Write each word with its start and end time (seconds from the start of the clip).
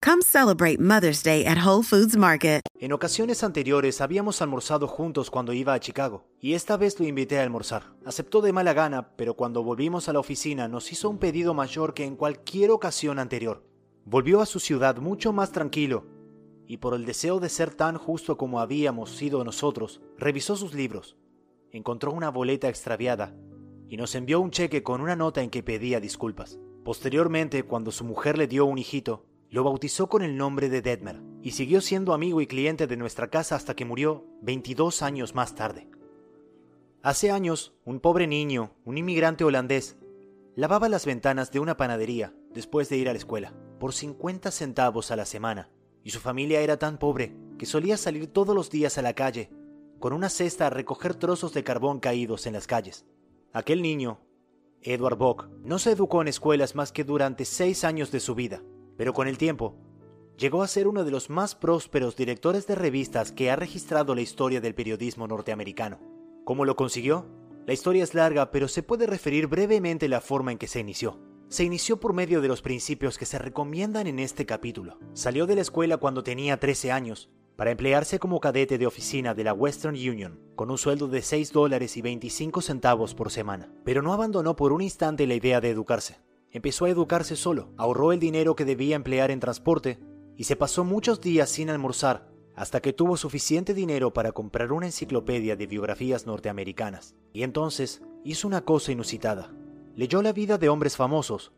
Come 0.00 0.22
celebrate 0.22 0.78
Mother's 0.78 1.22
Day 1.22 1.44
at 1.44 1.58
Whole 1.58 1.82
Foods 1.82 2.16
Market. 2.16 2.62
En 2.78 2.94
ocasiones 2.94 3.44
anteriores 3.44 4.00
habíamos 4.00 4.40
almorzado 4.40 4.86
juntos 4.86 5.30
cuando 5.30 5.52
iba 5.52 5.74
a 5.74 5.80
Chicago, 5.80 6.24
y 6.40 6.54
esta 6.54 6.78
vez 6.78 6.98
lo 6.98 7.06
invité 7.06 7.38
a 7.38 7.42
almorzar. 7.42 7.82
Aceptó 8.06 8.40
de 8.40 8.54
mala 8.54 8.72
gana, 8.72 9.14
pero 9.16 9.34
cuando 9.34 9.62
volvimos 9.62 10.08
a 10.08 10.14
la 10.14 10.18
oficina 10.18 10.66
nos 10.66 10.90
hizo 10.92 11.10
un 11.10 11.18
pedido 11.18 11.52
mayor 11.52 11.92
que 11.92 12.04
en 12.04 12.16
cualquier 12.16 12.70
ocasión 12.70 13.18
anterior. 13.18 13.62
Volvió 14.06 14.40
a 14.40 14.46
su 14.46 14.60
ciudad 14.60 14.96
mucho 14.96 15.34
más 15.34 15.52
tranquilo, 15.52 16.06
y 16.66 16.78
por 16.78 16.94
el 16.94 17.04
deseo 17.04 17.38
de 17.38 17.50
ser 17.50 17.74
tan 17.74 17.98
justo 17.98 18.38
como 18.38 18.60
habíamos 18.60 19.10
sido 19.10 19.44
nosotros, 19.44 20.00
revisó 20.16 20.56
sus 20.56 20.72
libros, 20.72 21.18
encontró 21.70 22.12
una 22.12 22.30
boleta 22.30 22.70
extraviada, 22.70 23.34
y 23.90 23.98
nos 23.98 24.14
envió 24.14 24.40
un 24.40 24.52
cheque 24.52 24.82
con 24.82 25.02
una 25.02 25.16
nota 25.16 25.42
en 25.42 25.50
que 25.50 25.62
pedía 25.62 26.00
disculpas. 26.00 26.58
Posteriormente, 26.82 27.64
cuando 27.64 27.92
su 27.92 28.04
mujer 28.04 28.38
le 28.38 28.46
dio 28.46 28.64
un 28.64 28.78
hijito, 28.78 29.26
lo 29.50 29.64
bautizó 29.64 30.08
con 30.08 30.22
el 30.22 30.36
nombre 30.36 30.68
de 30.68 30.80
Detmer 30.80 31.20
y 31.42 31.50
siguió 31.52 31.80
siendo 31.80 32.14
amigo 32.14 32.40
y 32.40 32.46
cliente 32.46 32.86
de 32.86 32.96
nuestra 32.96 33.28
casa 33.28 33.56
hasta 33.56 33.74
que 33.74 33.84
murió 33.84 34.24
22 34.42 35.02
años 35.02 35.34
más 35.34 35.54
tarde. 35.54 35.88
Hace 37.02 37.30
años, 37.30 37.74
un 37.84 37.98
pobre 37.98 38.26
niño, 38.26 38.74
un 38.84 38.98
inmigrante 38.98 39.44
holandés, 39.44 39.96
lavaba 40.54 40.88
las 40.88 41.04
ventanas 41.04 41.50
de 41.50 41.58
una 41.58 41.76
panadería 41.76 42.34
después 42.52 42.88
de 42.88 42.98
ir 42.98 43.08
a 43.08 43.12
la 43.12 43.18
escuela, 43.18 43.54
por 43.78 43.92
50 43.92 44.50
centavos 44.50 45.10
a 45.10 45.16
la 45.16 45.24
semana, 45.24 45.70
y 46.04 46.10
su 46.10 46.20
familia 46.20 46.60
era 46.60 46.78
tan 46.78 46.98
pobre 46.98 47.34
que 47.58 47.66
solía 47.66 47.96
salir 47.96 48.26
todos 48.26 48.54
los 48.54 48.70
días 48.70 48.98
a 48.98 49.02
la 49.02 49.14
calle 49.14 49.50
con 49.98 50.12
una 50.12 50.30
cesta 50.30 50.66
a 50.66 50.70
recoger 50.70 51.14
trozos 51.14 51.52
de 51.52 51.62
carbón 51.62 52.00
caídos 52.00 52.46
en 52.46 52.54
las 52.54 52.66
calles. 52.66 53.04
Aquel 53.52 53.82
niño, 53.82 54.20
Edward 54.82 55.18
Bock, 55.18 55.48
no 55.62 55.78
se 55.78 55.92
educó 55.92 56.22
en 56.22 56.28
escuelas 56.28 56.74
más 56.74 56.90
que 56.90 57.04
durante 57.04 57.44
seis 57.44 57.84
años 57.84 58.10
de 58.10 58.20
su 58.20 58.34
vida, 58.34 58.62
pero 59.00 59.14
con 59.14 59.28
el 59.28 59.38
tiempo 59.38 59.78
llegó 60.36 60.62
a 60.62 60.68
ser 60.68 60.86
uno 60.86 61.04
de 61.04 61.10
los 61.10 61.30
más 61.30 61.54
prósperos 61.54 62.16
directores 62.16 62.66
de 62.66 62.74
revistas 62.74 63.32
que 63.32 63.50
ha 63.50 63.56
registrado 63.56 64.14
la 64.14 64.20
historia 64.20 64.60
del 64.60 64.74
periodismo 64.74 65.26
norteamericano. 65.26 65.98
¿Cómo 66.44 66.66
lo 66.66 66.76
consiguió? 66.76 67.24
La 67.66 67.72
historia 67.72 68.04
es 68.04 68.12
larga, 68.12 68.50
pero 68.50 68.68
se 68.68 68.82
puede 68.82 69.06
referir 69.06 69.46
brevemente 69.46 70.06
la 70.06 70.20
forma 70.20 70.52
en 70.52 70.58
que 70.58 70.68
se 70.68 70.80
inició. 70.80 71.18
Se 71.48 71.64
inició 71.64 71.98
por 71.98 72.12
medio 72.12 72.42
de 72.42 72.48
los 72.48 72.60
principios 72.60 73.16
que 73.16 73.24
se 73.24 73.38
recomiendan 73.38 74.06
en 74.06 74.18
este 74.18 74.44
capítulo. 74.44 74.98
Salió 75.14 75.46
de 75.46 75.54
la 75.54 75.62
escuela 75.62 75.96
cuando 75.96 76.22
tenía 76.22 76.60
13 76.60 76.92
años, 76.92 77.30
para 77.56 77.70
emplearse 77.70 78.18
como 78.18 78.38
cadete 78.38 78.76
de 78.76 78.86
oficina 78.86 79.32
de 79.32 79.44
la 79.44 79.54
Western 79.54 79.94
Union, 79.94 80.38
con 80.56 80.70
un 80.70 80.76
sueldo 80.76 81.08
de 81.08 81.22
6 81.22 81.52
dólares 81.52 81.96
y 81.96 82.02
25 82.02 82.60
centavos 82.60 83.14
por 83.14 83.30
semana. 83.30 83.72
Pero 83.82 84.02
no 84.02 84.12
abandonó 84.12 84.56
por 84.56 84.74
un 84.74 84.82
instante 84.82 85.26
la 85.26 85.36
idea 85.36 85.62
de 85.62 85.70
educarse. 85.70 86.18
Empezó 86.52 86.84
a 86.84 86.90
educarse 86.90 87.36
solo, 87.36 87.72
ahorró 87.76 88.12
el 88.12 88.18
dinero 88.18 88.56
que 88.56 88.64
debía 88.64 88.96
emplear 88.96 89.30
en 89.30 89.40
transporte 89.40 89.98
y 90.36 90.44
se 90.44 90.56
pasó 90.56 90.84
muchos 90.84 91.20
días 91.20 91.48
sin 91.48 91.70
almorzar 91.70 92.28
hasta 92.56 92.80
que 92.80 92.92
tuvo 92.92 93.16
suficiente 93.16 93.72
dinero 93.72 94.12
para 94.12 94.32
comprar 94.32 94.72
una 94.72 94.86
enciclopedia 94.86 95.56
de 95.56 95.66
biografías 95.66 96.26
norteamericanas. 96.26 97.14
Y 97.32 97.42
entonces 97.42 98.02
hizo 98.24 98.48
una 98.48 98.62
cosa 98.62 98.92
inusitada. 98.92 99.52
Leyó 99.94 100.22
la 100.22 100.32
vida 100.32 100.58
de 100.58 100.68
hombres 100.68 100.96
famosos 100.96 101.52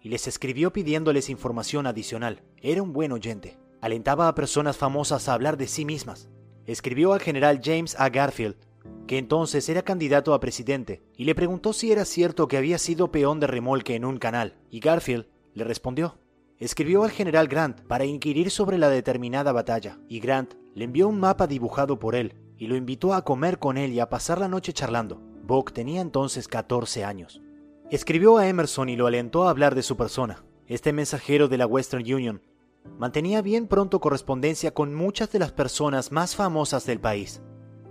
y 0.00 0.08
les 0.08 0.26
escribió 0.26 0.72
pidiéndoles 0.72 1.30
información 1.30 1.86
adicional. 1.86 2.42
Era 2.60 2.82
un 2.82 2.92
buen 2.92 3.12
oyente. 3.12 3.56
Alentaba 3.80 4.28
a 4.28 4.34
personas 4.34 4.76
famosas 4.76 5.28
a 5.28 5.34
hablar 5.34 5.56
de 5.56 5.66
sí 5.66 5.84
mismas. 5.84 6.28
Escribió 6.66 7.12
al 7.12 7.20
general 7.20 7.60
James 7.62 7.94
A. 7.98 8.08
Garfield 8.08 8.56
que 9.06 9.18
entonces 9.18 9.68
era 9.68 9.82
candidato 9.82 10.34
a 10.34 10.40
presidente, 10.40 11.02
y 11.16 11.24
le 11.24 11.34
preguntó 11.34 11.72
si 11.72 11.92
era 11.92 12.04
cierto 12.04 12.48
que 12.48 12.56
había 12.56 12.78
sido 12.78 13.10
peón 13.10 13.40
de 13.40 13.46
remolque 13.46 13.94
en 13.94 14.04
un 14.04 14.18
canal, 14.18 14.56
y 14.70 14.80
Garfield 14.80 15.26
le 15.54 15.64
respondió. 15.64 16.18
Escribió 16.58 17.04
al 17.04 17.10
general 17.10 17.48
Grant 17.48 17.80
para 17.82 18.04
inquirir 18.04 18.50
sobre 18.50 18.78
la 18.78 18.88
determinada 18.88 19.52
batalla, 19.52 19.98
y 20.08 20.20
Grant 20.20 20.54
le 20.74 20.84
envió 20.84 21.08
un 21.08 21.20
mapa 21.20 21.46
dibujado 21.46 21.98
por 21.98 22.14
él, 22.14 22.34
y 22.56 22.66
lo 22.66 22.76
invitó 22.76 23.14
a 23.14 23.24
comer 23.24 23.58
con 23.58 23.76
él 23.76 23.92
y 23.92 24.00
a 24.00 24.08
pasar 24.08 24.38
la 24.38 24.48
noche 24.48 24.72
charlando. 24.72 25.20
Buck 25.42 25.72
tenía 25.72 26.00
entonces 26.00 26.48
14 26.48 27.04
años. 27.04 27.42
Escribió 27.90 28.38
a 28.38 28.48
Emerson 28.48 28.88
y 28.88 28.96
lo 28.96 29.06
alentó 29.06 29.44
a 29.44 29.50
hablar 29.50 29.74
de 29.74 29.82
su 29.82 29.96
persona. 29.96 30.44
Este 30.66 30.92
mensajero 30.92 31.48
de 31.48 31.58
la 31.58 31.66
Western 31.66 32.02
Union 32.02 32.40
mantenía 32.98 33.42
bien 33.42 33.66
pronto 33.66 34.00
correspondencia 34.00 34.72
con 34.72 34.94
muchas 34.94 35.30
de 35.32 35.38
las 35.38 35.52
personas 35.52 36.10
más 36.10 36.34
famosas 36.34 36.86
del 36.86 37.00
país. 37.00 37.42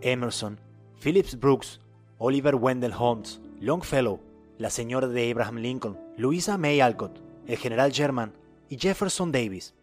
Emerson 0.02 0.60
Phillips 1.04 1.38
Brooks, 1.38 1.82
Oliver 2.18 2.56
Wendell 2.56 2.94
Holmes, 2.98 3.42
Longfellow, 3.60 4.22
la 4.58 4.70
señora 4.70 5.10
de 5.10 5.30
Abraham 5.30 5.58
Lincoln, 5.58 6.00
Louisa 6.16 6.58
May 6.58 6.80
Alcott, 6.80 7.20
el 7.46 7.58
general 7.58 7.92
Sherman 7.92 8.32
y 8.70 8.78
Jefferson 8.78 9.30
Davis. 9.30 9.74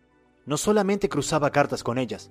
No 0.47 0.57
solamente 0.57 1.11
cruzaba 1.11 1.51
cartas 1.51 1.85
con 1.85 1.99
ellas, 1.99 2.31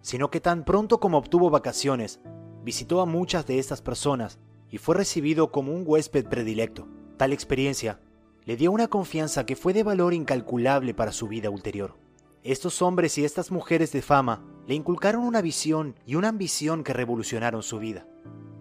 sino 0.00 0.32
que 0.32 0.40
tan 0.40 0.64
pronto 0.64 0.98
como 0.98 1.18
obtuvo 1.18 1.48
vacaciones, 1.48 2.18
visitó 2.64 3.00
a 3.00 3.06
muchas 3.06 3.46
de 3.46 3.60
estas 3.60 3.82
personas 3.82 4.40
y 4.68 4.78
fue 4.78 4.96
recibido 4.96 5.52
como 5.52 5.72
un 5.72 5.84
huésped 5.86 6.26
predilecto. 6.26 6.88
Tal 7.16 7.32
experiencia 7.32 8.00
le 8.46 8.56
dio 8.56 8.72
una 8.72 8.88
confianza 8.88 9.46
que 9.46 9.54
fue 9.54 9.72
de 9.72 9.84
valor 9.84 10.12
incalculable 10.12 10.92
para 10.92 11.12
su 11.12 11.28
vida 11.28 11.50
ulterior. 11.50 11.94
Estos 12.42 12.82
hombres 12.82 13.16
y 13.16 13.24
estas 13.24 13.52
mujeres 13.52 13.92
de 13.92 14.02
fama 14.02 14.42
le 14.66 14.74
inculcaron 14.74 15.22
una 15.22 15.40
visión 15.40 15.94
y 16.04 16.16
una 16.16 16.30
ambición 16.30 16.82
que 16.82 16.92
revolucionaron 16.92 17.62
su 17.62 17.78
vida. 17.78 18.08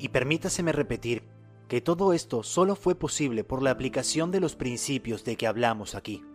Y 0.04 0.10
permítaseme 0.10 0.74
repetir 0.74 1.24
que 1.70 1.80
todo 1.80 2.12
esto 2.12 2.44
solo 2.44 2.76
fue 2.76 2.94
posible 2.94 3.46
por 3.46 3.64
la 3.64 3.72
aplicación 3.72 4.32
de 4.32 4.42
los 4.42 4.58
principios 4.58 5.24
de 5.24 5.38
que 5.38 5.48
hablamos 5.48 5.96
aquí. 5.96 6.26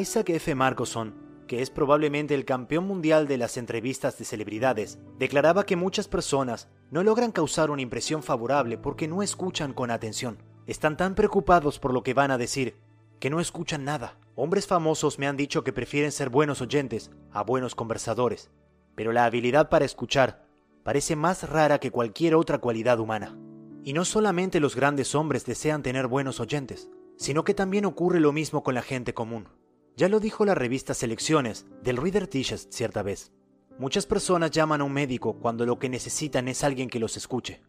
Isaac 0.00 0.30
F. 0.30 0.54
Marcoson, 0.54 1.14
que 1.46 1.60
es 1.60 1.68
probablemente 1.68 2.34
el 2.34 2.46
campeón 2.46 2.86
mundial 2.86 3.28
de 3.28 3.36
las 3.36 3.58
entrevistas 3.58 4.16
de 4.16 4.24
celebridades, 4.24 4.98
declaraba 5.18 5.66
que 5.66 5.76
muchas 5.76 6.08
personas 6.08 6.70
no 6.90 7.02
logran 7.02 7.32
causar 7.32 7.70
una 7.70 7.82
impresión 7.82 8.22
favorable 8.22 8.78
porque 8.78 9.08
no 9.08 9.22
escuchan 9.22 9.74
con 9.74 9.90
atención. 9.90 10.38
Están 10.66 10.96
tan 10.96 11.14
preocupados 11.14 11.78
por 11.78 11.92
lo 11.92 12.02
que 12.02 12.14
van 12.14 12.30
a 12.30 12.38
decir 12.38 12.76
que 13.20 13.28
no 13.28 13.40
escuchan 13.40 13.84
nada. 13.84 14.16
Hombres 14.36 14.66
famosos 14.66 15.18
me 15.18 15.26
han 15.26 15.36
dicho 15.36 15.64
que 15.64 15.74
prefieren 15.74 16.12
ser 16.12 16.30
buenos 16.30 16.62
oyentes 16.62 17.10
a 17.30 17.42
buenos 17.42 17.74
conversadores, 17.74 18.48
pero 18.94 19.12
la 19.12 19.26
habilidad 19.26 19.68
para 19.68 19.84
escuchar 19.84 20.45
parece 20.86 21.16
más 21.16 21.50
rara 21.50 21.80
que 21.80 21.90
cualquier 21.90 22.36
otra 22.36 22.58
cualidad 22.58 23.00
humana. 23.00 23.36
Y 23.82 23.92
no 23.92 24.04
solamente 24.04 24.60
los 24.60 24.76
grandes 24.76 25.16
hombres 25.16 25.44
desean 25.44 25.82
tener 25.82 26.06
buenos 26.06 26.38
oyentes, 26.38 26.88
sino 27.16 27.42
que 27.42 27.54
también 27.54 27.86
ocurre 27.86 28.20
lo 28.20 28.30
mismo 28.30 28.62
con 28.62 28.76
la 28.76 28.82
gente 28.82 29.12
común. 29.12 29.48
Ya 29.96 30.08
lo 30.08 30.20
dijo 30.20 30.44
la 30.44 30.54
revista 30.54 30.94
Selecciones 30.94 31.66
del 31.82 31.96
Reader 31.96 32.30
Digest 32.30 32.72
cierta 32.72 33.02
vez. 33.02 33.32
Muchas 33.80 34.06
personas 34.06 34.52
llaman 34.52 34.80
a 34.80 34.84
un 34.84 34.92
médico 34.92 35.40
cuando 35.40 35.66
lo 35.66 35.80
que 35.80 35.88
necesitan 35.88 36.46
es 36.46 36.62
alguien 36.62 36.88
que 36.88 37.00
los 37.00 37.16
escuche. 37.16 37.62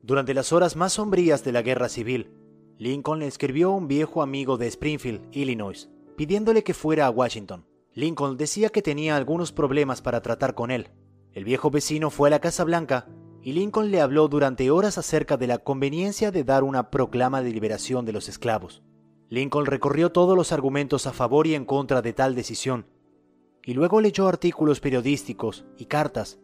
Durante 0.00 0.32
las 0.32 0.50
horas 0.54 0.74
más 0.74 0.94
sombrías 0.94 1.44
de 1.44 1.52
la 1.52 1.60
guerra 1.60 1.90
civil, 1.90 2.30
Lincoln 2.78 3.18
le 3.18 3.26
escribió 3.26 3.68
a 3.68 3.76
un 3.76 3.86
viejo 3.86 4.22
amigo 4.22 4.56
de 4.56 4.68
Springfield, 4.68 5.28
Illinois, 5.32 5.90
pidiéndole 6.16 6.64
que 6.64 6.72
fuera 6.72 7.04
a 7.04 7.10
Washington. 7.10 7.66
Lincoln 7.92 8.38
decía 8.38 8.70
que 8.70 8.80
tenía 8.80 9.14
algunos 9.14 9.52
problemas 9.52 10.00
para 10.00 10.22
tratar 10.22 10.54
con 10.54 10.70
él, 10.70 10.88
el 11.34 11.44
viejo 11.44 11.70
vecino 11.70 12.10
fue 12.10 12.28
a 12.28 12.30
la 12.30 12.40
Casa 12.40 12.64
Blanca 12.64 13.06
y 13.42 13.52
Lincoln 13.52 13.90
le 13.90 14.00
habló 14.00 14.28
durante 14.28 14.70
horas 14.70 14.98
acerca 14.98 15.36
de 15.36 15.46
la 15.46 15.58
conveniencia 15.58 16.30
de 16.30 16.44
dar 16.44 16.62
una 16.62 16.90
proclama 16.90 17.42
de 17.42 17.50
liberación 17.50 18.04
de 18.04 18.12
los 18.12 18.28
esclavos. 18.28 18.82
Lincoln 19.28 19.66
recorrió 19.66 20.12
todos 20.12 20.36
los 20.36 20.52
argumentos 20.52 21.06
a 21.06 21.12
favor 21.12 21.46
y 21.46 21.54
en 21.54 21.64
contra 21.64 22.02
de 22.02 22.12
tal 22.12 22.34
decisión, 22.34 22.86
y 23.64 23.74
luego 23.74 24.00
leyó 24.00 24.28
artículos 24.28 24.80
periodísticos 24.80 25.64
y 25.78 25.86
cartas, 25.86 26.38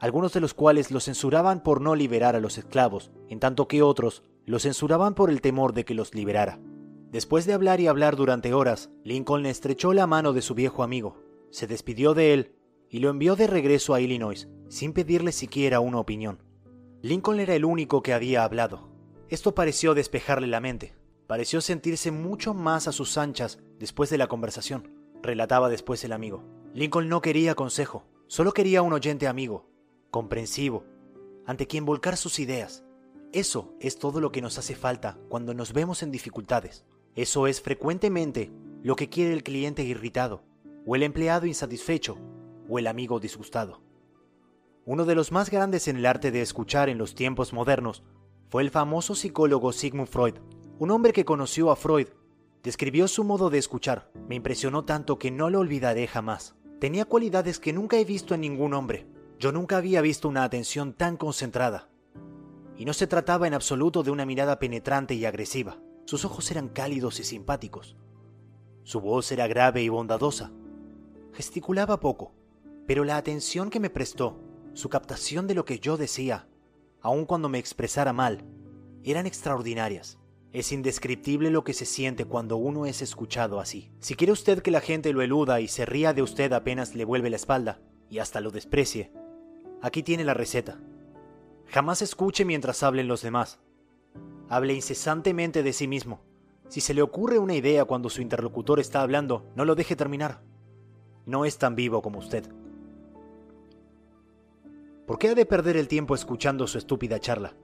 algunos 0.00 0.32
de 0.32 0.40
los 0.40 0.54
cuales 0.54 0.90
lo 0.90 1.00
censuraban 1.00 1.62
por 1.62 1.80
no 1.80 1.94
liberar 1.94 2.34
a 2.34 2.40
los 2.40 2.56
esclavos, 2.56 3.10
en 3.28 3.40
tanto 3.40 3.68
que 3.68 3.82
otros 3.82 4.22
lo 4.46 4.58
censuraban 4.58 5.14
por 5.14 5.30
el 5.30 5.42
temor 5.42 5.74
de 5.74 5.84
que 5.84 5.94
los 5.94 6.14
liberara. 6.14 6.58
Después 7.12 7.44
de 7.44 7.52
hablar 7.52 7.80
y 7.80 7.88
hablar 7.88 8.16
durante 8.16 8.54
horas, 8.54 8.90
Lincoln 9.04 9.44
estrechó 9.46 9.92
la 9.92 10.06
mano 10.06 10.32
de 10.32 10.42
su 10.42 10.54
viejo 10.54 10.82
amigo, 10.82 11.22
se 11.50 11.66
despidió 11.66 12.14
de 12.14 12.32
él 12.32 12.59
y 12.90 12.98
lo 12.98 13.08
envió 13.08 13.36
de 13.36 13.46
regreso 13.46 13.94
a 13.94 14.00
Illinois, 14.00 14.48
sin 14.68 14.92
pedirle 14.92 15.32
siquiera 15.32 15.80
una 15.80 16.00
opinión. 16.00 16.42
Lincoln 17.02 17.40
era 17.40 17.54
el 17.54 17.64
único 17.64 18.02
que 18.02 18.12
había 18.12 18.44
hablado. 18.44 18.90
Esto 19.28 19.54
pareció 19.54 19.94
despejarle 19.94 20.48
la 20.48 20.60
mente. 20.60 20.94
Pareció 21.28 21.60
sentirse 21.60 22.10
mucho 22.10 22.52
más 22.52 22.88
a 22.88 22.92
sus 22.92 23.16
anchas 23.16 23.60
después 23.78 24.10
de 24.10 24.18
la 24.18 24.26
conversación. 24.26 24.92
relataba 25.22 25.68
después 25.68 26.02
el 26.04 26.12
amigo. 26.12 26.42
Lincoln 26.72 27.08
no 27.08 27.20
quería 27.20 27.54
consejo, 27.54 28.04
solo 28.26 28.52
quería 28.52 28.80
un 28.80 28.94
oyente 28.94 29.28
amigo, 29.28 29.68
comprensivo, 30.10 30.84
ante 31.46 31.66
quien 31.66 31.84
volcar 31.84 32.16
sus 32.16 32.38
ideas. 32.38 32.84
Eso 33.32 33.74
es 33.80 33.98
todo 33.98 34.20
lo 34.20 34.32
que 34.32 34.40
nos 34.40 34.56
hace 34.56 34.74
falta 34.74 35.18
cuando 35.28 35.52
nos 35.52 35.72
vemos 35.72 36.02
en 36.02 36.10
dificultades. 36.10 36.86
Eso 37.14 37.46
es 37.46 37.60
frecuentemente 37.60 38.50
lo 38.82 38.96
que 38.96 39.08
quiere 39.08 39.34
el 39.34 39.42
cliente 39.42 39.82
irritado, 39.84 40.42
o 40.86 40.96
el 40.96 41.02
empleado 41.02 41.46
insatisfecho, 41.46 42.18
o 42.70 42.78
el 42.78 42.86
amigo 42.86 43.18
disgustado. 43.20 43.82
Uno 44.86 45.04
de 45.04 45.14
los 45.14 45.32
más 45.32 45.50
grandes 45.50 45.88
en 45.88 45.96
el 45.96 46.06
arte 46.06 46.30
de 46.30 46.40
escuchar 46.40 46.88
en 46.88 46.98
los 46.98 47.14
tiempos 47.14 47.52
modernos 47.52 48.02
fue 48.48 48.62
el 48.62 48.70
famoso 48.70 49.14
psicólogo 49.14 49.72
Sigmund 49.72 50.08
Freud, 50.08 50.36
un 50.78 50.90
hombre 50.90 51.12
que 51.12 51.24
conoció 51.24 51.70
a 51.70 51.76
Freud. 51.76 52.08
Describió 52.62 53.08
su 53.08 53.24
modo 53.24 53.50
de 53.50 53.58
escuchar. 53.58 54.10
Me 54.28 54.34
impresionó 54.34 54.84
tanto 54.84 55.18
que 55.18 55.30
no 55.30 55.50
lo 55.50 55.60
olvidaré 55.60 56.06
jamás. 56.06 56.54
Tenía 56.78 57.04
cualidades 57.04 57.58
que 57.58 57.72
nunca 57.72 57.98
he 57.98 58.04
visto 58.04 58.34
en 58.34 58.40
ningún 58.40 58.72
hombre. 58.72 59.06
Yo 59.38 59.52
nunca 59.52 59.76
había 59.76 60.00
visto 60.00 60.28
una 60.28 60.44
atención 60.44 60.92
tan 60.92 61.16
concentrada. 61.16 61.88
Y 62.76 62.84
no 62.84 62.92
se 62.92 63.06
trataba 63.06 63.46
en 63.46 63.54
absoluto 63.54 64.02
de 64.02 64.10
una 64.10 64.26
mirada 64.26 64.58
penetrante 64.58 65.14
y 65.14 65.24
agresiva. 65.24 65.78
Sus 66.06 66.24
ojos 66.24 66.50
eran 66.50 66.68
cálidos 66.68 67.20
y 67.20 67.24
simpáticos. 67.24 67.96
Su 68.82 69.00
voz 69.00 69.30
era 69.32 69.46
grave 69.46 69.82
y 69.82 69.88
bondadosa. 69.88 70.50
Gesticulaba 71.32 72.00
poco, 72.00 72.32
pero 72.90 73.04
la 73.04 73.16
atención 73.16 73.70
que 73.70 73.78
me 73.78 73.88
prestó, 73.88 74.36
su 74.72 74.88
captación 74.88 75.46
de 75.46 75.54
lo 75.54 75.64
que 75.64 75.78
yo 75.78 75.96
decía, 75.96 76.48
aun 77.00 77.24
cuando 77.24 77.48
me 77.48 77.60
expresara 77.60 78.12
mal, 78.12 78.42
eran 79.04 79.26
extraordinarias. 79.26 80.18
Es 80.52 80.72
indescriptible 80.72 81.52
lo 81.52 81.62
que 81.62 81.72
se 81.72 81.86
siente 81.86 82.24
cuando 82.24 82.56
uno 82.56 82.86
es 82.86 83.00
escuchado 83.00 83.60
así. 83.60 83.92
Si 84.00 84.16
quiere 84.16 84.32
usted 84.32 84.60
que 84.60 84.72
la 84.72 84.80
gente 84.80 85.12
lo 85.12 85.22
eluda 85.22 85.60
y 85.60 85.68
se 85.68 85.86
ría 85.86 86.12
de 86.12 86.22
usted 86.22 86.52
apenas 86.52 86.96
le 86.96 87.04
vuelve 87.04 87.30
la 87.30 87.36
espalda, 87.36 87.80
y 88.08 88.18
hasta 88.18 88.40
lo 88.40 88.50
desprecie, 88.50 89.12
aquí 89.82 90.02
tiene 90.02 90.24
la 90.24 90.34
receta. 90.34 90.80
Jamás 91.66 92.02
escuche 92.02 92.44
mientras 92.44 92.82
hablen 92.82 93.06
los 93.06 93.22
demás. 93.22 93.60
Hable 94.48 94.74
incesantemente 94.74 95.62
de 95.62 95.72
sí 95.72 95.86
mismo. 95.86 96.22
Si 96.66 96.80
se 96.80 96.94
le 96.94 97.02
ocurre 97.02 97.38
una 97.38 97.54
idea 97.54 97.84
cuando 97.84 98.10
su 98.10 98.20
interlocutor 98.20 98.80
está 98.80 99.00
hablando, 99.00 99.46
no 99.54 99.64
lo 99.64 99.76
deje 99.76 99.94
terminar. 99.94 100.42
No 101.24 101.44
es 101.44 101.56
tan 101.56 101.76
vivo 101.76 102.02
como 102.02 102.18
usted. 102.18 102.50
¿Por 105.10 105.18
qué 105.18 105.30
ha 105.30 105.34
de 105.34 105.44
perder 105.44 105.76
el 105.76 105.88
tiempo 105.88 106.14
escuchando 106.14 106.68
su 106.68 106.78
estúpida 106.78 107.18
charla? 107.18 107.56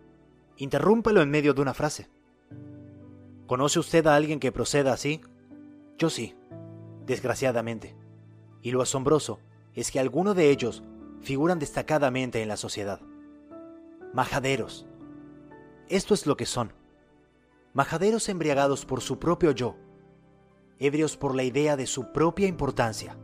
Interrúmpalo 0.56 1.22
en 1.22 1.30
medio 1.30 1.54
de 1.54 1.62
una 1.62 1.74
frase. 1.74 2.10
¿Conoce 3.46 3.78
usted 3.78 4.04
a 4.08 4.16
alguien 4.16 4.40
que 4.40 4.50
proceda 4.50 4.92
así? 4.92 5.20
Yo 5.96 6.10
sí, 6.10 6.34
desgraciadamente. 7.06 7.94
Y 8.62 8.72
lo 8.72 8.82
asombroso 8.82 9.38
es 9.74 9.92
que 9.92 10.00
algunos 10.00 10.34
de 10.34 10.50
ellos 10.50 10.82
figuran 11.20 11.60
destacadamente 11.60 12.42
en 12.42 12.48
la 12.48 12.56
sociedad. 12.56 13.00
Majaderos. 14.12 14.84
Esto 15.88 16.14
es 16.14 16.26
lo 16.26 16.36
que 16.36 16.46
son. 16.46 16.72
Majaderos 17.74 18.28
embriagados 18.28 18.84
por 18.84 19.02
su 19.02 19.20
propio 19.20 19.52
yo, 19.52 19.76
ebrios 20.80 21.16
por 21.16 21.36
la 21.36 21.44
idea 21.44 21.76
de 21.76 21.86
su 21.86 22.10
propia 22.10 22.48
importancia. 22.48 23.16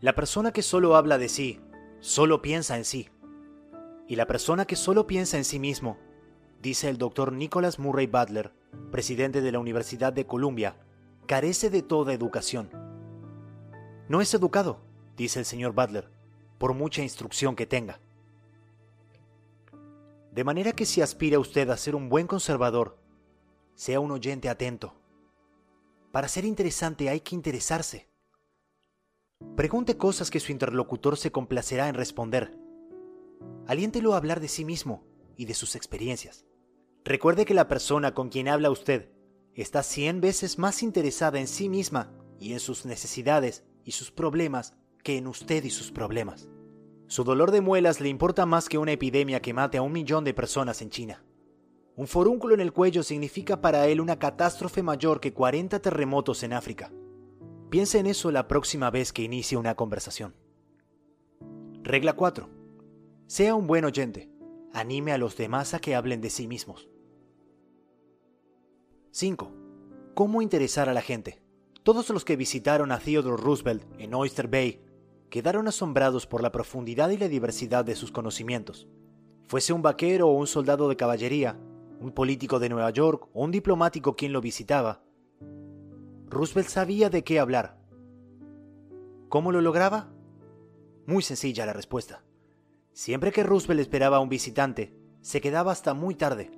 La 0.00 0.14
persona 0.14 0.52
que 0.52 0.62
solo 0.62 0.94
habla 0.94 1.18
de 1.18 1.28
sí, 1.28 1.60
solo 1.98 2.40
piensa 2.40 2.76
en 2.76 2.84
sí. 2.84 3.08
Y 4.06 4.14
la 4.14 4.28
persona 4.28 4.64
que 4.64 4.76
solo 4.76 5.08
piensa 5.08 5.38
en 5.38 5.44
sí 5.44 5.58
mismo, 5.58 5.98
dice 6.62 6.88
el 6.88 6.98
doctor 6.98 7.32
Nicholas 7.32 7.80
Murray 7.80 8.06
Butler, 8.06 8.52
presidente 8.92 9.40
de 9.40 9.50
la 9.50 9.58
Universidad 9.58 10.12
de 10.12 10.24
Columbia, 10.24 10.76
carece 11.26 11.68
de 11.68 11.82
toda 11.82 12.14
educación. 12.14 12.70
No 14.08 14.20
es 14.20 14.32
educado, 14.32 14.80
dice 15.16 15.40
el 15.40 15.44
señor 15.44 15.72
Butler, 15.72 16.08
por 16.58 16.74
mucha 16.74 17.02
instrucción 17.02 17.56
que 17.56 17.66
tenga. 17.66 18.00
De 20.30 20.44
manera 20.44 20.72
que 20.72 20.86
si 20.86 21.02
aspira 21.02 21.40
usted 21.40 21.68
a 21.70 21.76
ser 21.76 21.96
un 21.96 22.08
buen 22.08 22.28
conservador, 22.28 22.96
sea 23.74 23.98
un 23.98 24.12
oyente 24.12 24.48
atento. 24.48 24.94
Para 26.12 26.28
ser 26.28 26.44
interesante 26.44 27.08
hay 27.08 27.18
que 27.20 27.34
interesarse. 27.34 28.07
Pregunte 29.58 29.96
cosas 29.96 30.30
que 30.30 30.38
su 30.38 30.52
interlocutor 30.52 31.16
se 31.16 31.32
complacerá 31.32 31.88
en 31.88 31.96
responder. 31.96 32.56
Aliéntelo 33.66 34.14
a 34.14 34.16
hablar 34.16 34.38
de 34.38 34.46
sí 34.46 34.64
mismo 34.64 35.04
y 35.36 35.46
de 35.46 35.54
sus 35.54 35.74
experiencias. 35.74 36.46
Recuerde 37.04 37.44
que 37.44 37.54
la 37.54 37.66
persona 37.66 38.14
con 38.14 38.28
quien 38.28 38.46
habla 38.46 38.70
usted 38.70 39.10
está 39.54 39.82
cien 39.82 40.20
veces 40.20 40.60
más 40.60 40.82
interesada 40.84 41.40
en 41.40 41.48
sí 41.48 41.68
misma 41.68 42.12
y 42.38 42.52
en 42.52 42.60
sus 42.60 42.86
necesidades 42.86 43.64
y 43.84 43.90
sus 43.90 44.12
problemas 44.12 44.74
que 45.02 45.16
en 45.16 45.26
usted 45.26 45.64
y 45.64 45.70
sus 45.70 45.90
problemas. 45.90 46.48
Su 47.08 47.24
dolor 47.24 47.50
de 47.50 47.60
muelas 47.60 48.00
le 48.00 48.10
importa 48.10 48.46
más 48.46 48.68
que 48.68 48.78
una 48.78 48.92
epidemia 48.92 49.42
que 49.42 49.54
mate 49.54 49.78
a 49.78 49.82
un 49.82 49.90
millón 49.90 50.22
de 50.22 50.34
personas 50.34 50.82
en 50.82 50.90
China. 50.90 51.24
Un 51.96 52.06
forúnculo 52.06 52.54
en 52.54 52.60
el 52.60 52.72
cuello 52.72 53.02
significa 53.02 53.60
para 53.60 53.88
él 53.88 54.00
una 54.00 54.20
catástrofe 54.20 54.84
mayor 54.84 55.18
que 55.18 55.32
40 55.32 55.80
terremotos 55.80 56.44
en 56.44 56.52
África. 56.52 56.92
Piense 57.70 57.98
en 57.98 58.06
eso 58.06 58.30
la 58.30 58.48
próxima 58.48 58.90
vez 58.90 59.12
que 59.12 59.22
inicie 59.22 59.58
una 59.58 59.74
conversación. 59.74 60.34
Regla 61.82 62.14
4. 62.14 62.48
Sea 63.26 63.54
un 63.54 63.66
buen 63.66 63.84
oyente. 63.84 64.30
Anime 64.72 65.12
a 65.12 65.18
los 65.18 65.36
demás 65.36 65.74
a 65.74 65.78
que 65.78 65.94
hablen 65.94 66.22
de 66.22 66.30
sí 66.30 66.48
mismos. 66.48 66.88
5. 69.10 69.52
¿Cómo 70.14 70.40
interesar 70.40 70.88
a 70.88 70.94
la 70.94 71.02
gente? 71.02 71.42
Todos 71.82 72.08
los 72.08 72.24
que 72.24 72.36
visitaron 72.36 72.90
a 72.90 73.00
Theodore 73.00 73.42
Roosevelt 73.42 73.84
en 73.98 74.14
Oyster 74.14 74.48
Bay 74.48 74.80
quedaron 75.28 75.68
asombrados 75.68 76.26
por 76.26 76.42
la 76.42 76.52
profundidad 76.52 77.10
y 77.10 77.18
la 77.18 77.28
diversidad 77.28 77.84
de 77.84 77.96
sus 77.96 78.10
conocimientos. 78.10 78.88
Fuese 79.46 79.74
un 79.74 79.82
vaquero 79.82 80.28
o 80.28 80.32
un 80.32 80.46
soldado 80.46 80.88
de 80.88 80.96
caballería, 80.96 81.60
un 82.00 82.12
político 82.12 82.58
de 82.60 82.70
Nueva 82.70 82.90
York 82.90 83.28
o 83.34 83.44
un 83.44 83.50
diplomático 83.50 84.16
quien 84.16 84.32
lo 84.32 84.40
visitaba, 84.40 85.02
Roosevelt 86.30 86.68
sabía 86.68 87.08
de 87.08 87.24
qué 87.24 87.38
hablar. 87.38 87.78
¿Cómo 89.30 89.50
lo 89.50 89.62
lograba? 89.62 90.10
Muy 91.06 91.22
sencilla 91.22 91.64
la 91.64 91.72
respuesta. 91.72 92.22
Siempre 92.92 93.32
que 93.32 93.42
Roosevelt 93.42 93.80
esperaba 93.80 94.18
a 94.18 94.20
un 94.20 94.28
visitante, 94.28 94.94
se 95.22 95.40
quedaba 95.40 95.72
hasta 95.72 95.94
muy 95.94 96.14
tarde, 96.14 96.50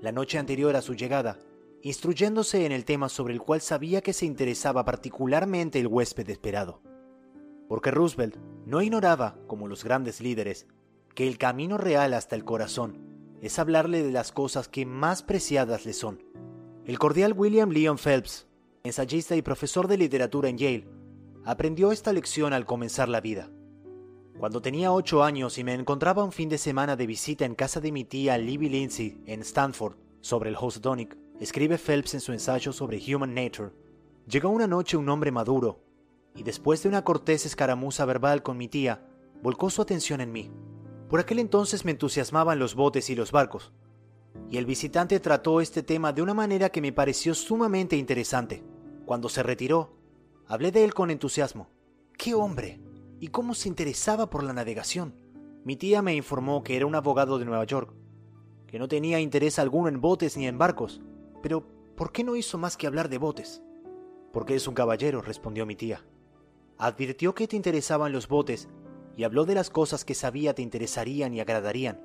la 0.00 0.10
noche 0.10 0.38
anterior 0.38 0.74
a 0.74 0.82
su 0.82 0.94
llegada, 0.94 1.38
instruyéndose 1.82 2.66
en 2.66 2.72
el 2.72 2.84
tema 2.84 3.08
sobre 3.08 3.32
el 3.32 3.40
cual 3.40 3.60
sabía 3.60 4.00
que 4.00 4.12
se 4.12 4.26
interesaba 4.26 4.84
particularmente 4.84 5.78
el 5.78 5.86
huésped 5.86 6.28
esperado. 6.28 6.82
Porque 7.68 7.92
Roosevelt 7.92 8.36
no 8.66 8.82
ignoraba, 8.82 9.36
como 9.46 9.68
los 9.68 9.84
grandes 9.84 10.20
líderes, 10.20 10.66
que 11.14 11.28
el 11.28 11.38
camino 11.38 11.78
real 11.78 12.14
hasta 12.14 12.34
el 12.34 12.44
corazón 12.44 12.98
es 13.40 13.60
hablarle 13.60 14.02
de 14.02 14.10
las 14.10 14.32
cosas 14.32 14.66
que 14.66 14.84
más 14.84 15.22
preciadas 15.22 15.86
le 15.86 15.92
son. 15.92 16.24
El 16.86 16.98
cordial 16.98 17.34
William 17.36 17.70
Leon 17.70 17.98
Phelps 17.98 18.48
ensayista 18.84 19.36
y 19.36 19.42
profesor 19.42 19.86
de 19.86 19.96
literatura 19.96 20.48
en 20.48 20.58
Yale, 20.58 20.88
aprendió 21.44 21.92
esta 21.92 22.12
lección 22.12 22.52
al 22.52 22.66
comenzar 22.66 23.08
la 23.08 23.20
vida. 23.20 23.48
Cuando 24.38 24.60
tenía 24.60 24.92
ocho 24.92 25.22
años 25.22 25.56
y 25.58 25.62
me 25.62 25.72
encontraba 25.72 26.24
un 26.24 26.32
fin 26.32 26.48
de 26.48 26.58
semana 26.58 26.96
de 26.96 27.06
visita 27.06 27.44
en 27.44 27.54
casa 27.54 27.80
de 27.80 27.92
mi 27.92 28.04
tía 28.04 28.36
Libby 28.38 28.68
Lindsay 28.68 29.22
en 29.26 29.42
Stanford, 29.42 29.94
sobre 30.20 30.50
el 30.50 30.56
Housatonic, 30.56 31.16
escribe 31.38 31.78
Phelps 31.78 32.14
en 32.14 32.20
su 32.20 32.32
ensayo 32.32 32.72
sobre 32.72 32.98
Human 32.98 33.34
Nature, 33.34 33.70
llegó 34.26 34.48
una 34.48 34.66
noche 34.66 34.96
un 34.96 35.08
hombre 35.08 35.30
maduro, 35.30 35.84
y 36.34 36.42
después 36.42 36.82
de 36.82 36.88
una 36.88 37.04
cortés 37.04 37.46
escaramuza 37.46 38.04
verbal 38.04 38.42
con 38.42 38.56
mi 38.56 38.66
tía, 38.66 39.06
volcó 39.42 39.70
su 39.70 39.80
atención 39.80 40.20
en 40.20 40.32
mí. 40.32 40.50
Por 41.08 41.20
aquel 41.20 41.38
entonces 41.38 41.84
me 41.84 41.92
entusiasmaban 41.92 42.58
los 42.58 42.74
botes 42.74 43.10
y 43.10 43.14
los 43.14 43.30
barcos, 43.30 43.72
y 44.50 44.58
el 44.58 44.66
visitante 44.66 45.20
trató 45.20 45.60
este 45.60 45.82
tema 45.82 46.12
de 46.12 46.22
una 46.22 46.34
manera 46.34 46.70
que 46.70 46.80
me 46.80 46.92
pareció 46.92 47.34
sumamente 47.34 47.96
interesante. 47.96 48.71
Cuando 49.04 49.28
se 49.28 49.42
retiró, 49.42 49.96
hablé 50.46 50.70
de 50.70 50.84
él 50.84 50.94
con 50.94 51.10
entusiasmo. 51.10 51.68
¡Qué 52.16 52.34
hombre! 52.34 52.80
¿Y 53.20 53.28
cómo 53.28 53.54
se 53.54 53.68
interesaba 53.68 54.30
por 54.30 54.42
la 54.42 54.52
navegación? 54.52 55.14
Mi 55.64 55.76
tía 55.76 56.02
me 56.02 56.14
informó 56.14 56.62
que 56.62 56.76
era 56.76 56.86
un 56.86 56.94
abogado 56.94 57.38
de 57.38 57.44
Nueva 57.44 57.64
York, 57.64 57.94
que 58.66 58.78
no 58.78 58.88
tenía 58.88 59.20
interés 59.20 59.58
alguno 59.58 59.88
en 59.88 60.00
botes 60.00 60.36
ni 60.36 60.46
en 60.46 60.58
barcos. 60.58 61.00
Pero, 61.42 61.66
¿por 61.96 62.10
qué 62.12 62.24
no 62.24 62.36
hizo 62.36 62.58
más 62.58 62.76
que 62.76 62.86
hablar 62.86 63.08
de 63.08 63.18
botes? 63.18 63.62
Porque 64.32 64.54
es 64.54 64.66
un 64.66 64.74
caballero, 64.74 65.20
respondió 65.20 65.66
mi 65.66 65.76
tía. 65.76 66.04
Advirtió 66.78 67.34
que 67.34 67.46
te 67.46 67.56
interesaban 67.56 68.12
los 68.12 68.28
botes 68.28 68.68
y 69.16 69.24
habló 69.24 69.44
de 69.44 69.54
las 69.54 69.70
cosas 69.70 70.04
que 70.04 70.14
sabía 70.14 70.54
te 70.54 70.62
interesarían 70.62 71.34
y 71.34 71.40
agradarían. 71.40 72.00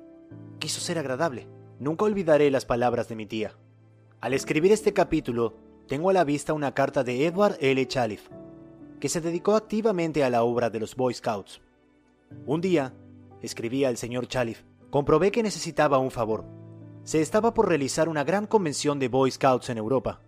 Quiso 0.58 0.80
ser 0.80 0.98
agradable. 0.98 1.48
Nunca 1.80 2.04
olvidaré 2.04 2.50
las 2.50 2.66
palabras 2.66 3.08
de 3.08 3.16
mi 3.16 3.26
tía. 3.26 3.56
Al 4.20 4.34
escribir 4.34 4.72
este 4.72 4.92
capítulo, 4.92 5.54
tengo 5.88 6.10
a 6.10 6.12
la 6.12 6.24
vista 6.24 6.52
una 6.52 6.74
carta 6.74 7.02
de 7.02 7.24
Edward 7.24 7.56
L. 7.60 7.88
Chalif, 7.88 8.28
que 9.00 9.08
se 9.08 9.22
dedicó 9.22 9.56
activamente 9.56 10.22
a 10.22 10.28
la 10.28 10.42
obra 10.42 10.68
de 10.68 10.80
los 10.80 10.94
Boy 10.94 11.14
Scouts. 11.14 11.62
Un 12.44 12.60
día, 12.60 12.92
escribía 13.40 13.88
el 13.88 13.96
señor 13.96 14.28
Chalif, 14.28 14.64
comprobé 14.90 15.30
que 15.30 15.42
necesitaba 15.42 15.96
un 15.96 16.10
favor. 16.10 16.44
Se 17.04 17.22
estaba 17.22 17.54
por 17.54 17.68
realizar 17.68 18.10
una 18.10 18.22
gran 18.22 18.46
convención 18.46 18.98
de 18.98 19.08
Boy 19.08 19.30
Scouts 19.30 19.70
en 19.70 19.78
Europa. 19.78 20.20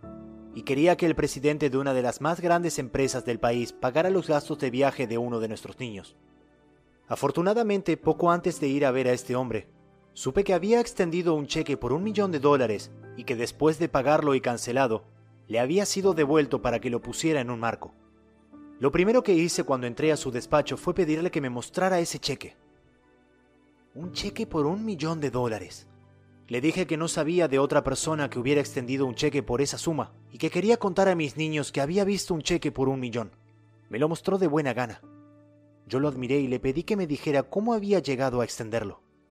y 0.52 0.62
quería 0.62 0.96
que 0.96 1.06
el 1.06 1.14
presidente 1.14 1.70
de 1.70 1.78
una 1.78 1.94
de 1.94 2.02
las 2.02 2.20
más 2.20 2.40
grandes 2.40 2.80
empresas 2.80 3.24
del 3.24 3.38
país 3.38 3.72
pagara 3.72 4.10
los 4.10 4.26
gastos 4.26 4.58
de 4.58 4.70
viaje 4.70 5.06
de 5.06 5.16
uno 5.16 5.38
de 5.38 5.46
nuestros 5.46 5.78
niños. 5.78 6.16
Afortunadamente, 7.06 7.96
poco 7.96 8.32
antes 8.32 8.58
de 8.58 8.66
ir 8.66 8.84
a 8.84 8.90
ver 8.90 9.06
a 9.06 9.12
este 9.12 9.36
hombre, 9.36 9.68
supe 10.12 10.42
que 10.42 10.54
había 10.54 10.80
extendido 10.80 11.34
un 11.34 11.46
cheque 11.46 11.76
por 11.76 11.92
un 11.92 12.02
millón 12.02 12.32
de 12.32 12.40
dólares 12.40 12.90
y 13.16 13.22
que 13.22 13.36
después 13.36 13.78
de 13.78 13.88
pagarlo 13.88 14.34
y 14.34 14.40
cancelado, 14.40 15.04
le 15.50 15.58
había 15.58 15.84
sido 15.84 16.14
devuelto 16.14 16.62
para 16.62 16.78
que 16.78 16.90
lo 16.90 17.02
pusiera 17.02 17.40
en 17.40 17.50
un 17.50 17.58
marco. 17.58 17.92
Lo 18.78 18.92
primero 18.92 19.24
que 19.24 19.34
hice 19.34 19.64
cuando 19.64 19.88
entré 19.88 20.12
a 20.12 20.16
su 20.16 20.30
despacho 20.30 20.76
fue 20.76 20.94
pedirle 20.94 21.32
que 21.32 21.40
me 21.40 21.50
mostrara 21.50 21.98
ese 21.98 22.20
cheque. 22.20 22.54
Un 23.96 24.12
cheque 24.12 24.46
por 24.46 24.64
un 24.64 24.84
millón 24.84 25.20
de 25.20 25.32
dólares. 25.32 25.88
Le 26.46 26.60
dije 26.60 26.86
que 26.86 26.96
no 26.96 27.08
sabía 27.08 27.48
de 27.48 27.58
otra 27.58 27.82
persona 27.82 28.30
que 28.30 28.38
hubiera 28.38 28.60
extendido 28.60 29.06
un 29.06 29.16
cheque 29.16 29.42
por 29.42 29.60
esa 29.60 29.76
suma 29.76 30.12
y 30.30 30.38
que 30.38 30.50
quería 30.50 30.76
contar 30.76 31.08
a 31.08 31.16
mis 31.16 31.36
niños 31.36 31.72
que 31.72 31.80
había 31.80 32.04
visto 32.04 32.32
un 32.32 32.42
cheque 32.42 32.70
por 32.70 32.88
un 32.88 33.00
millón. 33.00 33.32
Me 33.88 33.98
lo 33.98 34.08
mostró 34.08 34.38
de 34.38 34.46
buena 34.46 34.72
gana. 34.72 35.02
Yo 35.88 35.98
lo 35.98 36.06
admiré 36.06 36.38
y 36.38 36.46
le 36.46 36.60
pedí 36.60 36.84
que 36.84 36.96
me 36.96 37.08
dijera 37.08 37.42
cómo 37.42 37.74
había 37.74 37.98
llegado 37.98 38.40
a 38.40 38.44
extenderlo. 38.44 39.02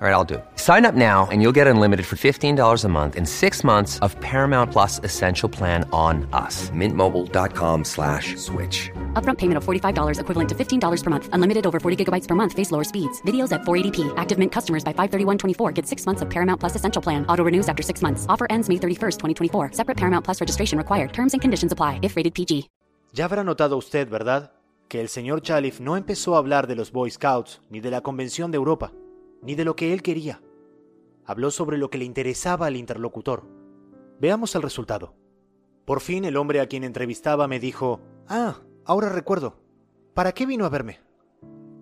All 0.00 0.06
right, 0.06 0.14
I'll 0.14 0.30
do 0.32 0.34
it. 0.34 0.44
Sign 0.54 0.86
up 0.86 0.94
now 0.94 1.26
and 1.32 1.42
you'll 1.42 1.56
get 1.60 1.66
unlimited 1.66 2.06
for 2.06 2.14
$15 2.14 2.84
a 2.84 2.88
month 2.88 3.16
in 3.16 3.26
six 3.26 3.64
months 3.64 3.98
of 3.98 4.14
Paramount 4.20 4.70
Plus 4.70 5.00
Essential 5.02 5.48
Plan 5.48 5.82
on 5.90 6.28
us. 6.32 6.70
Mintmobile.com 6.70 7.82
slash 7.82 8.36
switch. 8.36 8.92
Upfront 9.14 9.38
payment 9.38 9.56
of 9.56 9.64
$45 9.64 10.20
equivalent 10.20 10.48
to 10.50 10.54
$15 10.54 11.02
per 11.02 11.10
month. 11.10 11.28
Unlimited 11.32 11.66
over 11.66 11.80
40 11.80 12.04
gigabytes 12.04 12.28
per 12.28 12.36
month. 12.36 12.52
Face 12.52 12.70
lower 12.70 12.84
speeds. 12.84 13.20
Videos 13.22 13.50
at 13.50 13.62
480p. 13.62 14.14
Active 14.16 14.38
Mint 14.38 14.52
customers 14.52 14.84
by 14.84 14.92
531.24 14.92 15.74
get 15.74 15.84
six 15.84 16.06
months 16.06 16.22
of 16.22 16.30
Paramount 16.30 16.60
Plus 16.60 16.76
Essential 16.76 17.02
Plan. 17.02 17.26
Auto 17.26 17.42
renews 17.42 17.68
after 17.68 17.82
six 17.82 18.00
months. 18.00 18.24
Offer 18.28 18.46
ends 18.50 18.68
May 18.68 18.76
31st, 18.76 19.18
2024. 19.18 19.72
Separate 19.72 19.96
Paramount 19.96 20.24
Plus 20.24 20.40
registration 20.40 20.78
required. 20.78 21.12
Terms 21.12 21.34
and 21.34 21.42
conditions 21.42 21.72
apply 21.72 21.98
if 22.02 22.14
rated 22.14 22.34
PG. 22.34 22.70
Ya 23.12 23.24
habrá 23.24 23.42
notado 23.42 23.76
usted, 23.76 24.08
¿verdad? 24.08 24.52
Que 24.86 25.00
el 25.00 25.08
señor 25.08 25.42
Chalif 25.42 25.80
no 25.80 25.96
empezó 25.96 26.36
a 26.36 26.38
hablar 26.38 26.68
de 26.68 26.76
los 26.76 26.92
Boy 26.92 27.10
Scouts 27.10 27.60
ni 27.68 27.80
de 27.80 27.90
la 27.90 28.00
Convención 28.00 28.52
de 28.52 28.58
Europa. 28.58 28.92
Ni 29.42 29.54
de 29.54 29.64
lo 29.64 29.76
que 29.76 29.92
él 29.92 30.02
quería. 30.02 30.42
Habló 31.24 31.50
sobre 31.50 31.78
lo 31.78 31.90
que 31.90 31.98
le 31.98 32.04
interesaba 32.04 32.66
al 32.66 32.76
interlocutor. 32.76 33.44
Veamos 34.20 34.54
el 34.54 34.62
resultado. 34.62 35.14
Por 35.84 36.00
fin 36.00 36.24
el 36.24 36.36
hombre 36.36 36.60
a 36.60 36.66
quien 36.66 36.84
entrevistaba 36.84 37.48
me 37.48 37.60
dijo, 37.60 38.00
Ah, 38.26 38.60
ahora 38.84 39.08
recuerdo. 39.08 39.60
¿Para 40.14 40.32
qué 40.32 40.46
vino 40.46 40.64
a 40.64 40.68
verme? 40.68 41.00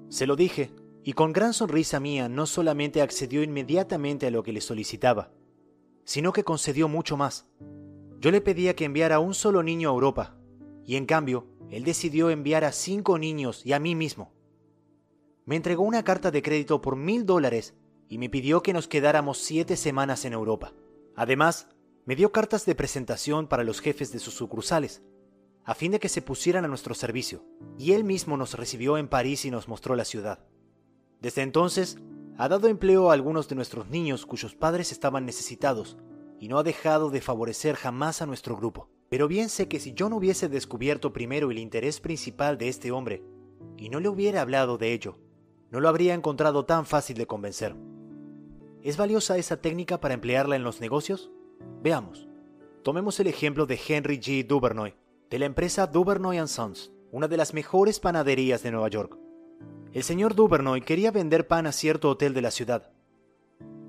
Se 0.09 0.27
lo 0.27 0.37
dije, 0.37 0.71
y 1.03 1.15
con 1.15 1.33
gran 1.33 1.53
sonrisa 1.53 2.01
mía 2.01 2.29
no 2.29 2.47
solamente 2.47 3.03
accedió 3.03 3.43
inmediatamente 3.43 4.27
a 4.27 4.31
lo 4.31 4.43
que 4.43 4.53
le 4.53 4.61
solicitaba, 4.61 5.31
sino 6.05 6.33
que 6.33 6.45
concedió 6.45 6.89
mucho 6.89 7.17
más. 7.17 7.47
Yo 8.21 8.31
le 8.31 8.41
pedía 8.41 8.77
que 8.77 8.85
enviara 8.85 9.19
un 9.19 9.35
solo 9.35 9.63
niño 9.63 9.89
a 9.89 9.93
Europa, 9.93 10.37
y 10.85 10.97
en 10.97 11.07
cambio, 11.07 11.47
él 11.71 11.85
decidió 11.85 12.31
enviar 12.31 12.65
a 12.65 12.73
cinco 12.73 13.19
niños 13.19 13.65
y 13.65 13.73
a 13.73 13.81
mí 13.81 13.95
mismo 13.95 14.36
me 15.47 15.55
entregó 15.55 15.85
una 15.85 16.03
carta 16.03 16.31
de 16.31 16.43
crédito 16.43 16.83
por 16.83 16.97
mil 16.97 17.25
dólares 17.25 17.75
y 18.09 18.19
me 18.19 18.29
pidió 18.29 18.63
que 18.63 18.73
nos 18.73 18.89
quedáramos 18.89 19.39
siete 19.39 19.77
semanas 19.77 20.25
en 20.25 20.33
Europa. 20.33 20.73
Además, 21.15 21.69
me 22.05 22.17
dio 22.17 22.33
cartas 22.33 22.67
de 22.67 22.75
presentación 22.75 23.47
para 23.47 23.65
los 23.65 23.81
jefes 23.81 24.13
de 24.13 24.19
sus 24.19 24.35
sucursales, 24.35 25.03
a 25.65 25.75
fin 25.75 25.93
de 25.93 26.01
que 26.01 26.09
se 26.09 26.21
pusieran 26.21 26.65
a 26.65 26.69
nuestro 26.69 26.95
servicio, 26.95 27.45
y 27.79 27.93
él 27.93 28.05
mismo 28.05 28.37
nos 28.37 28.55
recibió 28.55 28.99
en 28.99 29.09
París 29.09 29.45
y 29.45 29.51
nos 29.51 29.69
mostró 29.69 29.97
la 29.97 30.05
ciudad. 30.05 30.41
Desde 31.21 31.43
entonces, 31.43 31.97
ha 32.39 32.49
dado 32.49 32.69
empleo 32.69 33.11
a 33.11 33.15
algunos 33.15 33.49
de 33.49 33.55
nuestros 33.55 33.89
niños 33.89 34.27
cuyos 34.27 34.55
padres 34.55 34.93
estaban 34.93 35.25
necesitados, 35.25 35.97
y 36.39 36.49
no 36.49 36.59
ha 36.59 36.63
dejado 36.65 37.11
de 37.11 37.21
favorecer 37.21 37.77
jamás 37.77 38.21
a 38.21 38.27
nuestro 38.27 38.57
grupo. 38.57 38.91
Pero 39.09 39.27
bien 39.27 39.49
sé 39.49 39.69
que 39.69 39.81
si 39.81 39.95
yo 39.95 40.09
no 40.09 40.17
hubiese 40.17 40.49
descubierto 40.49 41.13
primero 41.13 41.51
el 41.51 41.59
interés 41.59 42.01
principal 42.01 42.59
de 42.59 42.69
este 42.69 42.91
hombre, 42.93 43.25
y 43.77 43.89
no 43.89 44.01
le 44.01 44.09
hubiera 44.09 44.43
hablado 44.43 44.79
de 44.79 44.93
ello, 44.93 45.19
no 45.71 45.81
lo 45.81 45.89
habría 45.89 46.15
encontrado 46.15 46.65
tan 46.65 46.87
fácil 46.87 47.17
de 47.17 47.27
convencer. 47.27 47.75
¿Es 48.83 48.97
valiosa 48.97 49.37
esa 49.37 49.61
técnica 49.61 50.01
para 50.01 50.15
emplearla 50.15 50.57
en 50.57 50.65
los 50.65 50.81
negocios? 50.81 51.31
Veamos. 51.83 52.29
Tomemos 52.83 53.19
el 53.19 53.27
ejemplo 53.27 53.67
de 53.67 53.81
Henry 53.89 54.19
G. 54.19 54.47
Duvernoy, 54.47 54.95
de 55.29 55.39
la 55.39 55.47
empresa 55.47 55.87
Duvernoy 55.87 56.39
Sons, 56.47 56.93
una 57.11 57.27
de 57.27 57.37
las 57.37 57.53
mejores 57.53 57.99
panaderías 57.99 58.63
de 58.63 58.71
Nueva 58.71 58.89
York. 58.89 59.19
El 59.93 60.03
señor 60.03 60.35
Duvernoy 60.35 60.83
quería 60.83 61.11
vender 61.11 61.49
pan 61.49 61.67
a 61.67 61.73
cierto 61.73 62.11
hotel 62.11 62.35
de 62.35 62.43
la 62.43 62.51
ciudad. 62.51 62.93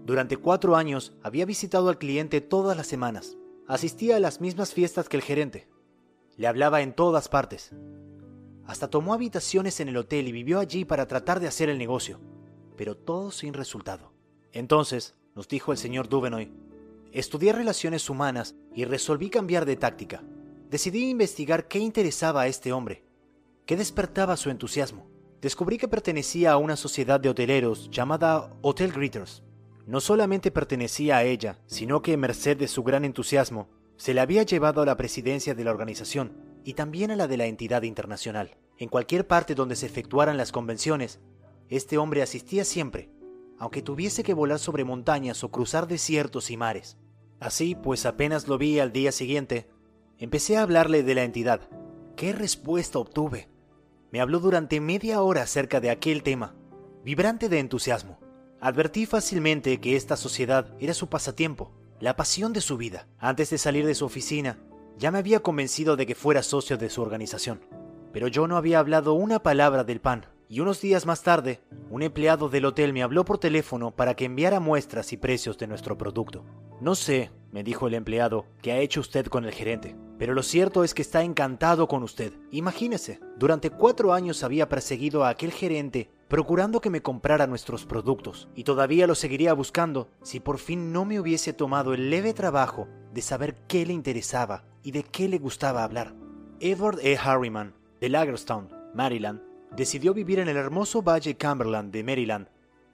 Durante 0.05 0.37
cuatro 0.37 0.75
años 0.77 1.13
había 1.21 1.45
visitado 1.45 1.89
al 1.89 1.97
cliente 1.97 2.39
todas 2.41 2.77
las 2.77 2.87
semanas. 2.87 3.37
Asistía 3.67 4.15
a 4.15 4.19
las 4.19 4.39
mismas 4.39 4.73
fiestas 4.73 5.09
que 5.09 5.17
el 5.17 5.23
gerente. 5.23 5.67
Le 6.37 6.47
hablaba 6.47 6.81
en 6.81 6.93
todas 6.93 7.27
partes. 7.27 7.71
Hasta 8.67 8.89
tomó 8.89 9.13
habitaciones 9.13 9.79
en 9.79 9.87
el 9.87 9.95
hotel 9.95 10.27
y 10.27 10.33
vivió 10.33 10.59
allí 10.59 10.83
para 10.83 11.07
tratar 11.07 11.39
de 11.39 11.47
hacer 11.47 11.69
el 11.69 11.77
negocio, 11.77 12.19
pero 12.75 12.97
todo 12.97 13.31
sin 13.31 13.53
resultado. 13.53 14.11
Entonces, 14.51 15.15
nos 15.35 15.47
dijo 15.47 15.71
el 15.71 15.77
señor 15.77 16.09
Duvenoy, 16.09 16.51
estudié 17.13 17.53
relaciones 17.53 18.09
humanas 18.09 18.55
y 18.75 18.83
resolví 18.83 19.29
cambiar 19.29 19.65
de 19.65 19.77
táctica. 19.77 20.21
Decidí 20.69 21.09
investigar 21.09 21.69
qué 21.69 21.79
interesaba 21.79 22.41
a 22.41 22.47
este 22.47 22.73
hombre, 22.73 23.05
qué 23.65 23.77
despertaba 23.77 24.35
su 24.35 24.49
entusiasmo. 24.49 25.07
Descubrí 25.39 25.77
que 25.77 25.87
pertenecía 25.87 26.51
a 26.51 26.57
una 26.57 26.75
sociedad 26.75 27.21
de 27.21 27.29
hoteleros 27.29 27.89
llamada 27.89 28.53
Hotel 28.61 28.91
Greeters. 28.91 29.43
No 29.85 30.01
solamente 30.01 30.51
pertenecía 30.51 31.17
a 31.17 31.23
ella, 31.23 31.59
sino 31.67 32.01
que, 32.01 32.17
merced 32.17 32.57
de 32.57 32.67
su 32.67 32.83
gran 32.83 33.05
entusiasmo, 33.05 33.69
se 33.95 34.13
le 34.13 34.19
había 34.19 34.43
llevado 34.43 34.81
a 34.81 34.85
la 34.85 34.97
presidencia 34.97 35.55
de 35.55 35.63
la 35.63 35.71
organización 35.71 36.33
y 36.67 36.73
también 36.73 37.11
a 37.11 37.15
la 37.15 37.29
de 37.29 37.37
la 37.37 37.45
entidad 37.45 37.83
internacional. 37.83 38.57
En 38.77 38.89
cualquier 38.89 39.25
parte 39.25 39.55
donde 39.55 39.77
se 39.77 39.85
efectuaran 39.85 40.35
las 40.35 40.51
convenciones, 40.51 41.21
este 41.69 41.97
hombre 41.97 42.21
asistía 42.21 42.65
siempre, 42.65 43.09
aunque 43.57 43.81
tuviese 43.81 44.21
que 44.21 44.33
volar 44.33 44.59
sobre 44.59 44.83
montañas 44.83 45.45
o 45.45 45.49
cruzar 45.49 45.87
desiertos 45.87 46.51
y 46.51 46.57
mares. 46.57 46.97
Así, 47.39 47.73
pues 47.73 48.05
apenas 48.05 48.49
lo 48.49 48.57
vi 48.57 48.79
al 48.79 48.91
día 48.91 49.13
siguiente, 49.13 49.69
empecé 50.17 50.57
a 50.57 50.63
hablarle 50.63 51.03
de 51.03 51.15
la 51.15 51.23
entidad. 51.23 51.61
¿Qué 52.17 52.33
respuesta 52.33 52.99
obtuve? 52.99 53.47
Me 54.11 54.19
habló 54.19 54.41
durante 54.41 54.81
media 54.81 55.21
hora 55.21 55.43
acerca 55.43 55.79
de 55.79 55.89
aquel 55.89 56.21
tema, 56.21 56.53
vibrante 57.01 57.47
de 57.47 57.59
entusiasmo. 57.59 58.19
Advertí 58.59 59.05
fácilmente 59.05 59.79
que 59.79 59.95
esta 59.95 60.17
sociedad 60.17 60.75
era 60.81 60.93
su 60.93 61.07
pasatiempo, 61.07 61.71
la 62.01 62.17
pasión 62.17 62.51
de 62.51 62.59
su 62.59 62.75
vida. 62.75 63.07
Antes 63.19 63.51
de 63.51 63.57
salir 63.57 63.85
de 63.85 63.95
su 63.95 64.03
oficina, 64.03 64.59
ya 64.97 65.11
me 65.11 65.19
había 65.19 65.41
convencido 65.41 65.95
de 65.95 66.05
que 66.05 66.15
fuera 66.15 66.43
socio 66.43 66.77
de 66.77 66.89
su 66.89 67.01
organización, 67.01 67.61
pero 68.11 68.27
yo 68.27 68.47
no 68.47 68.57
había 68.57 68.79
hablado 68.79 69.13
una 69.13 69.39
palabra 69.39 69.83
del 69.83 70.01
pan, 70.01 70.25
y 70.49 70.61
unos 70.61 70.81
días 70.81 71.05
más 71.05 71.23
tarde, 71.23 71.59
un 71.89 72.03
empleado 72.03 72.49
del 72.49 72.65
hotel 72.65 72.93
me 72.93 73.03
habló 73.03 73.25
por 73.25 73.37
teléfono 73.37 73.91
para 73.91 74.15
que 74.15 74.25
enviara 74.25 74.59
muestras 74.59 75.11
y 75.13 75.17
precios 75.17 75.57
de 75.57 75.67
nuestro 75.67 75.97
producto. 75.97 76.45
No 76.79 76.95
sé, 76.95 77.31
me 77.51 77.63
dijo 77.63 77.87
el 77.87 77.93
empleado, 77.93 78.45
qué 78.61 78.71
ha 78.71 78.79
hecho 78.79 79.01
usted 79.01 79.27
con 79.27 79.45
el 79.45 79.51
gerente, 79.51 79.95
pero 80.17 80.33
lo 80.33 80.41
cierto 80.41 80.83
es 80.83 80.93
que 80.93 81.01
está 81.01 81.21
encantado 81.21 81.87
con 81.87 82.01
usted. 82.01 82.33
Imagínese, 82.51 83.19
durante 83.37 83.69
cuatro 83.69 84.13
años 84.13 84.43
había 84.43 84.69
perseguido 84.69 85.23
a 85.23 85.29
aquel 85.29 85.51
gerente 85.51 86.09
procurando 86.27 86.81
que 86.81 86.89
me 86.89 87.01
comprara 87.01 87.47
nuestros 87.47 87.85
productos, 87.85 88.49
y 88.53 88.63
todavía 88.63 89.07
lo 89.07 89.15
seguiría 89.15 89.53
buscando 89.53 90.09
si 90.23 90.39
por 90.39 90.57
fin 90.57 90.91
no 90.91 91.05
me 91.05 91.19
hubiese 91.19 91.53
tomado 91.53 91.93
el 91.93 92.09
leve 92.09 92.33
trabajo 92.33 92.87
de 93.13 93.21
saber 93.21 93.55
qué 93.67 93.85
le 93.85 93.93
interesaba 93.93 94.65
y 94.87 94.91
de 94.91 95.03
qué 95.03 95.27
le 95.27 95.37
gustaba 95.37 95.83
hablar. 95.83 96.15
Edward 96.61 96.99
E. 97.03 97.17
Harriman, 97.17 97.73
de 97.99 98.07
Lagerstown, 98.07 98.69
Maryland, 98.93 99.41
decidió 99.75 100.13
vivir 100.13 100.39
en 100.39 100.47
el 100.47 100.55
hermoso 100.55 101.01
Valle 101.01 101.37
Cumberland 101.37 101.91
de 101.91 102.05
Maryland 102.05 102.47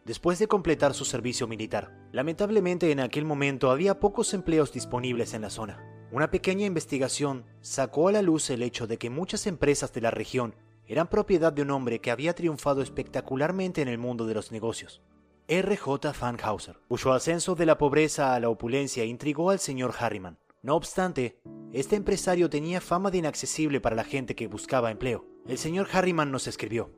después 0.03 0.39
de 0.39 0.47
completar 0.47 0.95
su 0.95 1.05
servicio 1.05 1.47
militar. 1.47 1.95
Lamentablemente 2.11 2.89
en 2.89 2.99
aquel 2.99 3.25
momento 3.25 3.69
había 3.69 3.99
pocos 3.99 4.33
empleos 4.33 4.73
disponibles 4.73 5.35
en 5.35 5.43
la 5.43 5.51
zona. 5.51 5.83
Una 6.11 6.31
pequeña 6.31 6.65
investigación 6.65 7.45
sacó 7.61 8.07
a 8.07 8.11
la 8.11 8.23
luz 8.23 8.49
el 8.49 8.63
hecho 8.63 8.87
de 8.87 8.97
que 8.97 9.11
muchas 9.11 9.45
empresas 9.45 9.93
de 9.93 10.01
la 10.01 10.09
región 10.09 10.55
eran 10.87 11.11
propiedad 11.11 11.53
de 11.53 11.61
un 11.61 11.69
hombre 11.69 12.01
que 12.01 12.09
había 12.09 12.33
triunfado 12.33 12.81
espectacularmente 12.81 13.83
en 13.83 13.87
el 13.87 13.99
mundo 13.99 14.25
de 14.25 14.33
los 14.33 14.51
negocios. 14.51 15.03
R.J. 15.47 16.13
Fanhauser, 16.13 16.79
cuyo 16.87 17.13
ascenso 17.13 17.53
de 17.53 17.67
la 17.67 17.77
pobreza 17.77 18.33
a 18.33 18.39
la 18.39 18.49
opulencia 18.49 19.05
intrigó 19.05 19.51
al 19.51 19.59
señor 19.59 19.93
Harriman. 19.99 20.39
No 20.63 20.77
obstante, 20.77 21.41
este 21.73 21.97
empresario 21.97 22.49
tenía 22.49 22.79
fama 22.79 23.11
de 23.11 23.17
inaccesible 23.17 23.81
para 23.81 23.97
la 23.97 24.05
gente 24.05 24.33
que 24.33 24.47
buscaba 24.47 24.91
empleo. 24.91 25.27
El 25.45 25.57
señor 25.57 25.89
Harriman 25.91 26.31
nos 26.31 26.47
escribió. 26.47 26.89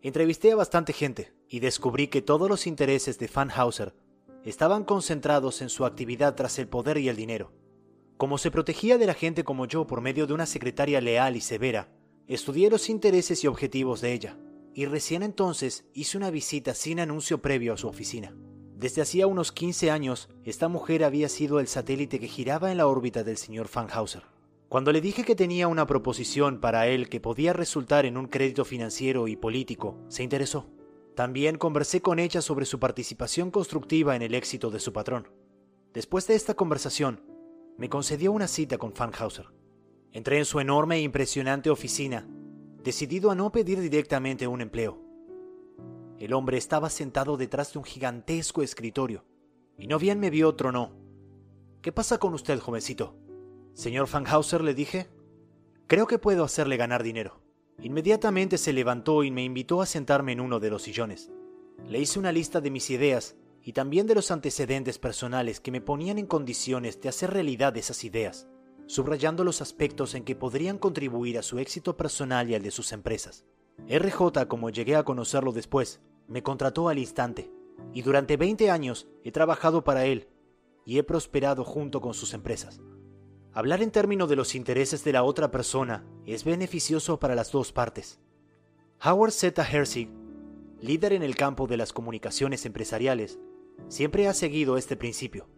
Entrevisté 0.00 0.52
a 0.52 0.56
bastante 0.56 0.94
gente 0.94 1.34
y 1.46 1.60
descubrí 1.60 2.08
que 2.08 2.22
todos 2.22 2.48
los 2.48 2.66
intereses 2.66 3.18
de 3.18 3.28
Fanhauser 3.28 3.94
estaban 4.44 4.84
concentrados 4.84 5.60
en 5.60 5.68
su 5.68 5.84
actividad 5.84 6.36
tras 6.36 6.58
el 6.58 6.68
poder 6.68 6.96
y 6.96 7.10
el 7.10 7.16
dinero. 7.16 7.52
Como 8.16 8.38
se 8.38 8.50
protegía 8.50 8.96
de 8.96 9.06
la 9.06 9.14
gente 9.14 9.44
como 9.44 9.66
yo 9.66 9.86
por 9.86 10.00
medio 10.00 10.26
de 10.26 10.32
una 10.32 10.46
secretaria 10.46 11.02
leal 11.02 11.36
y 11.36 11.42
severa, 11.42 11.92
estudié 12.26 12.70
los 12.70 12.88
intereses 12.88 13.44
y 13.44 13.46
objetivos 13.46 14.00
de 14.00 14.14
ella, 14.14 14.38
y 14.72 14.86
recién 14.86 15.22
entonces 15.22 15.84
hice 15.92 16.16
una 16.16 16.30
visita 16.30 16.72
sin 16.72 17.00
anuncio 17.00 17.42
previo 17.42 17.74
a 17.74 17.76
su 17.76 17.88
oficina. 17.88 18.34
Desde 18.76 19.00
hacía 19.00 19.26
unos 19.26 19.52
15 19.52 19.90
años, 19.90 20.28
esta 20.44 20.68
mujer 20.68 21.02
había 21.02 21.30
sido 21.30 21.60
el 21.60 21.66
satélite 21.66 22.20
que 22.20 22.28
giraba 22.28 22.70
en 22.70 22.76
la 22.76 22.86
órbita 22.86 23.24
del 23.24 23.38
señor 23.38 23.68
Fanhauser. 23.68 24.24
Cuando 24.68 24.92
le 24.92 25.00
dije 25.00 25.24
que 25.24 25.34
tenía 25.34 25.66
una 25.66 25.86
proposición 25.86 26.60
para 26.60 26.86
él 26.86 27.08
que 27.08 27.18
podía 27.18 27.54
resultar 27.54 28.04
en 28.04 28.18
un 28.18 28.26
crédito 28.26 28.66
financiero 28.66 29.28
y 29.28 29.36
político, 29.36 29.96
se 30.08 30.22
interesó. 30.22 30.66
También 31.14 31.56
conversé 31.56 32.02
con 32.02 32.18
ella 32.18 32.42
sobre 32.42 32.66
su 32.66 32.78
participación 32.78 33.50
constructiva 33.50 34.14
en 34.14 34.20
el 34.20 34.34
éxito 34.34 34.70
de 34.70 34.78
su 34.78 34.92
patrón. 34.92 35.30
Después 35.94 36.26
de 36.26 36.34
esta 36.34 36.52
conversación, 36.52 37.22
me 37.78 37.88
concedió 37.88 38.30
una 38.30 38.46
cita 38.46 38.76
con 38.76 38.92
Fanhauser. 38.92 39.46
Entré 40.12 40.36
en 40.36 40.44
su 40.44 40.60
enorme 40.60 40.96
e 40.96 41.00
impresionante 41.00 41.70
oficina, 41.70 42.28
decidido 42.82 43.30
a 43.30 43.34
no 43.34 43.50
pedir 43.52 43.80
directamente 43.80 44.46
un 44.46 44.60
empleo. 44.60 45.05
El 46.18 46.32
hombre 46.32 46.56
estaba 46.56 46.88
sentado 46.88 47.36
detrás 47.36 47.72
de 47.72 47.78
un 47.78 47.84
gigantesco 47.84 48.62
escritorio, 48.62 49.24
y 49.76 49.86
no 49.86 49.98
bien 49.98 50.18
me 50.18 50.30
vio 50.30 50.54
tronó. 50.54 50.92
¿Qué 51.82 51.92
pasa 51.92 52.18
con 52.18 52.32
usted, 52.32 52.58
jovencito? 52.58 53.14
Señor 53.74 54.06
Fanhauser, 54.06 54.62
le 54.62 54.74
dije. 54.74 55.08
Creo 55.86 56.06
que 56.06 56.18
puedo 56.18 56.42
hacerle 56.42 56.78
ganar 56.78 57.02
dinero. 57.02 57.42
Inmediatamente 57.82 58.56
se 58.56 58.72
levantó 58.72 59.22
y 59.22 59.30
me 59.30 59.44
invitó 59.44 59.82
a 59.82 59.86
sentarme 59.86 60.32
en 60.32 60.40
uno 60.40 60.58
de 60.58 60.70
los 60.70 60.82
sillones. 60.82 61.30
Le 61.86 62.00
hice 62.00 62.18
una 62.18 62.32
lista 62.32 62.62
de 62.62 62.70
mis 62.70 62.88
ideas 62.88 63.36
y 63.62 63.74
también 63.74 64.06
de 64.06 64.14
los 64.14 64.30
antecedentes 64.30 64.98
personales 64.98 65.60
que 65.60 65.70
me 65.70 65.82
ponían 65.82 66.18
en 66.18 66.26
condiciones 66.26 67.00
de 67.00 67.10
hacer 67.10 67.32
realidad 67.32 67.76
esas 67.76 68.02
ideas, 68.04 68.48
subrayando 68.86 69.44
los 69.44 69.60
aspectos 69.60 70.14
en 70.14 70.24
que 70.24 70.36
podrían 70.36 70.78
contribuir 70.78 71.38
a 71.38 71.42
su 71.42 71.58
éxito 71.58 71.96
personal 71.96 72.48
y 72.48 72.54
al 72.54 72.62
de 72.62 72.70
sus 72.70 72.92
empresas. 72.92 73.44
RJ, 73.88 74.46
como 74.48 74.70
llegué 74.70 74.96
a 74.96 75.04
conocerlo 75.04 75.52
después, 75.52 76.00
me 76.26 76.42
contrató 76.42 76.88
al 76.88 76.98
instante, 76.98 77.52
y 77.92 78.02
durante 78.02 78.36
20 78.36 78.70
años 78.70 79.06
he 79.22 79.30
trabajado 79.30 79.84
para 79.84 80.06
él 80.06 80.28
y 80.84 80.98
he 80.98 81.04
prosperado 81.04 81.64
junto 81.64 82.00
con 82.00 82.14
sus 82.14 82.34
empresas. 82.34 82.80
Hablar 83.52 83.82
en 83.82 83.90
términos 83.90 84.28
de 84.28 84.36
los 84.36 84.54
intereses 84.54 85.04
de 85.04 85.12
la 85.12 85.22
otra 85.22 85.50
persona 85.50 86.04
es 86.24 86.44
beneficioso 86.44 87.18
para 87.18 87.34
las 87.34 87.52
dos 87.52 87.72
partes. 87.72 88.18
Howard 89.04 89.32
Z. 89.32 89.62
Herzig, 89.62 90.10
líder 90.80 91.12
en 91.12 91.22
el 91.22 91.36
campo 91.36 91.66
de 91.66 91.76
las 91.76 91.92
comunicaciones 91.92 92.66
empresariales, 92.66 93.38
siempre 93.88 94.26
ha 94.26 94.34
seguido 94.34 94.76
este 94.76 94.96
principio. 94.96 95.48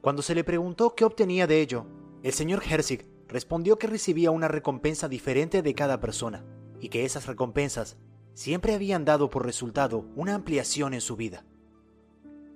Cuando 0.00 0.22
se 0.22 0.34
le 0.34 0.44
preguntó 0.44 0.94
qué 0.94 1.04
obtenía 1.04 1.46
de 1.46 1.60
ello, 1.60 1.86
el 2.22 2.32
señor 2.32 2.62
Herzig 2.68 3.06
respondió 3.28 3.78
que 3.78 3.86
recibía 3.86 4.30
una 4.30 4.48
recompensa 4.48 5.08
diferente 5.08 5.62
de 5.62 5.74
cada 5.74 6.00
persona 6.00 6.44
y 6.82 6.88
que 6.88 7.04
esas 7.04 7.26
recompensas 7.26 7.96
siempre 8.34 8.74
habían 8.74 9.04
dado 9.04 9.30
por 9.30 9.46
resultado 9.46 10.04
una 10.16 10.34
ampliación 10.34 10.94
en 10.94 11.00
su 11.00 11.14
vida. 11.14 11.44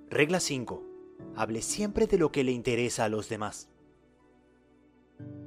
Regla 0.09 0.41
5. 0.41 0.83
Hable 1.37 1.61
siempre 1.61 2.07
de 2.07 2.17
lo 2.17 2.29
que 2.29 2.43
le 2.43 2.51
interesa 2.51 3.05
a 3.05 3.09
los 3.09 3.29
demás. 3.29 3.69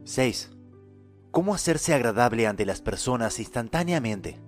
6. 0.05 0.53
¿Cómo 1.31 1.55
hacerse 1.55 1.93
agradable 1.93 2.47
ante 2.47 2.65
las 2.65 2.81
personas 2.81 3.39
instantáneamente? 3.39 4.41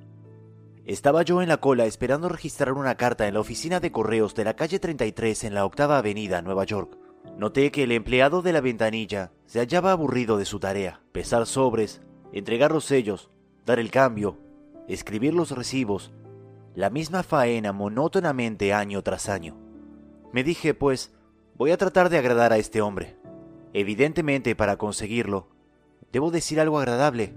Estaba 0.86 1.22
yo 1.22 1.42
en 1.42 1.48
la 1.48 1.58
cola 1.58 1.84
esperando 1.84 2.30
registrar 2.30 2.72
una 2.72 2.96
carta 2.96 3.28
en 3.28 3.34
la 3.34 3.40
oficina 3.40 3.80
de 3.80 3.92
correos 3.92 4.34
de 4.34 4.44
la 4.44 4.56
calle 4.56 4.78
33 4.78 5.44
en 5.44 5.54
la 5.54 5.66
octava 5.66 5.98
avenida, 5.98 6.40
Nueva 6.40 6.64
York. 6.64 6.96
Noté 7.36 7.70
que 7.70 7.82
el 7.82 7.92
empleado 7.92 8.40
de 8.40 8.54
la 8.54 8.62
ventanilla 8.62 9.30
se 9.44 9.58
hallaba 9.58 9.92
aburrido 9.92 10.38
de 10.38 10.46
su 10.46 10.58
tarea, 10.58 11.02
pesar 11.12 11.46
sobres, 11.46 12.00
entregar 12.32 12.72
los 12.72 12.86
sellos, 12.86 13.30
dar 13.66 13.78
el 13.78 13.90
cambio, 13.90 14.38
escribir 14.88 15.34
los 15.34 15.50
recibos, 15.50 16.12
la 16.74 16.90
misma 16.90 17.22
faena 17.22 17.72
monótonamente 17.72 18.72
año 18.72 19.02
tras 19.02 19.28
año. 19.28 19.56
Me 20.32 20.42
dije, 20.42 20.74
pues, 20.74 21.12
voy 21.56 21.70
a 21.70 21.76
tratar 21.76 22.08
de 22.08 22.18
agradar 22.18 22.52
a 22.52 22.58
este 22.58 22.80
hombre. 22.80 23.16
Evidentemente, 23.74 24.56
para 24.56 24.76
conseguirlo, 24.76 25.48
debo 26.12 26.30
decir 26.30 26.60
algo 26.60 26.78
agradable, 26.78 27.34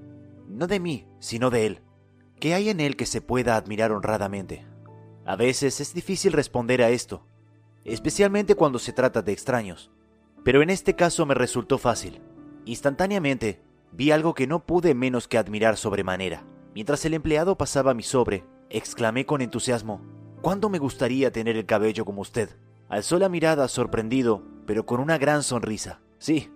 no 0.48 0.68
de 0.68 0.80
mí, 0.80 1.08
sino 1.20 1.50
de 1.50 1.66
él. 1.66 1.80
¿Qué 2.40 2.54
hay 2.54 2.70
en 2.70 2.80
él 2.80 2.96
que 2.96 3.06
se 3.06 3.22
pueda 3.22 3.56
admirar 3.56 3.92
honradamente? 3.92 4.66
A 5.26 5.36
veces 5.36 5.82
es 5.82 5.94
difícil 5.94 6.34
responder 6.34 6.82
a 6.82 6.90
esto, 6.90 7.26
especialmente 7.84 8.56
cuando 8.56 8.80
se 8.80 8.94
trata 8.94 9.22
de 9.22 9.32
extraños, 9.32 9.92
pero 10.44 10.62
en 10.62 10.70
este 10.70 10.96
caso 10.96 11.26
me 11.26 11.34
resultó 11.34 11.78
fácil. 11.78 12.22
Instantáneamente, 12.66 13.62
vi 13.96 14.12
algo 14.12 14.34
que 14.34 14.48
no 14.48 14.66
pude 14.66 14.94
menos 14.94 15.28
que 15.28 15.38
admirar 15.38 15.78
sobremanera. 15.78 16.46
Mientras 16.74 17.06
el 17.06 17.14
empleado 17.14 17.58
pasaba 17.58 17.94
mi 17.94 18.04
sobre, 18.04 18.44
exclamé 18.70 19.26
con 19.26 19.42
entusiasmo, 19.42 20.02
¿cuándo 20.42 20.70
me 20.70 20.80
gustaría 20.80 21.32
tener 21.32 21.56
el 21.56 21.66
cabello 21.66 22.04
como 22.04 22.22
usted? 22.22 22.50
Alzó 22.90 23.18
la 23.18 23.30
mirada 23.30 23.68
sorprendido, 23.68 24.44
pero 24.66 24.86
con 24.86 25.00
una 25.00 25.18
gran 25.18 25.44
sonrisa. 25.44 26.02
Sí, 26.18 26.52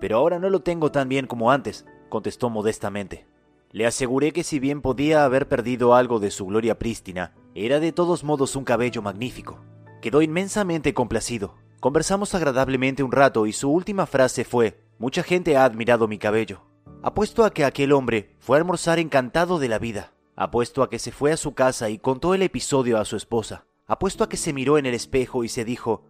pero 0.00 0.18
ahora 0.18 0.38
no 0.38 0.50
lo 0.50 0.60
tengo 0.60 0.92
tan 0.92 1.08
bien 1.08 1.26
como 1.26 1.50
antes, 1.50 1.84
contestó 2.08 2.48
modestamente. 2.48 3.26
Le 3.72 3.86
aseguré 3.86 4.32
que 4.32 4.44
si 4.44 4.60
bien 4.60 4.80
podía 4.80 5.24
haber 5.24 5.48
perdido 5.48 5.96
algo 5.96 6.20
de 6.20 6.30
su 6.30 6.46
gloria 6.46 6.78
prístina, 6.78 7.34
era 7.56 7.80
de 7.80 7.90
todos 7.90 8.22
modos 8.22 8.54
un 8.54 8.62
cabello 8.62 9.02
magnífico. 9.02 9.64
Quedó 10.00 10.22
inmensamente 10.22 10.94
complacido. 10.94 11.56
Conversamos 11.80 12.34
agradablemente 12.34 13.02
un 13.02 13.10
rato 13.10 13.46
y 13.46 13.52
su 13.52 13.70
última 13.70 14.06
frase 14.06 14.44
fue, 14.44 14.80
mucha 14.98 15.24
gente 15.24 15.56
ha 15.56 15.64
admirado 15.64 16.06
mi 16.06 16.18
cabello. 16.18 16.62
Apuesto 17.06 17.44
a 17.44 17.52
que 17.52 17.66
aquel 17.66 17.92
hombre 17.92 18.34
fue 18.38 18.56
a 18.56 18.60
almorzar 18.60 18.98
encantado 18.98 19.58
de 19.58 19.68
la 19.68 19.78
vida. 19.78 20.14
Apuesto 20.36 20.82
a 20.82 20.88
que 20.88 20.98
se 20.98 21.12
fue 21.12 21.32
a 21.32 21.36
su 21.36 21.52
casa 21.52 21.90
y 21.90 21.98
contó 21.98 22.32
el 22.32 22.40
episodio 22.40 22.96
a 22.98 23.04
su 23.04 23.16
esposa. 23.16 23.66
Apuesto 23.86 24.24
a 24.24 24.30
que 24.30 24.38
se 24.38 24.54
miró 24.54 24.78
en 24.78 24.86
el 24.86 24.94
espejo 24.94 25.44
y 25.44 25.50
se 25.50 25.66
dijo, 25.66 26.06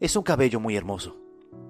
es 0.00 0.16
un 0.16 0.24
cabello 0.24 0.58
muy 0.58 0.74
hermoso. 0.74 1.16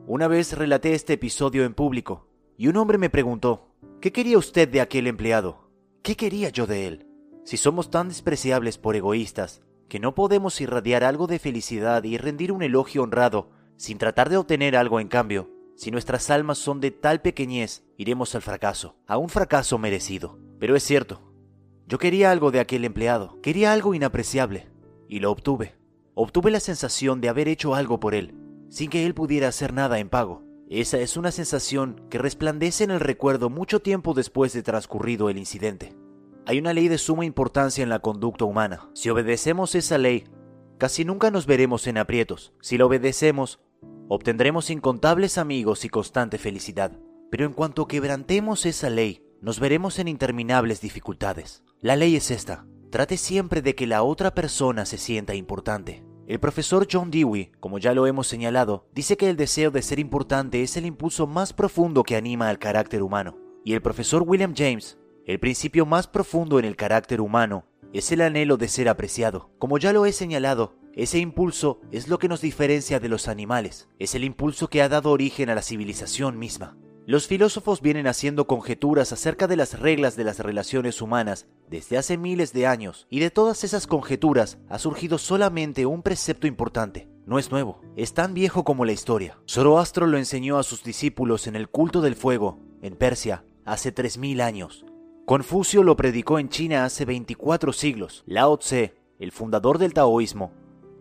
Una 0.07 0.27
vez 0.27 0.57
relaté 0.57 0.95
este 0.95 1.13
episodio 1.13 1.67
en 1.67 1.75
público, 1.75 2.27
y 2.57 2.69
un 2.69 2.79
hombre 2.79 2.97
me 2.97 3.11
preguntó, 3.11 3.69
¿qué 4.01 4.11
quería 4.11 4.39
usted 4.39 4.67
de 4.71 4.81
aquel 4.81 5.07
empleado? 5.07 5.69
¿Qué 6.03 6.17
quería 6.17 6.49
yo 6.49 6.67
de 6.67 6.87
él? 6.87 7.07
Si 7.45 7.59
somos 7.59 7.91
tan 7.91 8.09
despreciables 8.09 8.79
por 8.79 8.97
egoístas, 8.97 9.61
que 9.91 10.01
no 10.01 10.15
podemos 10.15 10.63
irradiar 10.63 11.05
algo 11.05 11.27
de 11.27 11.39
felicidad 11.39 12.05
y 12.05 12.17
rendir 12.17 12.51
un 12.51 12.63
elogio 12.63 13.03
honrado 13.03 13.51
sin 13.77 13.99
tratar 13.99 14.31
de 14.31 14.39
obtener 14.39 14.79
algo 14.79 14.99
en 14.99 15.09
cambio, 15.09 15.51
si 15.83 15.91
nuestras 15.91 16.31
almas 16.31 16.59
son 16.59 16.81
de 16.81 16.93
tal 16.93 17.23
pequeñez, 17.23 17.83
iremos 17.97 18.37
al 18.37 18.43
fracaso, 18.43 18.95
a 19.09 19.19
un 19.19 19.29
fracaso 19.29 19.79
merecido. 19.79 20.39
Pero 20.61 20.77
es 20.77 20.85
cierto, 20.85 21.33
yo 21.89 21.99
quería 21.99 22.31
algo 22.31 22.53
de 22.53 22.61
aquel 22.61 22.85
empleado, 22.85 23.41
quería 23.43 23.73
algo 23.73 23.93
inapreciable, 23.93 24.69
y 25.09 25.19
lo 25.19 25.33
obtuve. 25.33 25.75
Obtuve 26.15 26.53
la 26.53 26.61
sensación 26.61 27.21
de 27.21 27.29
haber 27.29 27.49
hecho 27.49 27.75
algo 27.75 27.99
por 27.99 28.15
él, 28.15 28.33
sin 28.69 28.91
que 28.91 29.07
él 29.07 29.13
pudiera 29.13 29.49
hacer 29.49 29.73
nada 29.73 29.99
en 29.99 30.09
pago. 30.09 30.45
Esa 30.71 30.99
es 30.99 31.17
una 31.17 31.33
sensación 31.33 32.07
que 32.11 32.19
resplandece 32.19 32.85
en 32.85 32.93
el 32.93 33.01
recuerdo 33.01 33.51
mucho 33.51 33.81
tiempo 33.81 34.15
después 34.15 34.53
de 34.53 34.63
transcurrido 34.63 35.31
el 35.31 35.37
incidente. 35.37 35.97
Hay 36.47 36.61
una 36.61 36.75
ley 36.75 36.87
de 36.87 36.99
suma 36.99 37.25
importancia 37.25 37.83
en 37.83 37.89
la 37.89 37.99
conducta 37.99 38.45
humana. 38.45 38.89
Si 38.95 39.11
obedecemos 39.11 39.75
esa 39.75 39.99
ley, 39.99 40.29
casi 40.79 41.05
nunca 41.05 41.33
nos 41.33 41.47
veremos 41.47 41.89
en 41.89 41.99
aprietos. 41.99 42.53
Si 42.61 42.79
la 42.79 42.87
obedecemos, 42.87 43.59
obtendremos 44.09 44.71
incontables 44.71 45.39
amigos 45.39 45.85
y 45.85 45.89
constante 45.89 46.39
felicidad. 46.39 46.93
Pero 47.31 47.47
en 47.47 47.53
cuanto 47.53 47.87
quebrantemos 47.87 48.67
esa 48.67 48.91
ley, 48.91 49.23
nos 49.41 49.59
veremos 49.59 49.99
en 49.99 50.09
interminables 50.09 50.81
dificultades. 50.81 51.65
La 51.81 51.97
ley 51.97 52.17
es 52.17 52.31
esta. 52.31 52.67
Trate 52.91 53.17
siempre 53.17 53.63
de 53.63 53.75
que 53.75 53.87
la 53.87 54.03
otra 54.03 54.35
persona 54.35 54.85
se 54.85 54.99
sienta 54.99 55.35
importante. 55.35 56.05
El 56.27 56.39
profesor 56.39 56.87
John 56.91 57.11
Dewey, 57.11 57.51
como 57.59 57.79
ya 57.79 57.95
lo 57.95 58.07
hemos 58.07 58.27
señalado, 58.27 58.87
dice 58.95 59.17
que 59.17 59.29
el 59.29 59.37
deseo 59.37 59.71
de 59.71 59.83
ser 59.83 59.99
importante 59.99 60.63
es 60.63 60.77
el 60.77 60.87
impulso 60.87 61.27
más 61.27 61.53
profundo 61.53 62.05
que 62.05 62.17
anima 62.17 62.49
al 62.49 62.59
carácter 62.59 63.03
humano. 63.03 63.37
Y 63.65 63.75
el 63.75 63.83
profesor 63.83 64.23
William 64.27 64.55
James, 64.57 64.99
el 65.27 65.41
principio 65.41 65.87
más 65.87 66.07
profundo 66.07 66.59
en 66.59 66.65
el 66.65 66.77
carácter 66.77 67.21
humano 67.21 67.67
es 67.93 68.11
el 68.13 68.21
anhelo 68.21 68.57
de 68.57 68.69
ser 68.69 68.89
apreciado. 68.89 69.51
Como 69.59 69.79
ya 69.79 69.93
lo 69.93 70.07
he 70.07 70.13
señalado, 70.13 70.75
ese 70.95 71.19
impulso 71.19 71.81
es 71.91 72.09
lo 72.09 72.19
que 72.19 72.29
nos 72.29 72.43
diferencia 72.43 73.01
de 73.01 73.09
los 73.09 73.29
animales, 73.29 73.89
es 73.99 74.15
el 74.15 74.25
impulso 74.25 74.69
que 74.69 74.83
ha 74.83 74.89
dado 74.91 75.11
origen 75.11 75.49
a 75.49 75.55
la 75.55 75.63
civilización 75.63 76.39
misma. 76.39 76.77
Los 77.07 77.27
filósofos 77.27 77.81
vienen 77.81 78.07
haciendo 78.07 78.47
conjeturas 78.47 79.11
acerca 79.13 79.49
de 79.49 79.57
las 79.57 79.81
reglas 79.81 80.17
de 80.17 80.25
las 80.25 80.39
relaciones 80.39 81.03
humanas 81.03 81.47
desde 81.69 81.99
hace 81.99 82.17
miles 82.17 82.53
de 82.53 82.67
años, 82.67 83.07
y 83.11 83.21
de 83.21 83.31
todas 83.31 83.65
esas 83.65 83.87
conjeturas 83.87 84.59
ha 84.69 84.79
surgido 84.79 85.19
solamente 85.19 85.87
un 85.87 86.03
precepto 86.03 86.47
importante. 86.47 87.09
No 87.27 87.39
es 87.39 87.51
nuevo, 87.51 87.81
es 87.97 88.15
tan 88.15 88.35
viejo 88.35 88.63
como 88.63 88.85
la 88.85 88.93
historia. 88.93 89.39
Zoroastro 89.49 90.07
lo 90.07 90.19
enseñó 90.19 90.59
a 90.59 90.63
sus 90.63 90.85
discípulos 90.85 91.47
en 91.47 91.57
el 91.57 91.69
culto 91.69 92.03
del 92.03 92.17
fuego, 92.17 92.61
en 92.83 92.97
Persia, 92.97 93.45
hace 93.65 93.95
3.000 93.95 94.43
años. 94.43 94.85
Confucio 95.25 95.83
lo 95.83 95.97
predicó 95.97 96.39
en 96.39 96.51
China 96.51 96.85
hace 96.85 97.05
24 97.05 97.73
siglos. 97.73 98.23
Lao 98.27 98.59
Tse, 98.59 98.95
el 99.19 99.33
fundador 99.33 99.79
del 99.79 99.95
taoísmo, 99.95 100.53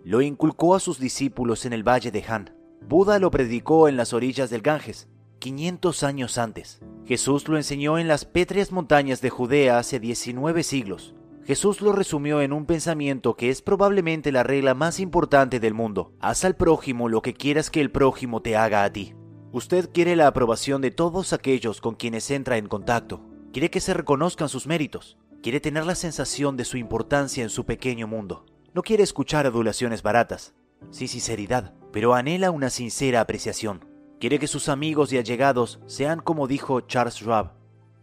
lo 0.03 0.21
inculcó 0.21 0.75
a 0.75 0.79
sus 0.79 0.99
discípulos 0.99 1.65
en 1.65 1.73
el 1.73 1.87
valle 1.87 2.11
de 2.11 2.23
Han. 2.27 2.55
Buda 2.87 3.19
lo 3.19 3.31
predicó 3.31 3.87
en 3.87 3.97
las 3.97 4.13
orillas 4.13 4.49
del 4.49 4.61
Ganges 4.61 5.07
500 5.39 6.03
años 6.03 6.37
antes. 6.37 6.81
Jesús 7.05 7.47
lo 7.47 7.57
enseñó 7.57 7.97
en 7.97 8.07
las 8.07 8.25
pétreas 8.25 8.71
montañas 8.71 9.21
de 9.21 9.31
Judea 9.31 9.79
hace 9.79 9.99
19 9.99 10.63
siglos. 10.63 11.15
Jesús 11.43 11.81
lo 11.81 11.91
resumió 11.93 12.41
en 12.41 12.53
un 12.53 12.67
pensamiento 12.67 13.35
que 13.35 13.49
es 13.49 13.63
probablemente 13.63 14.31
la 14.31 14.43
regla 14.43 14.75
más 14.75 14.99
importante 14.99 15.59
del 15.59 15.73
mundo. 15.73 16.13
Haz 16.19 16.45
al 16.45 16.55
prójimo 16.55 17.09
lo 17.09 17.23
que 17.23 17.33
quieras 17.33 17.71
que 17.71 17.81
el 17.81 17.91
prójimo 17.91 18.43
te 18.43 18.55
haga 18.55 18.83
a 18.83 18.93
ti. 18.93 19.15
Usted 19.51 19.89
quiere 19.91 20.15
la 20.15 20.27
aprobación 20.27 20.81
de 20.81 20.91
todos 20.91 21.33
aquellos 21.33 21.81
con 21.81 21.95
quienes 21.95 22.29
entra 22.29 22.57
en 22.57 22.67
contacto. 22.67 23.25
Quiere 23.51 23.71
que 23.71 23.81
se 23.81 23.95
reconozcan 23.95 24.47
sus 24.47 24.67
méritos. 24.67 25.17
Quiere 25.41 25.59
tener 25.59 25.85
la 25.85 25.95
sensación 25.95 26.55
de 26.55 26.65
su 26.65 26.77
importancia 26.77 27.43
en 27.43 27.49
su 27.49 27.65
pequeño 27.65 28.07
mundo. 28.07 28.45
No 28.73 28.83
quiere 28.83 29.03
escuchar 29.03 29.45
adulaciones 29.45 30.01
baratas, 30.01 30.53
sin 30.91 31.09
sinceridad, 31.09 31.73
pero 31.91 32.13
anhela 32.13 32.51
una 32.51 32.69
sincera 32.69 33.19
apreciación. 33.19 33.85
Quiere 34.19 34.39
que 34.39 34.47
sus 34.47 34.69
amigos 34.69 35.11
y 35.11 35.17
allegados 35.17 35.81
sean 35.87 36.21
como 36.21 36.47
dijo 36.47 36.79
Charles 36.81 37.15
Schwab, 37.15 37.51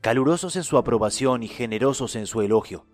calurosos 0.03 0.57
en 0.57 0.65
su 0.65 0.77
aprobación 0.77 1.43
y 1.43 1.49
generosos 1.49 2.17
en 2.17 2.27
su 2.27 2.43
elogio. 2.43 2.85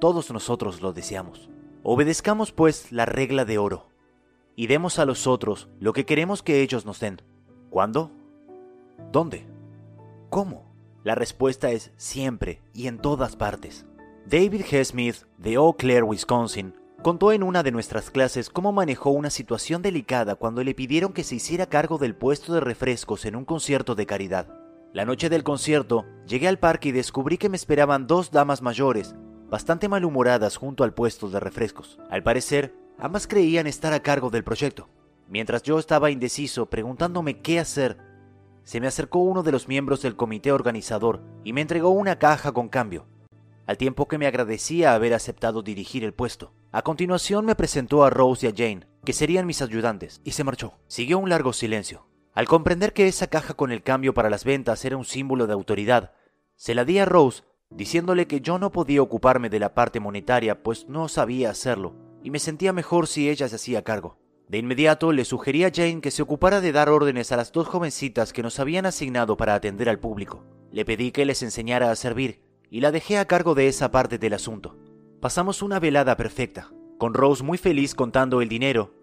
Todos 0.00 0.30
nosotros 0.30 0.80
lo 0.80 0.92
deseamos. 0.94 1.50
Obedezcamos 1.82 2.52
pues 2.52 2.90
la 2.90 3.04
regla 3.04 3.44
de 3.44 3.58
oro 3.58 3.88
y 4.56 4.66
demos 4.66 4.98
a 4.98 5.04
los 5.04 5.26
otros 5.26 5.68
lo 5.80 5.92
que 5.92 6.06
queremos 6.06 6.42
que 6.42 6.62
ellos 6.62 6.86
nos 6.86 7.00
den. 7.00 7.20
¿Cuándo? 7.68 8.10
¿Dónde? 9.12 9.46
¿Cómo? 10.30 10.64
La 11.04 11.14
respuesta 11.14 11.70
es 11.70 11.92
siempre 11.96 12.62
y 12.72 12.86
en 12.86 12.98
todas 12.98 13.36
partes. 13.36 13.84
David 14.30 14.60
G. 14.66 14.84
Smith, 14.84 15.16
de 15.38 15.54
Eau 15.54 15.74
Claire, 15.74 16.02
Wisconsin, 16.02 16.74
contó 17.00 17.32
en 17.32 17.42
una 17.42 17.62
de 17.62 17.72
nuestras 17.72 18.10
clases 18.10 18.50
cómo 18.50 18.72
manejó 18.72 19.08
una 19.08 19.30
situación 19.30 19.80
delicada 19.80 20.34
cuando 20.34 20.62
le 20.62 20.74
pidieron 20.74 21.14
que 21.14 21.24
se 21.24 21.36
hiciera 21.36 21.64
cargo 21.64 21.96
del 21.96 22.14
puesto 22.14 22.52
de 22.52 22.60
refrescos 22.60 23.24
en 23.24 23.36
un 23.36 23.46
concierto 23.46 23.94
de 23.94 24.04
caridad. 24.04 24.46
La 24.92 25.06
noche 25.06 25.30
del 25.30 25.44
concierto, 25.44 26.04
llegué 26.26 26.46
al 26.46 26.58
parque 26.58 26.90
y 26.90 26.92
descubrí 26.92 27.38
que 27.38 27.48
me 27.48 27.56
esperaban 27.56 28.06
dos 28.06 28.30
damas 28.30 28.60
mayores, 28.60 29.14
bastante 29.48 29.88
malhumoradas 29.88 30.58
junto 30.58 30.84
al 30.84 30.92
puesto 30.92 31.30
de 31.30 31.40
refrescos. 31.40 31.98
Al 32.10 32.22
parecer, 32.22 32.74
ambas 32.98 33.28
creían 33.28 33.66
estar 33.66 33.94
a 33.94 34.02
cargo 34.02 34.28
del 34.28 34.44
proyecto. 34.44 34.90
Mientras 35.26 35.62
yo 35.62 35.78
estaba 35.78 36.10
indeciso, 36.10 36.66
preguntándome 36.66 37.40
qué 37.40 37.60
hacer, 37.60 37.96
se 38.62 38.78
me 38.78 38.88
acercó 38.88 39.20
uno 39.20 39.42
de 39.42 39.52
los 39.52 39.68
miembros 39.68 40.02
del 40.02 40.16
comité 40.16 40.52
organizador 40.52 41.22
y 41.44 41.54
me 41.54 41.62
entregó 41.62 41.88
una 41.88 42.18
caja 42.18 42.52
con 42.52 42.68
cambio, 42.68 43.06
al 43.68 43.76
tiempo 43.76 44.08
que 44.08 44.16
me 44.16 44.26
agradecía 44.26 44.94
haber 44.94 45.12
aceptado 45.12 45.60
dirigir 45.60 46.02
el 46.02 46.14
puesto. 46.14 46.54
A 46.72 46.80
continuación 46.80 47.44
me 47.44 47.54
presentó 47.54 48.02
a 48.02 48.08
Rose 48.08 48.46
y 48.46 48.48
a 48.48 48.54
Jane, 48.56 48.86
que 49.04 49.12
serían 49.12 49.44
mis 49.44 49.60
ayudantes, 49.60 50.22
y 50.24 50.30
se 50.30 50.42
marchó. 50.42 50.78
Siguió 50.86 51.18
un 51.18 51.28
largo 51.28 51.52
silencio. 51.52 52.06
Al 52.32 52.48
comprender 52.48 52.94
que 52.94 53.08
esa 53.08 53.26
caja 53.26 53.52
con 53.52 53.70
el 53.70 53.82
cambio 53.82 54.14
para 54.14 54.30
las 54.30 54.44
ventas 54.44 54.86
era 54.86 54.96
un 54.96 55.04
símbolo 55.04 55.46
de 55.46 55.52
autoridad, 55.52 56.12
se 56.56 56.74
la 56.74 56.86
di 56.86 56.98
a 56.98 57.04
Rose, 57.04 57.42
diciéndole 57.68 58.26
que 58.26 58.40
yo 58.40 58.58
no 58.58 58.72
podía 58.72 59.02
ocuparme 59.02 59.50
de 59.50 59.58
la 59.58 59.74
parte 59.74 60.00
monetaria, 60.00 60.62
pues 60.62 60.88
no 60.88 61.08
sabía 61.08 61.50
hacerlo, 61.50 61.94
y 62.22 62.30
me 62.30 62.38
sentía 62.38 62.72
mejor 62.72 63.06
si 63.06 63.28
ella 63.28 63.50
se 63.50 63.56
hacía 63.56 63.84
cargo. 63.84 64.16
De 64.48 64.56
inmediato 64.56 65.12
le 65.12 65.26
sugerí 65.26 65.64
a 65.64 65.70
Jane 65.70 66.00
que 66.00 66.10
se 66.10 66.22
ocupara 66.22 66.62
de 66.62 66.72
dar 66.72 66.88
órdenes 66.88 67.32
a 67.32 67.36
las 67.36 67.52
dos 67.52 67.68
jovencitas 67.68 68.32
que 68.32 68.42
nos 68.42 68.58
habían 68.60 68.86
asignado 68.86 69.36
para 69.36 69.54
atender 69.54 69.90
al 69.90 70.00
público. 70.00 70.46
Le 70.72 70.86
pedí 70.86 71.12
que 71.12 71.26
les 71.26 71.42
enseñara 71.42 71.90
a 71.90 71.96
servir, 71.96 72.47
y 72.70 72.80
la 72.80 72.90
dejé 72.92 73.18
a 73.18 73.26
cargo 73.26 73.54
de 73.54 73.68
esa 73.68 73.90
parte 73.90 74.18
del 74.18 74.34
asunto. 74.34 74.76
Pasamos 75.20 75.62
una 75.62 75.80
velada 75.80 76.16
perfecta, 76.16 76.70
con 76.98 77.14
Rose 77.14 77.42
muy 77.42 77.58
feliz 77.58 77.94
contando 77.94 78.40
el 78.42 78.48
dinero, 78.48 78.94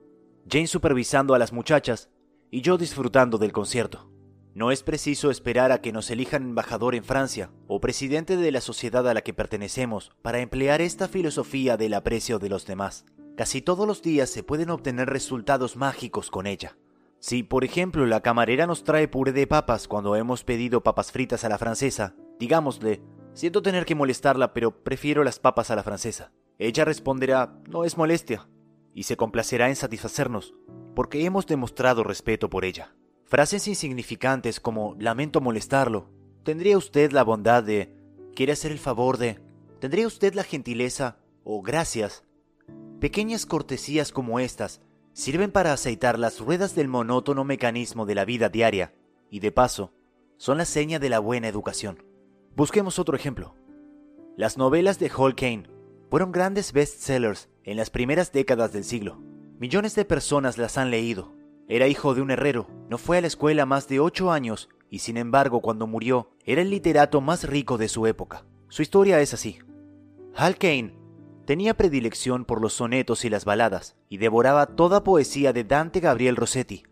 Jane 0.49 0.67
supervisando 0.67 1.34
a 1.34 1.39
las 1.39 1.51
muchachas 1.54 2.10
y 2.51 2.62
yo 2.62 2.78
disfrutando 2.78 3.38
del 3.38 3.51
concierto. 3.51 4.12
No 4.54 4.71
es 4.71 4.84
preciso 4.84 5.32
esperar 5.32 5.73
a 5.73 5.82
que 5.82 5.91
nos 5.91 6.10
elijan 6.10 6.43
embajador 6.43 6.95
en 6.95 7.04
Francia 7.04 7.51
o 7.67 7.82
presidente 7.82 8.38
de 8.38 8.51
la 8.51 8.62
sociedad 8.62 9.06
a 9.10 9.13
la 9.13 9.21
que 9.21 9.34
pertenecemos 9.34 10.13
para 10.21 10.39
emplear 10.39 10.82
esta 10.82 11.10
filosofía 11.10 11.75
del 11.75 11.93
aprecio 11.93 12.39
de 12.39 12.47
los 12.47 12.65
demás. 12.65 13.06
Casi 13.36 13.62
todos 13.62 13.86
los 13.86 14.01
días 14.01 14.30
se 14.30 14.43
pueden 14.43 14.69
obtener 14.69 15.10
resultados 15.10 15.75
mágicos 15.75 16.32
con 16.32 16.47
ella. 16.47 16.78
Si, 17.19 17.43
por 17.43 17.65
ejemplo, 17.65 18.06
la 18.06 18.21
camarera 18.21 18.65
nos 18.65 18.86
trae 18.86 19.10
puré 19.10 19.34
de 19.34 19.47
papas 19.47 19.89
cuando 19.89 20.15
hemos 20.15 20.45
pedido 20.45 20.84
papas 20.84 21.12
fritas 21.12 21.43
a 21.43 21.49
la 21.49 21.58
francesa, 21.58 22.15
digámosle, 22.39 23.01
siento 23.36 23.62
tener 23.62 23.86
que 23.86 23.93
molestarla, 23.93 24.54
pero 24.54 24.84
prefiero 24.84 25.24
las 25.24 25.38
papas 25.38 25.69
a 25.69 25.76
la 25.76 25.84
francesa. 25.84 26.32
Ella 26.58 26.86
responderá, 26.86 27.60
no 27.69 27.84
es 27.84 27.98
molestia, 27.98 28.48
y 28.95 29.04
se 29.04 29.17
complacerá 29.17 29.69
en 29.69 29.76
satisfacernos, 29.76 30.56
porque 30.95 31.26
hemos 31.26 31.45
demostrado 31.45 32.04
respeto 32.04 32.50
por 32.50 32.65
ella. 32.65 32.95
Frases 33.26 33.67
insignificantes 33.67 34.60
como 34.60 34.95
lamento 34.98 35.41
molestarlo. 35.41 36.10
¿Tendría 36.43 36.78
usted 36.78 37.12
la 37.12 37.24
bondad 37.24 37.62
de... 37.62 37.93
quiere 38.34 38.54
hacer 38.54 38.71
el 38.71 38.80
favor 38.80 39.17
de... 39.17 39.39
¿Tendría 39.80 40.08
usted 40.08 40.34
la 40.34 40.43
gentileza 40.43 41.17
o 41.43 41.62
gracias? 41.62 42.24
Pequeñas 43.02 43.45
cortesías 43.45 44.12
como 44.12 44.39
estas 44.39 44.82
sirven 45.12 45.52
para 45.52 45.74
aceitar 45.74 46.17
las 46.17 46.39
ruedas 46.39 46.76
del 46.76 46.88
monótono 46.88 47.43
mecanismo 47.43 48.06
de 48.06 48.15
la 48.15 48.26
vida 48.26 48.50
diaria 48.50 48.93
y 49.30 49.39
de 49.39 49.52
paso 49.52 49.91
son 50.38 50.58
la 50.58 50.65
seña 50.65 51.00
de 51.00 51.10
la 51.10 51.19
buena 51.19 51.48
educación. 51.48 52.14
Busquemos 52.56 53.00
otro 53.00 53.18
ejemplo. 53.18 53.54
Las 54.38 54.58
novelas 54.58 54.98
de 54.98 55.10
Hall 55.10 55.36
Kane 55.36 55.68
fueron 56.10 56.32
grandes 56.32 56.72
bestsellers 56.72 57.50
en 57.65 57.76
las 57.76 57.89
primeras 57.89 58.32
décadas 58.32 58.72
del 58.72 58.86
siglo. 58.86 59.20
Millones 59.60 59.94
de 59.96 60.06
personas 60.06 60.58
las 60.58 60.78
han 60.78 60.89
leído. 60.89 61.36
Era 61.68 61.89
hijo 61.89 62.15
de 62.15 62.22
un 62.22 62.32
herrero, 62.32 62.68
no 62.89 62.98
fue 62.98 63.18
a 63.18 63.22
la 63.22 63.28
escuela 63.28 63.65
más 63.65 63.89
de 63.89 64.00
ocho 64.00 64.32
años 64.32 64.70
y 64.89 65.00
sin 65.00 65.18
embargo 65.18 65.62
cuando 65.62 65.86
murió 65.86 66.30
era 66.46 66.62
el 66.62 66.70
literato 66.70 67.20
más 67.20 67.44
rico 67.44 67.78
de 67.78 67.89
su 67.89 68.08
época. 68.08 68.46
Su 68.70 68.82
historia 68.82 69.20
es 69.20 69.34
así. 69.34 69.60
Hal 70.34 70.58
Kane 70.58 70.98
tenía 71.46 71.74
predilección 71.74 72.46
por 72.46 72.62
los 72.62 72.72
sonetos 72.72 73.26
y 73.26 73.30
las 73.30 73.44
baladas 73.44 73.98
y 74.08 74.18
devoraba 74.18 74.65
toda 74.65 75.04
poesía 75.04 75.52
de 75.52 75.65
Dante 75.65 76.00
Gabriel 76.00 76.38
Rossetti. 76.38 76.84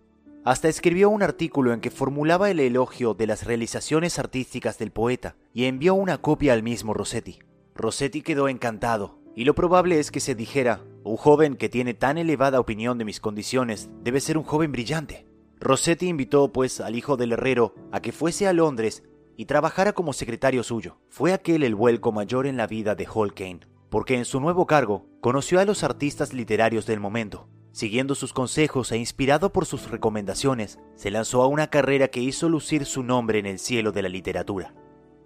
Hasta 0.46 0.68
escribió 0.68 1.10
un 1.10 1.24
artículo 1.24 1.72
en 1.72 1.80
que 1.80 1.90
formulaba 1.90 2.52
el 2.52 2.60
elogio 2.60 3.14
de 3.14 3.28
las 3.28 3.46
realizaciones 3.46 4.20
artísticas 4.20 4.78
del 4.78 4.92
poeta 4.92 5.38
y 5.54 5.66
envió 5.66 5.94
una 5.94 6.18
copia 6.18 6.52
al 6.52 6.64
mismo 6.64 6.94
Rossetti. 6.94 7.40
Rossetti 7.76 8.22
quedó 8.22 8.50
encantado, 8.50 9.20
y 9.38 9.46
lo 9.46 9.56
probable 9.56 10.00
es 10.00 10.12
que 10.12 10.20
se 10.20 10.36
dijera, 10.36 10.84
un 11.06 11.16
joven 11.16 11.56
que 11.56 11.70
tiene 11.70 11.94
tan 11.94 12.18
elevada 12.18 12.60
opinión 12.60 12.98
de 12.98 13.06
mis 13.06 13.22
condiciones 13.22 13.90
debe 14.04 14.20
ser 14.20 14.38
un 14.38 14.44
joven 14.44 14.74
brillante. 14.74 15.26
Rossetti 15.62 16.10
invitó, 16.10 16.52
pues, 16.52 16.82
al 16.82 16.98
hijo 16.98 17.16
del 17.16 17.32
herrero 17.32 17.74
a 17.94 18.02
que 18.02 18.12
fuese 18.12 18.46
a 18.46 18.52
Londres 18.52 19.04
y 19.38 19.46
trabajara 19.46 19.94
como 19.94 20.12
secretario 20.12 20.64
suyo. 20.64 20.98
Fue 21.08 21.32
aquel 21.32 21.64
el 21.64 21.74
vuelco 21.74 22.12
mayor 22.12 22.48
en 22.48 22.58
la 22.58 22.68
vida 22.68 22.96
de 22.96 23.08
Hall 23.08 23.34
Kane, 23.34 23.62
porque 23.90 24.18
en 24.18 24.26
su 24.26 24.42
nuevo 24.42 24.68
cargo 24.68 25.06
conoció 25.22 25.62
a 25.62 25.66
los 25.66 25.84
artistas 25.84 26.34
literarios 26.34 26.86
del 26.86 27.00
momento. 27.00 27.48
Siguiendo 27.74 28.14
sus 28.14 28.34
consejos 28.34 28.92
e 28.92 28.98
inspirado 28.98 29.52
por 29.52 29.66
sus 29.66 29.90
recomendaciones, 29.90 30.78
se 30.96 31.10
lanzó 31.10 31.42
a 31.42 31.48
una 31.48 31.72
carrera 31.72 32.08
que 32.08 32.22
hizo 32.22 32.48
lucir 32.48 32.86
su 32.86 33.02
nombre 33.02 33.40
en 33.40 33.48
el 33.48 33.58
cielo 33.58 33.92
de 33.92 34.04
la 34.04 34.10
literatura. 34.10 34.76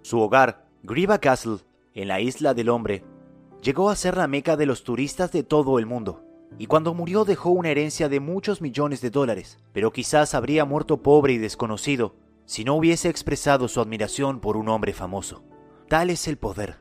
Su 0.00 0.18
hogar, 0.18 0.66
Griva 0.82 1.18
Castle, 1.18 1.58
en 1.92 2.08
la 2.08 2.22
isla 2.22 2.54
del 2.54 2.70
hombre, 2.70 3.04
llegó 3.62 3.90
a 3.90 3.96
ser 3.96 4.16
la 4.16 4.28
meca 4.28 4.56
de 4.56 4.64
los 4.64 4.82
turistas 4.82 5.30
de 5.30 5.42
todo 5.42 5.78
el 5.78 5.84
mundo, 5.84 6.24
y 6.58 6.68
cuando 6.68 6.94
murió 6.94 7.26
dejó 7.26 7.50
una 7.50 7.68
herencia 7.68 8.08
de 8.08 8.18
muchos 8.18 8.62
millones 8.62 9.02
de 9.02 9.10
dólares, 9.10 9.58
pero 9.74 9.92
quizás 9.92 10.34
habría 10.34 10.64
muerto 10.64 11.02
pobre 11.02 11.34
y 11.34 11.38
desconocido 11.38 12.14
si 12.46 12.64
no 12.64 12.76
hubiese 12.76 13.10
expresado 13.10 13.68
su 13.68 13.78
admiración 13.78 14.40
por 14.40 14.56
un 14.56 14.70
hombre 14.70 14.94
famoso. 14.94 15.44
Tal 15.86 16.08
es 16.08 16.26
el 16.26 16.38
poder, 16.38 16.78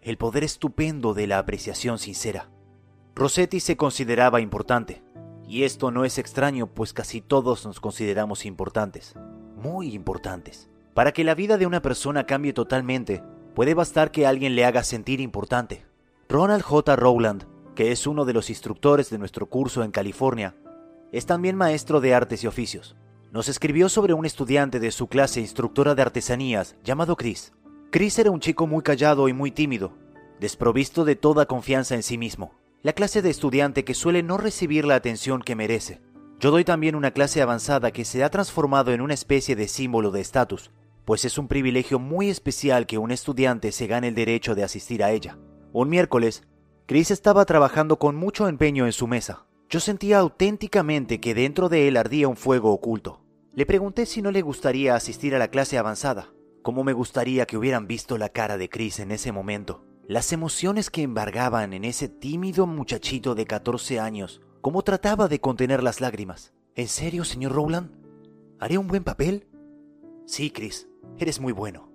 el 0.00 0.16
poder 0.16 0.42
estupendo 0.42 1.12
de 1.12 1.26
la 1.26 1.38
apreciación 1.38 1.98
sincera. 1.98 2.48
Rossetti 3.14 3.60
se 3.60 3.76
consideraba 3.76 4.40
importante, 4.40 5.02
y 5.46 5.64
esto 5.64 5.90
no 5.90 6.06
es 6.06 6.16
extraño, 6.16 6.66
pues 6.66 6.94
casi 6.94 7.20
todos 7.20 7.66
nos 7.66 7.78
consideramos 7.78 8.46
importantes, 8.46 9.14
muy 9.54 9.94
importantes. 9.94 10.70
Para 10.94 11.12
que 11.12 11.22
la 11.22 11.34
vida 11.34 11.58
de 11.58 11.66
una 11.66 11.82
persona 11.82 12.24
cambie 12.24 12.54
totalmente, 12.54 13.22
puede 13.54 13.74
bastar 13.74 14.12
que 14.12 14.26
alguien 14.26 14.56
le 14.56 14.64
haga 14.64 14.82
sentir 14.82 15.20
importante. 15.20 15.84
Ronald 16.26 16.62
J. 16.62 16.96
Rowland, 16.96 17.44
que 17.74 17.92
es 17.92 18.06
uno 18.06 18.24
de 18.24 18.32
los 18.32 18.48
instructores 18.48 19.10
de 19.10 19.18
nuestro 19.18 19.44
curso 19.46 19.84
en 19.84 19.90
California, 19.90 20.56
es 21.12 21.26
también 21.26 21.54
maestro 21.54 22.00
de 22.00 22.14
artes 22.14 22.42
y 22.44 22.46
oficios. 22.46 22.96
Nos 23.30 23.48
escribió 23.50 23.90
sobre 23.90 24.14
un 24.14 24.24
estudiante 24.24 24.80
de 24.80 24.90
su 24.90 25.08
clase 25.08 25.40
instructora 25.40 25.94
de 25.94 26.00
artesanías 26.00 26.76
llamado 26.82 27.16
Chris. 27.16 27.52
Chris 27.90 28.18
era 28.18 28.30
un 28.30 28.40
chico 28.40 28.66
muy 28.66 28.82
callado 28.82 29.28
y 29.28 29.34
muy 29.34 29.50
tímido, 29.50 29.92
desprovisto 30.40 31.04
de 31.04 31.16
toda 31.16 31.44
confianza 31.44 31.94
en 31.94 32.02
sí 32.02 32.16
mismo. 32.16 32.61
La 32.82 32.94
clase 32.94 33.22
de 33.22 33.30
estudiante 33.30 33.84
que 33.84 33.94
suele 33.94 34.24
no 34.24 34.38
recibir 34.38 34.84
la 34.84 34.96
atención 34.96 35.40
que 35.40 35.54
merece. 35.54 36.00
Yo 36.40 36.50
doy 36.50 36.64
también 36.64 36.96
una 36.96 37.12
clase 37.12 37.40
avanzada 37.40 37.92
que 37.92 38.04
se 38.04 38.24
ha 38.24 38.30
transformado 38.30 38.90
en 38.90 39.00
una 39.00 39.14
especie 39.14 39.54
de 39.54 39.68
símbolo 39.68 40.10
de 40.10 40.20
estatus, 40.20 40.72
pues 41.04 41.24
es 41.24 41.38
un 41.38 41.46
privilegio 41.46 42.00
muy 42.00 42.28
especial 42.28 42.86
que 42.86 42.98
un 42.98 43.12
estudiante 43.12 43.70
se 43.70 43.86
gane 43.86 44.08
el 44.08 44.16
derecho 44.16 44.56
de 44.56 44.64
asistir 44.64 45.04
a 45.04 45.12
ella. 45.12 45.38
Un 45.72 45.90
miércoles, 45.90 46.42
Chris 46.86 47.12
estaba 47.12 47.44
trabajando 47.44 48.00
con 48.00 48.16
mucho 48.16 48.48
empeño 48.48 48.84
en 48.84 48.92
su 48.92 49.06
mesa. 49.06 49.46
Yo 49.68 49.78
sentía 49.78 50.18
auténticamente 50.18 51.20
que 51.20 51.34
dentro 51.34 51.68
de 51.68 51.86
él 51.86 51.96
ardía 51.96 52.26
un 52.26 52.36
fuego 52.36 52.72
oculto. 52.72 53.22
Le 53.54 53.64
pregunté 53.64 54.06
si 54.06 54.22
no 54.22 54.32
le 54.32 54.42
gustaría 54.42 54.96
asistir 54.96 55.36
a 55.36 55.38
la 55.38 55.48
clase 55.48 55.78
avanzada, 55.78 56.32
cómo 56.62 56.82
me 56.82 56.94
gustaría 56.94 57.46
que 57.46 57.56
hubieran 57.56 57.86
visto 57.86 58.18
la 58.18 58.30
cara 58.30 58.58
de 58.58 58.68
Chris 58.68 58.98
en 58.98 59.12
ese 59.12 59.30
momento. 59.30 59.84
Las 60.08 60.32
emociones 60.32 60.90
que 60.90 61.02
embargaban 61.02 61.72
en 61.72 61.84
ese 61.84 62.08
tímido 62.08 62.66
muchachito 62.66 63.34
de 63.34 63.46
14 63.46 64.00
años, 64.00 64.42
cómo 64.60 64.82
trataba 64.82 65.28
de 65.28 65.40
contener 65.40 65.82
las 65.82 66.00
lágrimas. 66.00 66.52
¿En 66.74 66.88
serio, 66.88 67.24
señor 67.24 67.52
Rowland? 67.52 67.92
¿Haré 68.58 68.78
un 68.78 68.88
buen 68.88 69.04
papel? 69.04 69.46
Sí, 70.26 70.50
Chris, 70.50 70.88
eres 71.18 71.40
muy 71.40 71.52
bueno. 71.52 71.92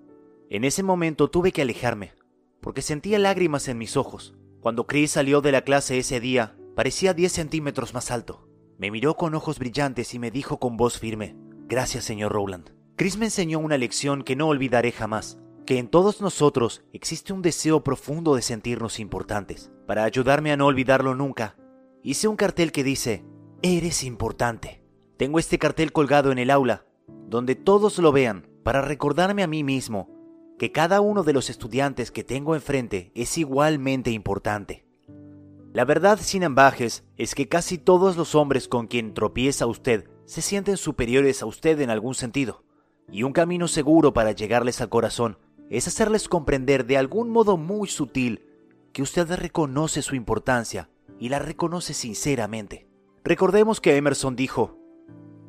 En 0.50 0.64
ese 0.64 0.84
momento 0.84 1.30
tuve 1.30 1.52
que 1.52 1.62
alejarme, 1.62 2.14
porque 2.62 2.82
sentía 2.82 3.20
lágrimas 3.20 3.68
en 3.68 3.78
mis 3.78 3.98
ojos. 3.98 4.36
Cuando 4.62 4.88
Chris 4.88 5.12
salió 5.12 5.42
de 5.42 5.52
la 5.52 5.64
clase 5.64 5.98
ese 5.98 6.22
día, 6.22 6.58
parecía 6.76 7.14
10 7.14 7.32
centímetros 7.32 7.94
más 7.94 8.10
alto. 8.10 8.48
Me 8.78 8.90
miró 8.90 9.16
con 9.16 9.36
ojos 9.36 9.60
brillantes 9.60 10.14
y 10.14 10.20
me 10.20 10.32
dijo 10.32 10.60
con 10.60 10.78
voz 10.78 10.98
firme, 10.98 11.36
Gracias, 11.68 12.06
señor 12.06 12.32
Rowland. 12.32 12.72
Chris 12.96 13.18
me 13.18 13.26
enseñó 13.26 13.60
una 13.60 13.78
lección 13.78 14.24
que 14.24 14.38
no 14.38 14.48
olvidaré 14.48 14.94
jamás, 14.94 15.38
que 15.68 15.80
en 15.80 15.90
todos 15.90 16.22
nosotros 16.22 16.86
existe 16.94 17.34
un 17.34 17.42
deseo 17.42 17.84
profundo 17.84 18.36
de 18.36 18.42
sentirnos 18.42 19.02
importantes. 19.02 19.70
Para 19.86 20.06
ayudarme 20.06 20.54
a 20.54 20.58
no 20.58 20.66
olvidarlo 20.66 21.14
nunca, 21.14 21.58
hice 22.04 22.30
un 22.30 22.38
cartel 22.38 22.72
que 22.72 22.86
dice, 22.86 23.26
Eres 23.62 24.06
importante. 24.06 24.82
Tengo 25.18 25.40
este 25.40 25.60
cartel 25.60 25.92
colgado 25.92 26.32
en 26.32 26.40
el 26.40 26.52
aula, 26.52 26.86
donde 27.28 27.56
todos 27.56 28.00
lo 28.00 28.14
vean, 28.14 28.48
para 28.64 28.82
recordarme 28.82 29.44
a 29.44 29.48
mí 29.48 29.66
mismo 29.66 30.10
que 30.58 30.72
cada 30.72 31.02
uno 31.02 31.24
de 31.24 31.34
los 31.34 31.50
estudiantes 31.50 32.12
que 32.12 32.24
tengo 32.24 32.56
enfrente 32.56 33.12
es 33.14 33.38
igualmente 33.38 34.12
importante. 34.12 34.86
La 35.74 35.84
verdad, 35.84 36.18
sin 36.22 36.46
ambajes, 36.46 37.04
es 37.18 37.36
que 37.36 37.50
casi 37.50 37.78
todos 37.78 38.16
los 38.16 38.36
hombres 38.36 38.70
con 38.70 38.88
quien 38.88 39.14
tropieza 39.14 39.68
usted 39.68 40.10
se 40.24 40.42
sienten 40.42 40.78
superiores 40.78 41.42
a 41.42 41.46
usted 41.46 41.82
en 41.82 41.90
algún 41.90 42.16
sentido, 42.16 42.64
y 43.12 43.24
un 43.24 43.34
camino 43.34 43.68
seguro 43.68 44.14
para 44.14 44.32
llegarles 44.32 44.80
al 44.80 44.88
corazón 44.88 45.38
es 45.70 45.88
hacerles 45.88 46.30
comprender 46.30 46.86
de 46.86 46.98
algún 46.98 47.30
modo 47.30 47.58
muy 47.58 47.88
sutil 47.88 48.44
que 48.94 49.02
usted 49.02 49.30
reconoce 49.32 50.02
su 50.02 50.16
importancia 50.16 50.90
y 51.20 51.30
la 51.30 51.40
reconoce 51.40 51.94
sinceramente. 51.94 52.88
Recordemos 53.24 53.82
que 53.82 53.96
Emerson 53.98 54.36
dijo, 54.36 54.78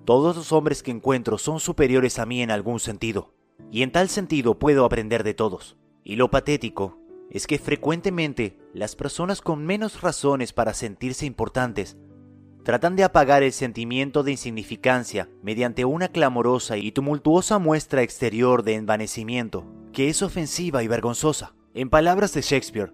todos 0.05 0.37
los 0.37 0.53
hombres 0.53 0.83
que 0.83 0.91
encuentro 0.91 1.39
son 1.39 1.61
superiores 1.61 2.19
a 2.19 2.27
mí 2.27 2.43
en 2.43 2.51
algún 2.51 2.81
sentido, 2.81 3.35
y 3.71 3.83
en 3.83 3.93
tal 3.93 4.09
sentido 4.09 4.59
puedo 4.59 4.85
aprender 4.85 5.23
de 5.23 5.35
todos. 5.35 5.77
Y 6.03 6.17
lo 6.17 6.31
patético 6.31 6.99
es 7.31 7.47
que 7.47 7.59
frecuentemente 7.59 8.59
las 8.73 8.97
personas 8.97 9.43
con 9.43 9.65
menos 9.67 10.01
razones 10.01 10.53
para 10.53 10.73
sentirse 10.73 11.27
importantes 11.27 11.99
tratan 12.65 12.97
de 12.97 13.05
apagar 13.05 13.43
el 13.43 13.53
sentimiento 13.53 14.23
de 14.23 14.33
insignificancia 14.33 15.29
mediante 15.43 15.85
una 15.85 16.09
clamorosa 16.09 16.77
y 16.77 16.93
tumultuosa 16.93 17.59
muestra 17.59 18.03
exterior 18.03 18.63
de 18.63 18.75
envanecimiento, 18.75 19.67
que 19.93 20.09
es 20.09 20.23
ofensiva 20.23 20.83
y 20.83 20.89
vergonzosa. 20.89 21.55
En 21.75 21.91
palabras 21.91 22.33
de 22.35 22.43
Shakespeare, 22.43 22.93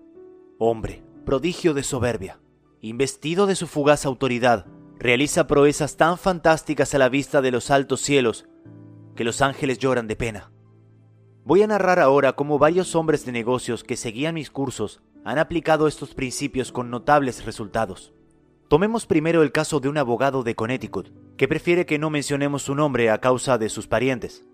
hombre, 0.59 1.03
prodigio 1.25 1.75
de 1.75 1.83
soberbia, 1.83 2.41
investido 2.81 3.47
de 3.47 3.57
su 3.57 3.67
fugaz 3.67 4.05
autoridad, 4.05 4.67
realiza 4.99 5.47
proezas 5.47 5.97
tan 5.97 6.19
fantásticas 6.19 6.95
a 6.95 6.99
la 6.99 7.09
vista 7.09 7.41
de 7.41 7.51
los 7.51 7.71
altos 7.71 8.01
cielos 8.01 8.47
que 9.15 9.25
los 9.25 9.43
ángeles 9.43 9.79
lloran 9.79 10.09
de 10.09 10.17
pena. 10.17 10.51
Voy 11.45 11.63
a 11.63 11.67
narrar 11.67 12.01
ahora 12.01 12.35
cómo 12.35 12.59
varios 12.59 12.95
hombres 12.95 13.25
de 13.27 13.33
negocios 13.33 13.85
que 13.85 13.97
seguían 13.97 14.35
mis 14.35 14.51
cursos 14.51 15.03
han 15.25 15.39
aplicado 15.39 15.87
estos 15.87 16.15
principios 16.15 16.73
con 16.73 16.91
notables 16.91 17.45
resultados. 17.45 18.13
Tomemos 18.69 19.07
primero 19.07 19.43
el 19.43 19.53
caso 19.53 19.79
de 19.79 19.89
un 19.89 19.99
abogado 19.99 20.43
de 20.43 20.55
Connecticut, 20.55 21.13
que 21.37 21.49
prefiere 21.49 21.87
que 21.87 21.99
no 21.99 22.11
mencionemos 22.11 22.63
su 22.63 22.75
nombre 22.75 23.11
a 23.11 23.19
causa 23.19 23.59
de 23.59 23.69
sus 23.69 23.87
parientes. 23.87 24.47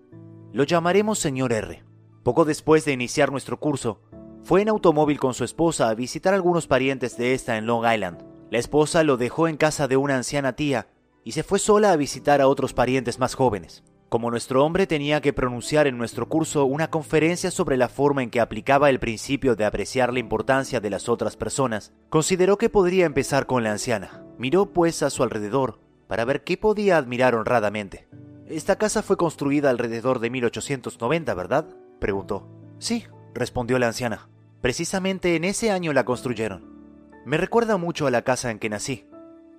Lo 0.51 0.63
llamaremos 0.63 1.17
señor 1.17 1.53
R. 1.53 1.83
Poco 2.23 2.45
después 2.45 2.85
de 2.85 2.91
iniciar 2.91 3.31
nuestro 3.31 3.59
curso, 3.59 3.99
fue 4.43 4.61
en 4.61 4.69
automóvil 4.69 5.19
con 5.19 5.33
su 5.33 5.43
esposa 5.43 5.89
a 5.89 5.95
visitar 5.95 6.33
algunos 6.33 6.67
parientes 6.67 7.17
de 7.17 7.33
esta 7.33 7.57
en 7.57 7.65
Long 7.65 7.85
Island. 7.91 8.23
La 8.51 8.59
esposa 8.59 9.03
lo 9.03 9.17
dejó 9.17 9.47
en 9.47 9.57
casa 9.57 9.87
de 9.87 9.97
una 9.97 10.17
anciana 10.17 10.55
tía 10.55 10.87
y 11.23 11.31
se 11.31 11.43
fue 11.43 11.57
sola 11.57 11.91
a 11.91 11.95
visitar 11.95 12.41
a 12.41 12.47
otros 12.47 12.73
parientes 12.73 13.17
más 13.17 13.33
jóvenes. 13.33 13.83
Como 14.09 14.29
nuestro 14.29 14.65
hombre 14.65 14.87
tenía 14.87 15.21
que 15.21 15.31
pronunciar 15.31 15.87
en 15.87 15.97
nuestro 15.97 16.27
curso 16.27 16.65
una 16.65 16.89
conferencia 16.89 17.49
sobre 17.49 17.77
la 17.77 17.87
forma 17.87 18.21
en 18.21 18.29
que 18.29 18.41
aplicaba 18.41 18.89
el 18.89 18.99
principio 18.99 19.55
de 19.55 19.63
apreciar 19.63 20.11
la 20.11 20.19
importancia 20.19 20.81
de 20.81 20.89
las 20.89 21.07
otras 21.07 21.37
personas, 21.37 21.93
consideró 22.09 22.57
que 22.57 22.69
podría 22.69 23.05
empezar 23.05 23.45
con 23.45 23.63
la 23.63 23.71
anciana. 23.71 24.25
Miró 24.37 24.73
pues 24.73 25.01
a 25.01 25.09
su 25.09 25.23
alrededor 25.23 25.79
para 26.07 26.25
ver 26.25 26.43
qué 26.43 26.57
podía 26.57 26.97
admirar 26.97 27.35
honradamente. 27.35 28.09
Esta 28.47 28.75
casa 28.75 29.01
fue 29.01 29.15
construida 29.15 29.69
alrededor 29.69 30.19
de 30.19 30.29
1890, 30.29 31.33
¿verdad? 31.33 31.67
Preguntó. 32.01 32.45
Sí, 32.79 33.05
respondió 33.33 33.79
la 33.79 33.87
anciana. 33.87 34.27
Precisamente 34.59 35.37
en 35.37 35.45
ese 35.45 35.71
año 35.71 35.93
la 35.93 36.03
construyeron. 36.03 36.69
Me 37.25 37.37
recuerda 37.37 37.77
mucho 37.77 38.07
a 38.07 38.11
la 38.11 38.23
casa 38.23 38.51
en 38.51 38.59
que 38.59 38.69
nací. 38.69 39.07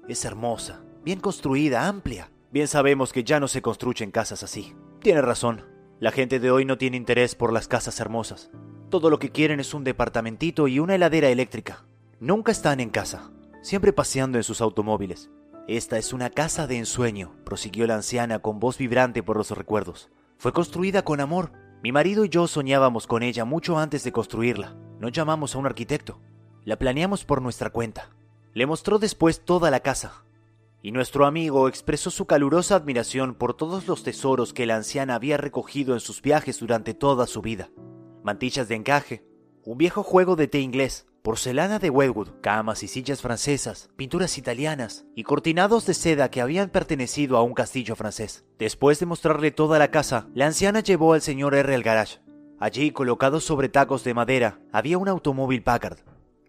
Es 0.09 0.26
hermosa, 0.26 0.83
bien 1.05 1.20
construida, 1.20 1.88
amplia. 1.88 2.31
Bien 2.50 2.68
sabemos 2.68 3.12
que 3.12 3.24
ya 3.24 3.40
no 3.40 3.48
se 3.48 3.62
construyen 3.62 4.11
casas 4.11 4.42
así. 4.42 4.74
Tiene 5.00 5.22
razón. 5.22 5.64
La 6.00 6.11
gente 6.11 6.40
de 6.40 6.50
hoy 6.50 6.64
no 6.64 6.76
tiene 6.76 6.96
interés 6.96 7.35
por 7.35 7.52
las 7.52 7.68
casas 7.68 7.98
hermosas. 8.00 8.50
Todo 8.90 9.09
lo 9.09 9.18
que 9.18 9.31
quieren 9.31 9.61
es 9.61 9.72
un 9.72 9.85
departamentito 9.85 10.68
y 10.68 10.81
una 10.81 10.96
heladera 10.96 11.28
eléctrica. 11.28 11.85
Nunca 12.20 12.52
están 12.52 12.81
en 12.81 12.90
casa, 12.90 13.31
siempre 13.62 13.92
paseando 13.92 14.37
en 14.37 14.44
sus 14.44 14.61
automóviles. 14.61 15.31
Esta 15.68 15.96
es 15.96 16.12
una 16.12 16.28
casa 16.28 16.66
de 16.66 16.76
ensueño, 16.76 17.37
prosiguió 17.44 17.87
la 17.87 17.94
anciana 17.94 18.40
con 18.40 18.59
voz 18.59 18.78
vibrante 18.78 19.22
por 19.22 19.37
los 19.37 19.52
recuerdos. 19.52 20.11
Fue 20.37 20.52
construida 20.52 21.02
con 21.02 21.20
amor. 21.20 21.52
Mi 21.83 21.90
marido 21.90 22.25
y 22.25 22.29
yo 22.29 22.47
soñábamos 22.47 23.09
con 23.09 23.25
ella 23.25 23.45
mucho 23.45 23.77
antes 23.77 24.05
de 24.05 24.12
construirla. 24.12 24.77
No 25.01 25.09
llamamos 25.09 25.55
a 25.55 25.59
un 25.59 25.66
arquitecto. 25.66 26.21
La 26.64 26.79
planeamos 26.79 27.25
por 27.25 27.42
nuestra 27.42 27.71
cuenta. 27.71 28.11
Le 28.55 28.66
mostró 28.66 29.01
después 29.01 29.45
toda 29.45 29.68
la 29.73 29.81
casa, 29.81 30.25
y 30.81 30.92
nuestro 30.92 31.27
amigo 31.27 31.66
expresó 31.66 32.11
su 32.11 32.27
calurosa 32.27 32.77
admiración 32.77 33.35
por 33.35 33.55
todos 33.55 33.88
los 33.88 34.05
tesoros 34.05 34.53
que 34.53 34.64
la 34.64 34.77
anciana 34.77 35.16
había 35.16 35.38
recogido 35.38 35.95
en 35.95 36.01
sus 36.01 36.23
viajes 36.23 36.61
durante 36.61 36.95
toda 36.95 37.27
su 37.27 37.42
vida. 37.42 37.71
Mantillas 38.23 38.68
de 38.68 38.77
encaje, 38.77 39.25
un 39.64 39.77
viejo 39.77 40.05
juego 40.05 40.37
de 40.37 40.47
té 40.47 40.61
inglés, 40.61 41.07
porcelana 41.23 41.79
de 41.79 41.89
Wedgwood, 41.89 42.41
camas 42.41 42.83
y 42.83 42.89
sillas 42.89 43.23
francesas, 43.23 43.91
pinturas 43.97 44.37
italianas 44.39 45.07
y 45.15 45.23
cortinados 45.23 45.87
de 45.87 45.95
seda 45.95 46.31
que 46.31 46.41
habían 46.41 46.69
pertenecido 46.71 47.37
a 47.37 47.43
un 47.43 47.55
castillo 47.55 47.95
francés. 47.95 48.45
Después 48.59 48.99
de 48.99 49.07
mostrarle 49.07 49.53
toda 49.53 49.79
la 49.79 49.91
casa, 49.91 50.29
la 50.35 50.47
anciana 50.47 50.81
llevó 50.81 51.13
al 51.15 51.23
señor 51.23 51.55
R 51.55 51.75
al 51.75 51.83
garage. 51.83 52.19
Allí, 52.59 52.91
colocado 52.91 53.41
sobre 53.41 53.69
tacos 53.69 54.05
de 54.05 54.15
madera, 54.15 54.61
había 54.73 54.99
un 54.99 55.09
automóvil 55.09 55.63
Packard, 55.63 55.99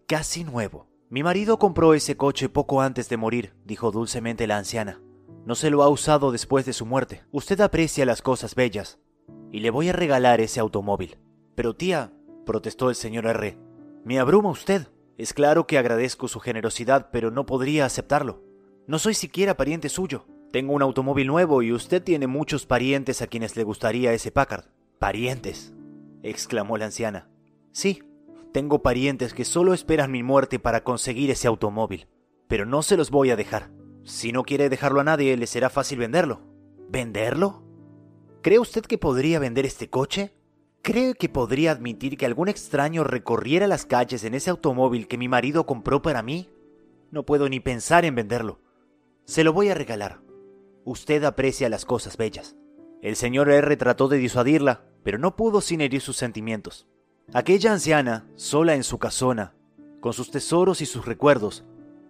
casi 0.08 0.44
nuevo. 0.44 0.88
Mi 1.10 1.22
marido 1.22 1.60
compró 1.60 1.94
ese 1.94 2.18
coche 2.18 2.50
poco 2.50 2.82
antes 2.82 3.10
de 3.10 3.18
morir, 3.18 3.54
dijo 3.66 3.92
dulcemente 3.92 4.48
la 4.48 4.58
anciana. 4.58 5.00
No 5.46 5.56
se 5.56 5.70
lo 5.70 5.84
ha 5.84 5.90
usado 5.90 6.32
después 6.32 6.66
de 6.66 6.74
su 6.74 6.86
muerte. 6.86 7.24
Usted 7.32 7.60
aprecia 7.62 8.06
las 8.06 8.22
cosas 8.22 8.56
bellas. 8.56 9.00
Y 9.52 9.60
le 9.60 9.70
voy 9.70 9.90
a 9.90 9.94
regalar 9.94 10.42
ese 10.42 10.60
automóvil. 10.60 11.20
Pero 11.54 11.76
tía, 11.76 12.14
protestó 12.46 12.90
el 12.90 12.96
señor 12.96 13.26
R. 13.28 13.58
Me 14.06 14.20
abruma 14.20 14.50
usted. 14.50 14.88
Es 15.18 15.34
claro 15.34 15.68
que 15.68 15.78
agradezco 15.78 16.28
su 16.28 16.40
generosidad, 16.40 17.10
pero 17.12 17.32
no 17.32 17.46
podría 17.46 17.86
aceptarlo. 17.86 18.42
No 18.88 19.00
soy 19.00 19.14
siquiera 19.14 19.56
pariente 19.56 19.88
suyo. 19.90 20.26
Tengo 20.52 20.74
un 20.74 20.82
automóvil 20.82 21.28
nuevo 21.28 21.62
y 21.62 21.72
usted 21.72 22.04
tiene 22.04 22.28
muchos 22.28 22.66
parientes 22.66 23.22
a 23.22 23.28
quienes 23.28 23.56
le 23.56 23.64
gustaría 23.64 24.14
ese 24.14 24.32
Packard. 24.32 24.66
Parientes, 25.00 25.74
exclamó 26.22 26.78
la 26.78 26.86
anciana. 26.86 27.30
Sí, 27.72 28.04
tengo 28.52 28.84
parientes 28.84 29.34
que 29.34 29.46
solo 29.46 29.74
esperan 29.74 30.12
mi 30.12 30.22
muerte 30.22 30.60
para 30.60 30.84
conseguir 30.84 31.32
ese 31.32 31.48
automóvil, 31.48 32.08
pero 32.48 32.66
no 32.66 32.84
se 32.84 32.98
los 32.98 33.10
voy 33.10 33.32
a 33.32 33.36
dejar. 33.36 33.72
Si 34.04 34.32
no 34.32 34.44
quiere 34.44 34.70
dejarlo 34.70 35.00
a 35.00 35.04
nadie, 35.04 35.36
le 35.38 35.48
será 35.48 35.70
fácil 35.70 36.00
venderlo. 36.00 36.42
¿Venderlo? 36.90 37.64
¿Cree 38.42 38.60
usted 38.60 38.84
que 38.84 38.98
podría 38.98 39.40
vender 39.40 39.66
este 39.66 39.90
coche? 39.90 40.34
¿Cree 40.84 41.14
que 41.14 41.30
podría 41.30 41.72
admitir 41.72 42.18
que 42.18 42.26
algún 42.26 42.50
extraño 42.50 43.06
recorriera 43.06 43.68
las 43.68 43.86
calles 43.86 44.26
en 44.26 44.34
ese 44.34 44.50
automóvil 44.50 45.08
que 45.08 45.18
mi 45.18 45.30
marido 45.30 45.66
compró 45.66 46.02
para 46.02 46.22
mí? 46.22 46.50
No 47.10 47.24
puedo 47.24 47.48
ni 47.48 47.62
pensar 47.62 48.04
en 48.04 48.16
venderlo. 48.16 48.60
Se 49.24 49.46
lo 49.46 49.54
voy 49.54 49.70
a 49.70 49.76
regalar. 49.76 50.20
Usted 50.84 51.24
aprecia 51.24 51.70
las 51.70 51.86
cosas 51.86 52.18
bellas. 52.18 52.58
El 53.02 53.16
señor 53.16 53.50
R 53.50 53.78
trató 53.78 54.10
de 54.10 54.18
disuadirla, 54.18 54.84
pero 55.04 55.18
no 55.18 55.38
pudo 55.38 55.62
sin 55.62 55.80
herir 55.80 56.02
sus 56.02 56.18
sentimientos. 56.18 56.86
Aquella 57.34 57.72
anciana, 57.72 58.28
sola 58.36 58.76
en 58.76 58.84
su 58.84 59.00
casona, 59.00 59.56
con 60.02 60.12
sus 60.12 60.32
tesoros 60.32 60.82
y 60.82 60.86
sus 60.86 61.06
recuerdos, 61.06 61.64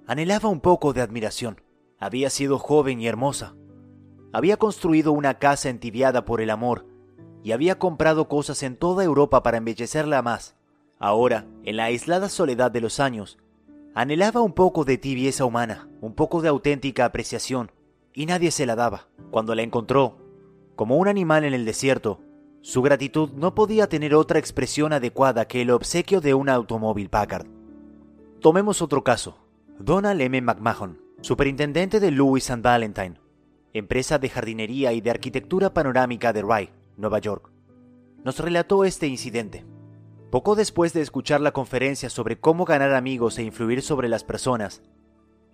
anhelaba 0.07 0.49
un 0.49 0.61
poco 0.61 0.93
de 0.93 1.01
admiración. 1.01 1.61
Había 1.99 2.31
sido 2.31 2.57
joven 2.57 2.99
y 2.99 3.07
hermosa. 3.07 3.53
Había 4.31 4.57
construido 4.57 5.11
una 5.11 5.37
casa 5.37 5.69
entibiada 5.69 6.25
por 6.25 6.41
el 6.41 6.49
amor 6.49 6.91
y 7.43 7.51
había 7.51 7.77
comprado 7.77 8.27
cosas 8.27 8.63
en 8.63 8.77
toda 8.77 9.03
Europa 9.03 9.43
para 9.43 9.57
embellecerla 9.57 10.21
más. 10.21 10.55
Ahora, 10.99 11.45
en 11.63 11.75
la 11.75 11.85
aislada 11.85 12.29
soledad 12.29 12.71
de 12.71 12.81
los 12.81 12.99
años, 12.99 13.37
anhelaba 13.93 14.41
un 14.41 14.53
poco 14.53 14.85
de 14.85 14.97
tibieza 14.97 15.45
humana, 15.45 15.89
un 16.01 16.13
poco 16.13 16.41
de 16.41 16.49
auténtica 16.49 17.05
apreciación, 17.05 17.71
y 18.13 18.25
nadie 18.25 18.51
se 18.51 18.65
la 18.65 18.75
daba. 18.75 19.07
Cuando 19.29 19.53
la 19.55 19.63
encontró, 19.63 20.17
como 20.75 20.97
un 20.97 21.07
animal 21.07 21.43
en 21.43 21.53
el 21.53 21.65
desierto, 21.65 22.21
Su 22.63 22.81
gratitud 22.81 23.31
no 23.33 23.53
podía 23.55 23.89
tener 23.89 24.15
otra 24.15 24.39
expresión 24.39 24.93
adecuada 24.93 25.49
que 25.49 25.61
el 25.61 25.69
obsequio 25.69 26.21
de 26.21 26.33
un 26.33 26.47
automóvil 26.47 27.09
Packard. 27.09 27.45
Tomemos 28.39 28.81
otro 28.81 29.03
caso. 29.03 29.37
Donald 29.79 30.21
M. 30.21 30.39
McMahon, 30.39 30.97
superintendente 31.19 31.99
de 31.99 32.09
Lewis 32.11 32.49
and 32.49 32.63
Valentine, 32.63 33.19
empresa 33.73 34.17
de 34.17 34.29
jardinería 34.29 34.93
y 34.93 35.01
de 35.01 35.09
arquitectura 35.09 35.73
panorámica 35.73 36.31
de 36.31 36.41
Rye, 36.41 36.69
Nueva 36.97 37.19
York, 37.19 37.51
nos 38.23 38.39
relató 38.39 38.85
este 38.85 39.07
incidente. 39.07 39.65
Poco 40.31 40.55
después 40.55 40.93
de 40.93 41.01
escuchar 41.01 41.41
la 41.41 41.51
conferencia 41.51 42.09
sobre 42.09 42.39
cómo 42.39 42.65
ganar 42.65 42.93
amigos 42.93 43.37
e 43.37 43.43
influir 43.43 43.81
sobre 43.81 44.09
las 44.09 44.23
personas, 44.23 44.81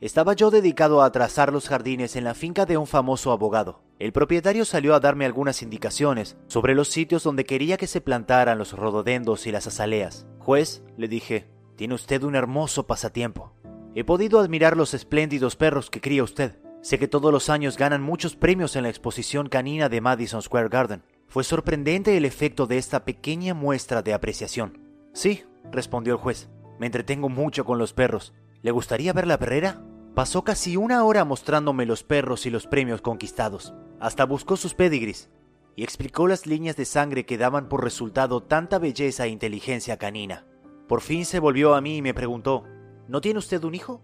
estaba 0.01 0.33
yo 0.33 0.49
dedicado 0.49 1.01
a 1.01 1.11
trazar 1.11 1.51
los 1.51 1.67
jardines 1.67 2.15
en 2.15 2.23
la 2.23 2.33
finca 2.33 2.65
de 2.65 2.77
un 2.77 2.87
famoso 2.87 3.33
abogado. 3.33 3.81
El 3.99 4.13
propietario 4.13 4.63
salió 4.63 4.95
a 4.95 5.01
darme 5.01 5.25
algunas 5.25 5.61
indicaciones 5.61 6.37
sobre 6.47 6.73
los 6.73 6.87
sitios 6.87 7.23
donde 7.23 7.43
quería 7.43 7.75
que 7.75 7.87
se 7.87 7.99
plantaran 7.99 8.57
los 8.57 8.71
rododendos 8.71 9.45
y 9.45 9.51
las 9.51 9.67
azaleas. 9.67 10.25
Juez, 10.39 10.83
le 10.95 11.09
dije, 11.09 11.51
tiene 11.75 11.95
usted 11.95 12.23
un 12.23 12.35
hermoso 12.35 12.87
pasatiempo. 12.87 13.51
He 13.93 14.05
podido 14.05 14.39
admirar 14.39 14.77
los 14.77 14.93
espléndidos 14.93 15.57
perros 15.57 15.89
que 15.89 15.99
cría 15.99 16.23
usted. 16.23 16.61
Sé 16.81 16.97
que 16.97 17.09
todos 17.09 17.33
los 17.33 17.49
años 17.49 17.75
ganan 17.75 18.01
muchos 18.01 18.37
premios 18.37 18.77
en 18.77 18.83
la 18.83 18.89
exposición 18.89 19.49
canina 19.49 19.89
de 19.89 19.99
Madison 19.99 20.41
Square 20.41 20.69
Garden. 20.69 21.03
Fue 21.29 21.43
sorprendente 21.43 22.17
el 22.17 22.25
efecto 22.25 22.65
de 22.65 22.79
esta 22.79 23.05
pequeña 23.05 23.53
muestra 23.53 24.01
de 24.01 24.15
apreciación. 24.15 24.79
Sí, 25.13 25.43
respondió 25.71 26.13
el 26.13 26.19
juez. 26.19 26.49
Me 26.79 26.87
entretengo 26.87 27.29
mucho 27.29 27.65
con 27.65 27.77
los 27.77 27.93
perros. 27.93 28.33
¿Le 28.63 28.71
gustaría 28.71 29.13
ver 29.13 29.27
la 29.27 29.37
perrera? 29.37 29.79
Pasó 30.15 30.43
casi 30.43 30.75
una 30.75 31.03
hora 31.03 31.25
mostrándome 31.25 31.85
los 31.85 32.03
perros 32.03 32.47
y 32.47 32.49
los 32.49 32.65
premios 32.65 33.01
conquistados. 33.01 33.75
Hasta 33.99 34.25
buscó 34.25 34.57
sus 34.57 34.73
pedigris 34.73 35.29
y 35.75 35.83
explicó 35.83 36.27
las 36.27 36.47
líneas 36.47 36.75
de 36.75 36.85
sangre 36.85 37.27
que 37.27 37.37
daban 37.37 37.69
por 37.69 37.83
resultado 37.83 38.41
tanta 38.41 38.79
belleza 38.79 39.25
e 39.25 39.29
inteligencia 39.29 39.97
canina. 39.97 40.45
Por 40.87 41.01
fin 41.01 41.25
se 41.25 41.37
volvió 41.37 41.75
a 41.75 41.81
mí 41.81 41.97
y 41.97 42.01
me 42.01 42.15
preguntó, 42.15 42.63
¿No 43.07 43.21
tiene 43.21 43.37
usted 43.37 43.63
un 43.63 43.75
hijo? 43.75 44.01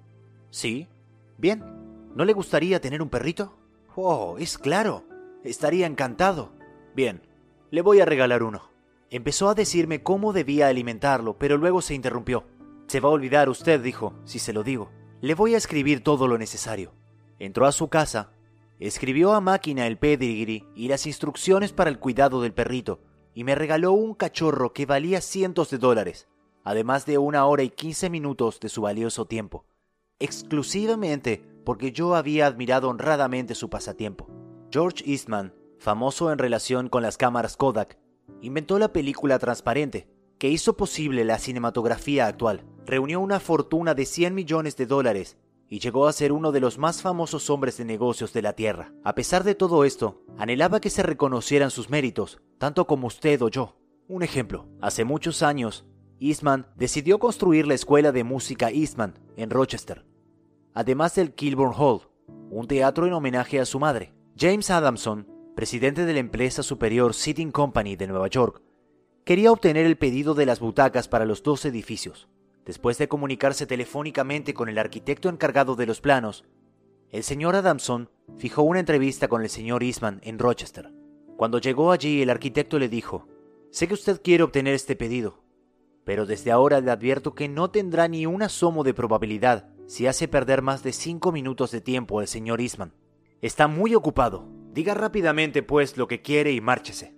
Sí. 0.51 0.87
Bien. 1.39 1.63
¿No 2.15 2.23
le 2.23 2.33
gustaría 2.33 2.79
tener 2.79 3.01
un 3.01 3.09
perrito? 3.09 3.57
Oh, 3.95 4.37
es 4.37 4.59
claro. 4.59 5.03
Estaría 5.43 5.87
encantado. 5.87 6.51
Bien. 6.95 7.21
Le 7.71 7.81
voy 7.81 7.99
a 7.99 8.05
regalar 8.05 8.41
uno. 8.41 8.71
Empezó 9.09 9.49
a 9.49 9.53
decirme 9.53 10.01
cómo 10.01 10.31
debía 10.31 10.67
alimentarlo, 10.67 11.37
pero 11.37 11.57
luego 11.57 11.81
se 11.81 11.93
interrumpió. 11.93 12.45
Se 12.87 13.01
va 13.01 13.09
a 13.09 13.11
olvidar 13.11 13.49
usted, 13.49 13.81
dijo, 13.81 14.13
si 14.23 14.39
se 14.39 14.53
lo 14.53 14.63
digo. 14.63 14.89
Le 15.19 15.33
voy 15.33 15.55
a 15.55 15.57
escribir 15.57 16.03
todo 16.03 16.27
lo 16.27 16.37
necesario. 16.37 16.93
Entró 17.37 17.65
a 17.65 17.73
su 17.73 17.89
casa, 17.89 18.31
escribió 18.79 19.33
a 19.33 19.41
máquina 19.41 19.87
el 19.87 19.97
pedigree 19.97 20.65
y 20.75 20.87
las 20.87 21.05
instrucciones 21.05 21.73
para 21.73 21.89
el 21.89 21.99
cuidado 21.99 22.41
del 22.41 22.53
perrito, 22.53 23.01
y 23.33 23.43
me 23.43 23.55
regaló 23.55 23.91
un 23.91 24.13
cachorro 24.13 24.71
que 24.71 24.85
valía 24.85 25.19
cientos 25.19 25.69
de 25.69 25.77
dólares, 25.77 26.29
además 26.63 27.05
de 27.05 27.17
una 27.17 27.45
hora 27.45 27.63
y 27.63 27.69
quince 27.69 28.09
minutos 28.09 28.59
de 28.61 28.69
su 28.69 28.81
valioso 28.81 29.25
tiempo, 29.25 29.65
exclusivamente 30.19 31.43
porque 31.65 31.91
yo 31.91 32.15
había 32.15 32.47
admirado 32.47 32.89
honradamente 32.89 33.55
su 33.55 33.69
pasatiempo. 33.69 34.29
George 34.71 35.03
Eastman, 35.05 35.53
famoso 35.79 36.31
en 36.31 36.39
relación 36.39 36.89
con 36.89 37.03
las 37.03 37.17
cámaras 37.17 37.57
Kodak, 37.57 37.97
inventó 38.41 38.79
la 38.79 38.93
película 38.93 39.39
transparente, 39.39 40.07
que 40.37 40.49
hizo 40.49 40.75
posible 40.75 41.23
la 41.23 41.39
cinematografía 41.39 42.27
actual 42.27 42.65
reunió 42.85 43.19
una 43.19 43.39
fortuna 43.39 43.93
de 43.93 44.05
100 44.05 44.33
millones 44.33 44.77
de 44.77 44.85
dólares 44.85 45.37
y 45.67 45.79
llegó 45.79 46.07
a 46.07 46.13
ser 46.13 46.31
uno 46.31 46.51
de 46.51 46.59
los 46.59 46.77
más 46.77 47.01
famosos 47.01 47.49
hombres 47.49 47.77
de 47.77 47.85
negocios 47.85 48.31
de 48.33 48.43
la 48.43 48.53
Tierra. 48.53 48.93
A 49.03 49.15
pesar 49.15 49.43
de 49.43 49.55
todo 49.55 49.83
esto, 49.83 50.21
anhelaba 50.37 50.79
que 50.79 50.91
se 50.91 51.01
reconocieran 51.01 51.71
sus 51.71 51.89
méritos, 51.89 52.39
tanto 52.59 52.85
como 52.85 53.07
usted 53.07 53.41
o 53.41 53.49
yo. 53.49 53.75
Un 54.07 54.21
ejemplo, 54.21 54.67
hace 54.81 55.03
muchos 55.03 55.41
años, 55.41 55.85
Eastman 56.19 56.67
decidió 56.75 57.17
construir 57.17 57.65
la 57.65 57.73
Escuela 57.73 58.11
de 58.11 58.23
Música 58.23 58.69
Eastman 58.69 59.17
en 59.35 59.49
Rochester, 59.49 60.05
además 60.75 61.15
del 61.15 61.33
Kilburn 61.33 61.73
Hall, 61.75 62.01
un 62.51 62.67
teatro 62.67 63.07
en 63.07 63.13
homenaje 63.13 63.59
a 63.59 63.65
su 63.65 63.79
madre. 63.79 64.13
James 64.37 64.69
Adamson, 64.69 65.27
presidente 65.55 66.05
de 66.05 66.13
la 66.13 66.19
empresa 66.19 66.63
superior 66.63 67.13
Sitting 67.13 67.51
Company 67.51 67.95
de 67.95 68.07
Nueva 68.07 68.27
York, 68.27 68.61
quería 69.23 69.53
obtener 69.53 69.85
el 69.85 69.97
pedido 69.97 70.35
de 70.35 70.45
las 70.45 70.59
butacas 70.59 71.07
para 71.07 71.25
los 71.25 71.43
dos 71.43 71.63
edificios. 71.63 72.27
Después 72.65 72.97
de 72.97 73.07
comunicarse 73.07 73.65
telefónicamente 73.65 74.53
con 74.53 74.67
el 74.67 74.77
arquitecto 74.77 75.29
encargado 75.29 75.75
de 75.75 75.85
los 75.85 76.01
planos, 76.01 76.43
el 77.09 77.23
señor 77.23 77.55
Adamson 77.55 78.09
fijó 78.37 78.63
una 78.63 78.81
entrevista 78.81 79.29
con 79.29 79.43
el 79.43 79.49
señor 79.49 79.81
Eastman 79.81 80.19
en 80.23 80.39
Rochester. 80.39 80.91
Cuando 81.37 81.59
llegó 81.59 81.91
allí, 81.91 82.21
el 82.21 82.29
arquitecto 82.29 82.77
le 82.77 82.89
dijo, 82.89 83.27
Sé 83.71 83.87
que 83.87 83.93
usted 83.93 84.21
quiere 84.21 84.43
obtener 84.43 84.73
este 84.73 84.95
pedido, 84.95 85.41
pero 86.03 86.25
desde 86.25 86.51
ahora 86.51 86.81
le 86.81 86.91
advierto 86.91 87.33
que 87.33 87.47
no 87.47 87.71
tendrá 87.71 88.07
ni 88.09 88.25
un 88.25 88.43
asomo 88.43 88.83
de 88.83 88.93
probabilidad 88.93 89.69
si 89.87 90.07
hace 90.07 90.27
perder 90.27 90.61
más 90.61 90.83
de 90.83 90.91
cinco 90.91 91.31
minutos 91.31 91.71
de 91.71 91.79
tiempo 91.79 92.19
al 92.19 92.27
señor 92.27 92.59
Eastman. 92.59 92.93
Está 93.41 93.67
muy 93.67 93.95
ocupado. 93.95 94.49
Diga 94.75 94.93
rápidamente, 94.93 95.63
pues, 95.63 95.97
lo 95.97 96.07
que 96.07 96.21
quiere 96.21 96.51
y 96.51 96.61
márchese. 96.61 97.15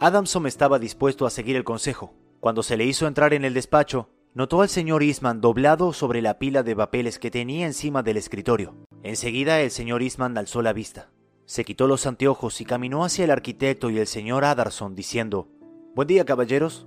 Adamson 0.00 0.46
estaba 0.46 0.78
dispuesto 0.78 1.26
a 1.26 1.30
seguir 1.30 1.56
el 1.56 1.64
consejo. 1.64 2.14
Cuando 2.40 2.62
se 2.62 2.78
le 2.78 2.86
hizo 2.86 3.06
entrar 3.06 3.34
en 3.34 3.44
el 3.44 3.52
despacho, 3.52 4.08
Notó 4.34 4.62
al 4.62 4.70
señor 4.70 5.02
Eastman 5.02 5.42
doblado 5.42 5.92
sobre 5.92 6.22
la 6.22 6.38
pila 6.38 6.62
de 6.62 6.74
papeles 6.74 7.18
que 7.18 7.30
tenía 7.30 7.66
encima 7.66 8.02
del 8.02 8.16
escritorio. 8.16 8.74
Enseguida 9.02 9.60
el 9.60 9.70
señor 9.70 10.02
Eastman 10.02 10.38
alzó 10.38 10.62
la 10.62 10.72
vista. 10.72 11.10
Se 11.44 11.66
quitó 11.66 11.86
los 11.86 12.06
anteojos 12.06 12.58
y 12.62 12.64
caminó 12.64 13.04
hacia 13.04 13.24
el 13.24 13.30
arquitecto 13.30 13.90
y 13.90 13.98
el 13.98 14.06
señor 14.06 14.46
Adarson 14.46 14.94
diciendo, 14.94 15.48
Buen 15.94 16.08
día, 16.08 16.24
caballeros. 16.24 16.86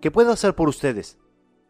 ¿Qué 0.00 0.10
puedo 0.10 0.32
hacer 0.32 0.56
por 0.56 0.68
ustedes? 0.68 1.16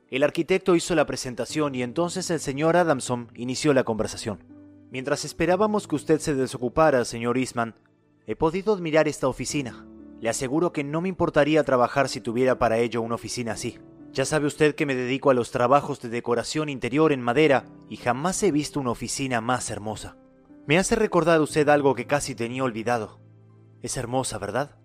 El 0.09 0.23
arquitecto 0.23 0.75
hizo 0.75 0.95
la 0.95 1.05
presentación 1.05 1.75
y 1.75 1.83
entonces 1.83 2.31
el 2.31 2.41
señor 2.41 2.79
Adamson 2.79 3.29
inició 3.35 3.75
la 3.75 3.85
conversación. 3.85 4.60
Mientras 4.91 5.25
esperábamos 5.25 5.87
que 5.87 5.95
usted 5.95 6.19
se 6.19 6.35
desocupara, 6.35 7.05
señor 7.05 7.39
Eastman, 7.39 7.77
he 8.27 8.35
podido 8.35 8.75
admirar 8.75 9.07
esta 9.07 9.29
oficina. 9.29 9.87
Le 10.21 10.29
aseguro 10.29 10.73
que 10.73 10.83
no 10.83 11.01
me 11.01 11.09
importaría 11.09 11.63
trabajar 11.63 12.09
si 12.09 12.21
tuviera 12.21 12.59
para 12.59 12.79
ello 12.79 13.01
una 13.01 13.15
oficina 13.15 13.53
así. 13.53 13.79
Ya 14.13 14.25
sabe 14.25 14.49
usted 14.49 14.75
que 14.75 14.87
me 14.87 14.97
dedico 14.97 15.31
a 15.31 15.35
los 15.35 15.53
trabajos 15.53 16.01
de 16.01 16.09
decoración 16.09 16.69
interior 16.69 17.13
en 17.13 17.23
madera 17.23 17.67
y 17.89 17.97
jamás 17.99 18.43
he 18.43 18.51
visto 18.51 18.81
una 18.81 18.91
oficina 18.91 19.41
más 19.41 19.71
hermosa. 19.71 20.17
Me 20.67 20.77
hace 20.77 20.97
recordar 20.97 21.41
usted 21.41 21.69
algo 21.69 21.95
que 21.95 22.09
casi 22.09 22.35
tenía 22.35 22.65
olvidado. 22.65 23.21
Es 23.83 23.97
hermosa, 23.97 24.39
¿verdad? 24.39 24.77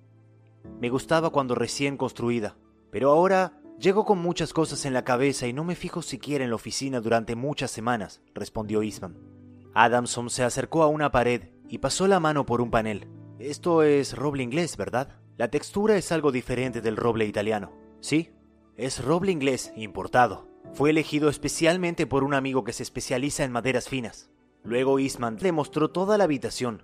Me 0.79 0.89
gustaba 0.89 1.31
cuando 1.31 1.55
recién 1.55 1.97
construida, 1.97 2.57
pero 2.91 3.09
ahora 3.09 3.59
llego 3.79 4.05
con 4.05 4.19
muchas 4.19 4.53
cosas 4.53 4.85
en 4.85 4.93
la 4.93 5.03
cabeza 5.03 5.47
y 5.47 5.53
no 5.53 5.63
me 5.63 5.75
fijo 5.75 6.03
siquiera 6.03 6.43
en 6.43 6.51
la 6.51 6.55
oficina 6.57 7.01
durante 7.01 7.35
muchas 7.35 7.71
semanas, 7.71 8.21
respondió 8.35 8.83
Eastman. 8.83 9.34
Adamson 9.75 10.29
se 10.29 10.43
acercó 10.43 10.83
a 10.83 10.87
una 10.87 11.11
pared 11.11 11.49
y 11.67 11.79
pasó 11.79 12.07
la 12.07 12.21
mano 12.21 12.45
por 12.45 12.61
un 12.61 12.71
panel. 12.71 13.09
Esto 13.39 13.83
es 13.83 14.15
roble 14.15 14.41
inglés, 14.41 14.77
¿verdad? 14.77 15.19
La 15.35 15.49
textura 15.49 15.97
es 15.97 16.13
algo 16.13 16.31
diferente 16.31 16.79
del 16.79 16.95
roble 16.95 17.25
italiano. 17.25 17.73
Sí, 17.99 18.31
es 18.77 19.03
roble 19.03 19.33
inglés 19.33 19.73
importado. 19.75 20.47
Fue 20.73 20.91
elegido 20.91 21.27
especialmente 21.27 22.07
por 22.07 22.23
un 22.23 22.33
amigo 22.33 22.63
que 22.63 22.71
se 22.71 22.83
especializa 22.83 23.43
en 23.43 23.51
maderas 23.51 23.89
finas. 23.89 24.29
Luego 24.63 24.97
Eastman 24.97 25.37
le 25.41 25.51
mostró 25.51 25.89
toda 25.91 26.17
la 26.17 26.23
habitación, 26.23 26.83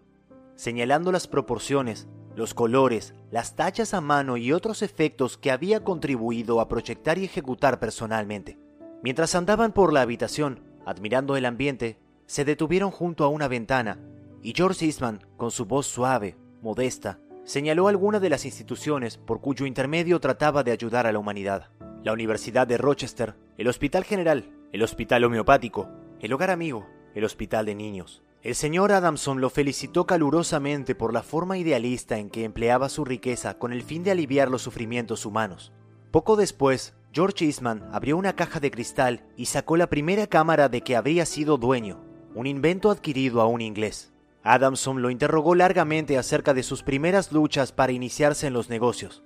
señalando 0.55 1.13
las 1.13 1.29
proporciones, 1.29 2.09
los 2.35 2.53
colores, 2.53 3.13
las 3.31 3.55
tachas 3.55 3.93
a 3.93 4.01
mano 4.01 4.35
y 4.35 4.51
otros 4.51 4.81
efectos 4.81 5.37
que 5.37 5.51
había 5.51 5.85
contribuido 5.85 6.59
a 6.59 6.67
proyectar 6.67 7.17
y 7.17 7.23
ejecutar 7.23 7.79
personalmente. 7.79 8.59
Mientras 9.01 9.33
andaban 9.33 9.71
por 9.71 9.93
la 9.93 10.01
habitación, 10.01 10.59
admirando 10.85 11.37
el 11.37 11.45
ambiente, 11.45 11.97
se 12.31 12.45
detuvieron 12.45 12.91
junto 12.91 13.25
a 13.25 13.27
una 13.27 13.49
ventana, 13.49 13.99
y 14.41 14.53
George 14.55 14.85
Eastman, 14.85 15.19
con 15.35 15.51
su 15.51 15.65
voz 15.65 15.85
suave, 15.85 16.37
modesta, 16.61 17.19
señaló 17.43 17.89
alguna 17.89 18.21
de 18.21 18.29
las 18.29 18.45
instituciones 18.45 19.17
por 19.17 19.41
cuyo 19.41 19.65
intermedio 19.65 20.17
trataba 20.21 20.63
de 20.63 20.71
ayudar 20.71 21.07
a 21.07 21.11
la 21.11 21.19
humanidad 21.19 21.71
la 22.05 22.13
Universidad 22.13 22.67
de 22.67 22.77
Rochester, 22.77 23.35
el 23.57 23.67
Hospital 23.67 24.05
General, 24.05 24.49
el 24.71 24.81
Hospital 24.81 25.25
Homeopático, 25.25 25.89
el 26.21 26.31
Hogar 26.31 26.51
Amigo, 26.51 26.87
el 27.15 27.25
Hospital 27.25 27.65
de 27.65 27.75
Niños. 27.75 28.23
El 28.43 28.55
señor 28.55 28.93
Adamson 28.93 29.41
lo 29.41 29.49
felicitó 29.49 30.07
calurosamente 30.07 30.95
por 30.95 31.13
la 31.13 31.23
forma 31.23 31.57
idealista 31.57 32.17
en 32.17 32.29
que 32.29 32.45
empleaba 32.45 32.87
su 32.87 33.03
riqueza 33.03 33.59
con 33.59 33.73
el 33.73 33.83
fin 33.83 34.03
de 34.03 34.11
aliviar 34.11 34.49
los 34.49 34.61
sufrimientos 34.61 35.25
humanos. 35.25 35.73
Poco 36.11 36.37
después, 36.37 36.95
George 37.11 37.43
Eastman 37.43 37.89
abrió 37.91 38.15
una 38.15 38.37
caja 38.37 38.61
de 38.61 38.71
cristal 38.71 39.25
y 39.35 39.47
sacó 39.47 39.75
la 39.75 39.87
primera 39.87 40.27
cámara 40.27 40.69
de 40.69 40.79
que 40.79 40.95
habría 40.95 41.25
sido 41.25 41.57
dueño, 41.57 41.99
un 42.35 42.47
invento 42.47 42.91
adquirido 42.91 43.41
a 43.41 43.47
un 43.47 43.61
inglés. 43.61 44.13
Adamson 44.43 45.01
lo 45.01 45.09
interrogó 45.09 45.55
largamente 45.55 46.17
acerca 46.17 46.53
de 46.53 46.63
sus 46.63 46.83
primeras 46.83 47.31
luchas 47.31 47.71
para 47.71 47.91
iniciarse 47.91 48.47
en 48.47 48.53
los 48.53 48.69
negocios 48.69 49.23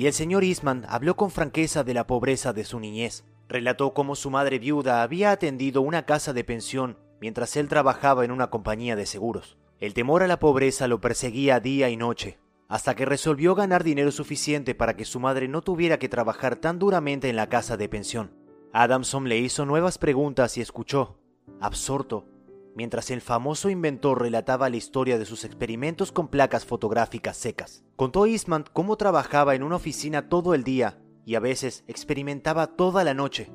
y 0.00 0.06
el 0.06 0.14
señor 0.14 0.44
Eastman 0.44 0.86
habló 0.88 1.14
con 1.14 1.30
franqueza 1.30 1.84
de 1.84 1.92
la 1.92 2.06
pobreza 2.06 2.54
de 2.54 2.64
su 2.64 2.80
niñez. 2.80 3.24
Relató 3.48 3.92
cómo 3.92 4.14
su 4.14 4.30
madre 4.30 4.58
viuda 4.58 5.02
había 5.02 5.30
atendido 5.30 5.82
una 5.82 6.06
casa 6.06 6.32
de 6.32 6.42
pensión 6.42 6.96
mientras 7.20 7.54
él 7.56 7.68
trabajaba 7.68 8.24
en 8.24 8.30
una 8.30 8.48
compañía 8.48 8.96
de 8.96 9.04
seguros. 9.04 9.58
El 9.78 9.92
temor 9.92 10.22
a 10.22 10.26
la 10.26 10.38
pobreza 10.38 10.88
lo 10.88 11.02
perseguía 11.02 11.60
día 11.60 11.90
y 11.90 11.98
noche. 11.98 12.38
hasta 12.66 12.94
que 12.94 13.04
resolvió 13.04 13.54
ganar 13.54 13.84
dinero 13.84 14.10
suficiente 14.10 14.74
para 14.74 14.96
que 14.96 15.04
su 15.04 15.20
madre 15.20 15.48
no 15.48 15.60
tuviera 15.60 15.98
que 15.98 16.08
trabajar 16.08 16.56
tan 16.56 16.78
duramente 16.78 17.28
en 17.28 17.36
la 17.36 17.50
casa 17.50 17.76
de 17.76 17.90
pensión. 17.90 18.32
Adamson 18.72 19.28
le 19.28 19.36
hizo 19.36 19.66
nuevas 19.66 19.98
preguntas 19.98 20.56
y 20.56 20.62
escuchó, 20.62 21.18
absorto, 21.60 22.26
mientras 22.74 23.10
el 23.10 23.20
famoso 23.20 23.70
inventor 23.70 24.20
relataba 24.20 24.70
la 24.70 24.76
historia 24.76 25.18
de 25.18 25.26
sus 25.26 25.44
experimentos 25.44 26.12
con 26.12 26.28
placas 26.28 26.64
fotográficas 26.64 27.36
secas. 27.36 27.84
Contó 27.96 28.26
Eastman 28.26 28.64
cómo 28.72 28.96
trabajaba 28.96 29.54
en 29.54 29.62
una 29.62 29.76
oficina 29.76 30.28
todo 30.28 30.54
el 30.54 30.64
día 30.64 30.98
y 31.24 31.34
a 31.34 31.40
veces 31.40 31.84
experimentaba 31.86 32.68
toda 32.68 33.04
la 33.04 33.14
noche, 33.14 33.50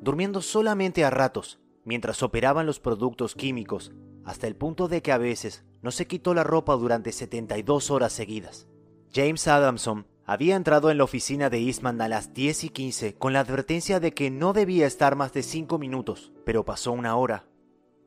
durmiendo 0.00 0.42
solamente 0.42 1.04
a 1.04 1.10
ratos, 1.10 1.60
mientras 1.84 2.22
operaban 2.22 2.66
los 2.66 2.80
productos 2.80 3.34
químicos, 3.34 3.92
hasta 4.24 4.46
el 4.46 4.56
punto 4.56 4.88
de 4.88 5.00
que 5.02 5.12
a 5.12 5.18
veces 5.18 5.64
no 5.80 5.90
se 5.90 6.06
quitó 6.06 6.34
la 6.34 6.44
ropa 6.44 6.74
durante 6.74 7.12
72 7.12 7.90
horas 7.90 8.12
seguidas. 8.12 8.68
James 9.12 9.48
Adamson 9.48 10.06
había 10.28 10.56
entrado 10.56 10.90
en 10.90 10.98
la 10.98 11.04
oficina 11.04 11.48
de 11.48 11.58
Eastman 11.58 12.02
a 12.02 12.06
las 12.06 12.34
10 12.34 12.64
y 12.64 12.68
15 12.68 13.14
con 13.14 13.32
la 13.32 13.40
advertencia 13.40 13.98
de 13.98 14.12
que 14.12 14.30
no 14.30 14.52
debía 14.52 14.86
estar 14.86 15.16
más 15.16 15.32
de 15.32 15.42
5 15.42 15.78
minutos, 15.78 16.34
pero 16.44 16.66
pasó 16.66 16.92
una 16.92 17.16
hora. 17.16 17.48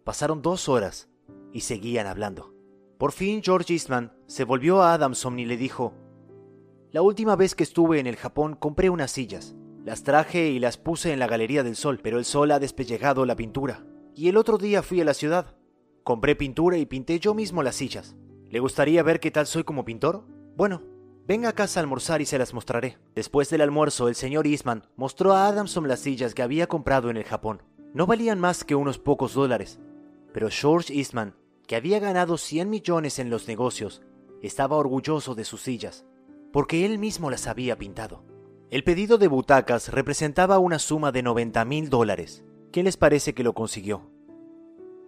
Pasaron 0.03 0.43
dos 0.43 0.69
horas 0.69 1.09
y 1.51 1.61
seguían 1.61 2.05
hablando. 2.05 2.53
Por 2.99 3.11
fin 3.11 3.41
George 3.41 3.74
Eastman 3.74 4.13
se 4.28 4.43
volvió 4.43 4.84
a 4.84 4.93
Adamson 4.93 5.39
y 5.39 5.45
le 5.45 5.57
dijo, 5.57 5.95
La 6.91 7.01
última 7.01 7.36
vez 7.36 7.55
que 7.55 7.63
estuve 7.63 7.99
en 7.99 8.05
el 8.05 8.17
Japón 8.17 8.55
compré 8.55 8.91
unas 8.91 9.09
sillas. 9.09 9.55
Las 9.84 10.03
traje 10.03 10.49
y 10.49 10.59
las 10.59 10.78
puse 10.78 11.13
en 11.13 11.17
la 11.17 11.26
Galería 11.26 11.63
del 11.63 11.76
Sol, 11.76 12.01
pero 12.03 12.19
el 12.19 12.26
sol 12.26 12.51
ha 12.51 12.59
despellejado 12.59 13.26
la 13.26 13.36
pintura. 13.36 13.84
Y 14.13 14.30
el 14.30 14.38
otro 14.38 14.59
día 14.59 14.84
fui 14.84 15.01
a 15.01 15.05
la 15.05 15.15
ciudad. 15.15 15.55
Compré 16.03 16.36
pintura 16.36 16.78
y 16.78 16.86
pinté 16.86 17.19
yo 17.19 17.34
mismo 17.34 17.63
las 17.63 17.78
sillas. 17.78 18.15
¿Le 18.47 18.59
gustaría 18.59 19.01
ver 19.01 19.19
qué 19.19 19.32
tal 19.32 19.47
soy 19.47 19.63
como 19.63 19.86
pintor? 19.86 20.24
Bueno, 20.55 20.84
venga 21.32 21.47
a 21.47 21.53
casa 21.53 21.79
a 21.79 21.84
almorzar 21.84 22.21
y 22.21 22.25
se 22.25 22.38
las 22.38 22.53
mostraré. 22.53 22.97
Después 23.15 23.49
del 23.49 23.61
almuerzo, 23.61 24.09
el 24.09 24.15
señor 24.15 24.47
Eastman 24.47 24.84
mostró 24.97 25.32
a 25.32 25.47
Adamson 25.47 25.88
las 25.88 26.01
sillas 26.01 26.34
que 26.34 26.41
había 26.41 26.67
comprado 26.67 27.09
en 27.09 27.15
el 27.15 27.23
Japón. 27.23 27.63
No 27.93 28.05
valían 28.05 28.38
más 28.38 28.65
que 28.65 28.75
unos 28.75 28.99
pocos 28.99 29.34
dólares, 29.34 29.79
pero 30.34 30.49
George 30.49 30.93
Eastman, 30.93 31.34
que 31.67 31.77
había 31.77 31.99
ganado 31.99 32.38
100 32.38 32.69
millones 32.69 33.17
en 33.17 33.29
los 33.29 33.47
negocios, 33.47 34.01
estaba 34.41 34.75
orgulloso 34.75 35.34
de 35.34 35.45
sus 35.45 35.61
sillas, 35.61 36.03
porque 36.51 36.86
él 36.86 36.99
mismo 36.99 37.32
las 37.32 37.47
había 37.47 37.77
pintado. 37.77 38.25
El 38.69 38.84
pedido 38.84 39.17
de 39.17 39.29
butacas 39.29 39.88
representaba 39.88 40.59
una 40.59 40.79
suma 40.79 41.13
de 41.13 41.23
90 41.23 41.63
mil 41.63 41.89
dólares. 41.89 42.43
¿Quién 42.73 42.84
les 42.84 42.97
parece 42.97 43.34
que 43.34 43.43
lo 43.43 43.53
consiguió? 43.53 44.11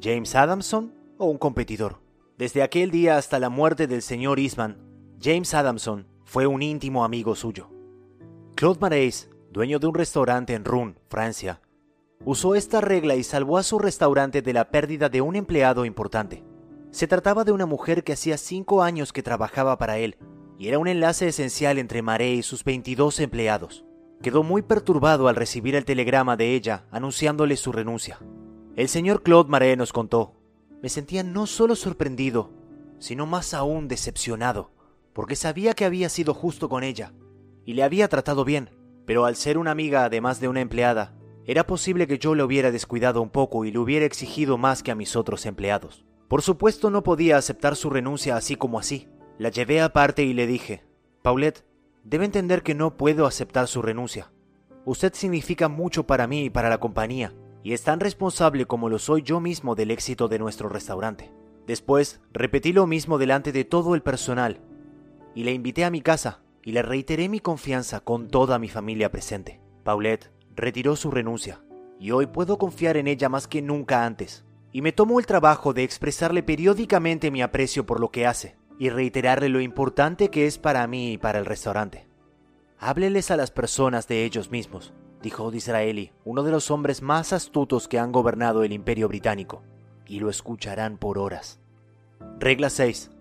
¿James 0.01 0.36
Adamson 0.36 0.93
o 1.17 1.26
un 1.26 1.38
competidor? 1.38 1.99
Desde 2.38 2.63
aquel 2.63 2.91
día 2.91 3.17
hasta 3.17 3.39
la 3.39 3.49
muerte 3.49 3.88
del 3.88 4.01
señor 4.01 4.39
Eastman, 4.39 4.78
James 5.21 5.53
Adamson 5.53 6.12
fue 6.34 6.47
un 6.47 6.63
íntimo 6.63 7.05
amigo 7.05 7.36
suyo. 7.36 7.69
Claude 8.55 8.79
Marais, 8.79 9.29
dueño 9.51 9.77
de 9.77 9.86
un 9.86 9.93
restaurante 9.93 10.55
en 10.55 10.65
Rouen, 10.65 10.97
Francia, 11.07 11.61
usó 12.25 12.55
esta 12.55 12.81
regla 12.81 13.15
y 13.15 13.23
salvó 13.23 13.59
a 13.59 13.61
su 13.61 13.77
restaurante 13.77 14.41
de 14.41 14.51
la 14.51 14.71
pérdida 14.71 15.09
de 15.09 15.21
un 15.21 15.36
empleado 15.36 15.86
importante. 15.86 16.43
Se 16.89 17.05
trataba 17.05 17.43
de 17.43 17.51
una 17.51 17.67
mujer 17.67 18.03
que 18.03 18.13
hacía 18.13 18.39
cinco 18.39 18.81
años 18.81 19.13
que 19.13 19.21
trabajaba 19.21 19.77
para 19.77 19.99
él 19.99 20.17
y 20.57 20.69
era 20.69 20.79
un 20.79 20.88
enlace 20.88 21.27
esencial 21.27 21.77
entre 21.77 22.01
Marais 22.01 22.39
y 22.39 22.41
sus 22.41 22.63
22 22.63 23.19
empleados. 23.19 23.86
Quedó 24.23 24.41
muy 24.41 24.63
perturbado 24.63 25.27
al 25.27 25.36
recibir 25.36 25.75
el 25.75 25.86
telegrama 25.86 26.36
de 26.36 26.55
ella 26.55 26.88
anunciándole 26.89 27.57
su 27.57 27.71
renuncia. 27.71 28.17
El 28.75 28.89
señor 28.89 29.21
Claude 29.21 29.51
Marais 29.51 29.77
nos 29.77 29.93
contó, 29.93 30.34
me 30.81 30.89
sentía 30.89 31.21
no 31.21 31.45
solo 31.45 31.75
sorprendido, 31.75 32.49
sino 32.97 33.27
más 33.27 33.53
aún 33.53 33.88
decepcionado, 33.88 34.72
porque 35.14 35.36
sabía 35.36 35.74
que 35.74 35.86
había 35.86 36.09
sido 36.09 36.34
justo 36.34 36.70
con 36.70 36.84
ella 36.84 37.14
y 37.66 37.74
le 37.74 37.84
había 37.84 38.07
tratado 38.07 38.43
bien, 38.43 38.70
pero 39.05 39.26
al 39.26 39.36
ser 39.36 39.57
una 39.57 39.72
amiga 39.72 40.05
además 40.05 40.39
de 40.39 40.47
una 40.47 40.61
empleada, 40.61 41.16
era 41.45 41.66
posible 41.66 42.07
que 42.07 42.20
yo 42.20 42.36
le 42.36 42.43
hubiera 42.43 42.72
descuidado 42.72 43.22
un 43.22 43.30
poco 43.30 43.66
y 43.66 43.72
le 43.72 43.80
hubiera 43.80 44.05
exigido 44.05 44.57
más 44.57 44.82
que 44.84 44.91
a 44.91 44.95
mis 44.95 45.16
otros 45.16 45.45
empleados. 45.45 46.05
Por 46.28 46.41
supuesto 46.41 46.89
no 46.89 47.03
podía 47.03 47.38
aceptar 47.38 47.76
su 47.76 47.89
renuncia 47.89 48.36
así 48.36 48.55
como 48.55 48.80
así, 48.80 49.09
la 49.38 49.49
llevé 49.49 49.82
aparte 49.82 50.24
y 50.24 50.34
le 50.34 50.47
dije, 50.47 50.84
Paulette, 51.22 51.66
debe 52.03 52.26
entender 52.26 52.64
que 52.64 52.76
no 52.76 52.97
puedo 52.97 53.26
aceptar 53.26 53.68
su 53.68 53.82
renuncia. 53.82 54.32
Usted 54.86 55.14
significa 55.14 55.70
mucho 55.70 56.05
para 56.05 56.28
mí 56.28 56.45
y 56.45 56.49
para 56.49 56.70
la 56.70 56.80
compañía, 56.80 57.34
y 57.64 57.74
es 57.74 57.84
tan 57.84 57.99
responsable 57.99 58.66
como 58.66 58.89
lo 58.89 58.99
soy 58.99 59.22
yo 59.22 59.39
mismo 59.39 59.76
del 59.76 59.91
éxito 59.91 60.28
de 60.28 60.39
nuestro 60.39 60.70
restaurante. 60.70 61.32
Después, 61.66 62.20
repetí 62.34 62.74
lo 62.74 62.88
mismo 62.88 63.18
delante 63.18 63.51
de 63.53 63.64
todo 63.64 63.95
el 63.95 64.01
personal, 64.01 64.59
y 65.36 65.43
le 65.43 65.53
invité 65.53 65.86
a 65.86 65.91
mi 65.91 66.01
casa, 66.01 66.41
y 66.63 66.71
le 66.71 66.81
reiteré 66.81 67.29
mi 67.29 67.39
confianza 67.39 67.99
con 67.99 68.27
toda 68.27 68.59
mi 68.59 68.69
familia 68.69 69.11
presente. 69.11 69.59
Paulette 69.84 70.31
retiró 70.55 70.95
su 70.95 71.11
renuncia, 71.11 71.63
y 71.99 72.11
hoy 72.11 72.27
puedo 72.27 72.57
confiar 72.57 72.97
en 72.97 73.07
ella 73.07 73.29
más 73.29 73.47
que 73.47 73.61
nunca 73.61 74.05
antes, 74.05 74.45
y 74.71 74.81
me 74.81 74.91
tomo 74.91 75.19
el 75.19 75.25
trabajo 75.25 75.73
de 75.73 75.84
expresarle 75.84 76.43
periódicamente 76.43 77.31
mi 77.31 77.41
aprecio 77.41 77.86
por 77.86 77.99
lo 77.99 78.11
que 78.11 78.25
hace, 78.25 78.55
y 78.79 78.89
reiterarle 78.89 79.49
lo 79.49 79.61
importante 79.61 80.29
que 80.29 80.47
es 80.47 80.57
para 80.57 80.86
mí 80.88 81.13
y 81.13 81.17
para 81.17 81.39
el 81.39 81.45
restaurante. 81.45 82.07
Hábleles 82.79 83.31
a 83.31 83.38
las 83.38 83.51
personas 83.51 84.07
de 84.07 84.25
ellos 84.25 84.51
mismos, 84.51 84.93
dijo 85.21 85.51
Disraeli, 85.51 86.11
uno 86.25 86.43
de 86.43 86.51
los 86.51 86.71
hombres 86.71 87.01
más 87.01 87.34
astutos 87.34 87.88
que 87.88 87.99
han 87.99 88.11
gobernado 88.11 88.63
el 88.63 88.73
imperio 88.73 89.07
británico, 89.07 89.63
y 90.05 90.19
lo 90.19 90.29
escucharán 90.29 90.97
por 90.97 91.17
horas. 91.17 91.59
Regla 92.39 92.69
6. 92.69 93.11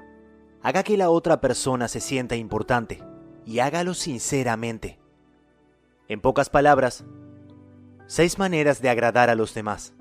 Haga 0.62 0.84
que 0.84 0.96
la 0.96 1.10
otra 1.10 1.40
persona 1.40 1.88
se 1.88 2.00
sienta 2.00 2.36
importante, 2.36 3.02
y 3.44 3.58
hágalo 3.58 3.94
sinceramente. 3.94 5.00
En 6.08 6.20
pocas 6.20 6.50
palabras, 6.50 7.04
seis 8.06 8.38
maneras 8.38 8.80
de 8.80 8.88
agradar 8.88 9.28
a 9.28 9.34
los 9.34 9.54
demás. 9.54 9.94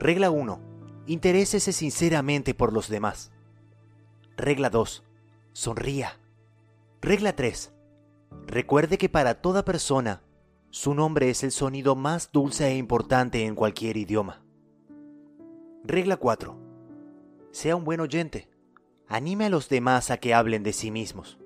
Regla 0.00 0.30
1. 0.30 0.60
Interésese 1.06 1.72
sinceramente 1.72 2.54
por 2.54 2.72
los 2.72 2.88
demás. 2.88 3.30
Regla 4.36 4.68
2. 4.68 5.04
Sonría. 5.52 6.18
Regla 7.00 7.36
3. 7.36 7.72
Recuerde 8.46 8.98
que 8.98 9.08
para 9.08 9.40
toda 9.40 9.64
persona, 9.64 10.22
su 10.70 10.94
nombre 10.94 11.30
es 11.30 11.44
el 11.44 11.52
sonido 11.52 11.94
más 11.94 12.32
dulce 12.32 12.66
e 12.66 12.76
importante 12.76 13.44
en 13.44 13.54
cualquier 13.54 13.96
idioma. 13.96 14.42
Regla 15.84 16.16
4. 16.16 16.58
Sea 17.52 17.76
un 17.76 17.84
buen 17.84 18.00
oyente. 18.00 18.48
Anime 19.06 19.46
a 19.46 19.50
los 19.50 19.68
demás 19.68 20.10
a 20.10 20.16
que 20.16 20.32
hablen 20.32 20.62
de 20.62 20.72
sí 20.72 20.90
mismos. 20.90 21.38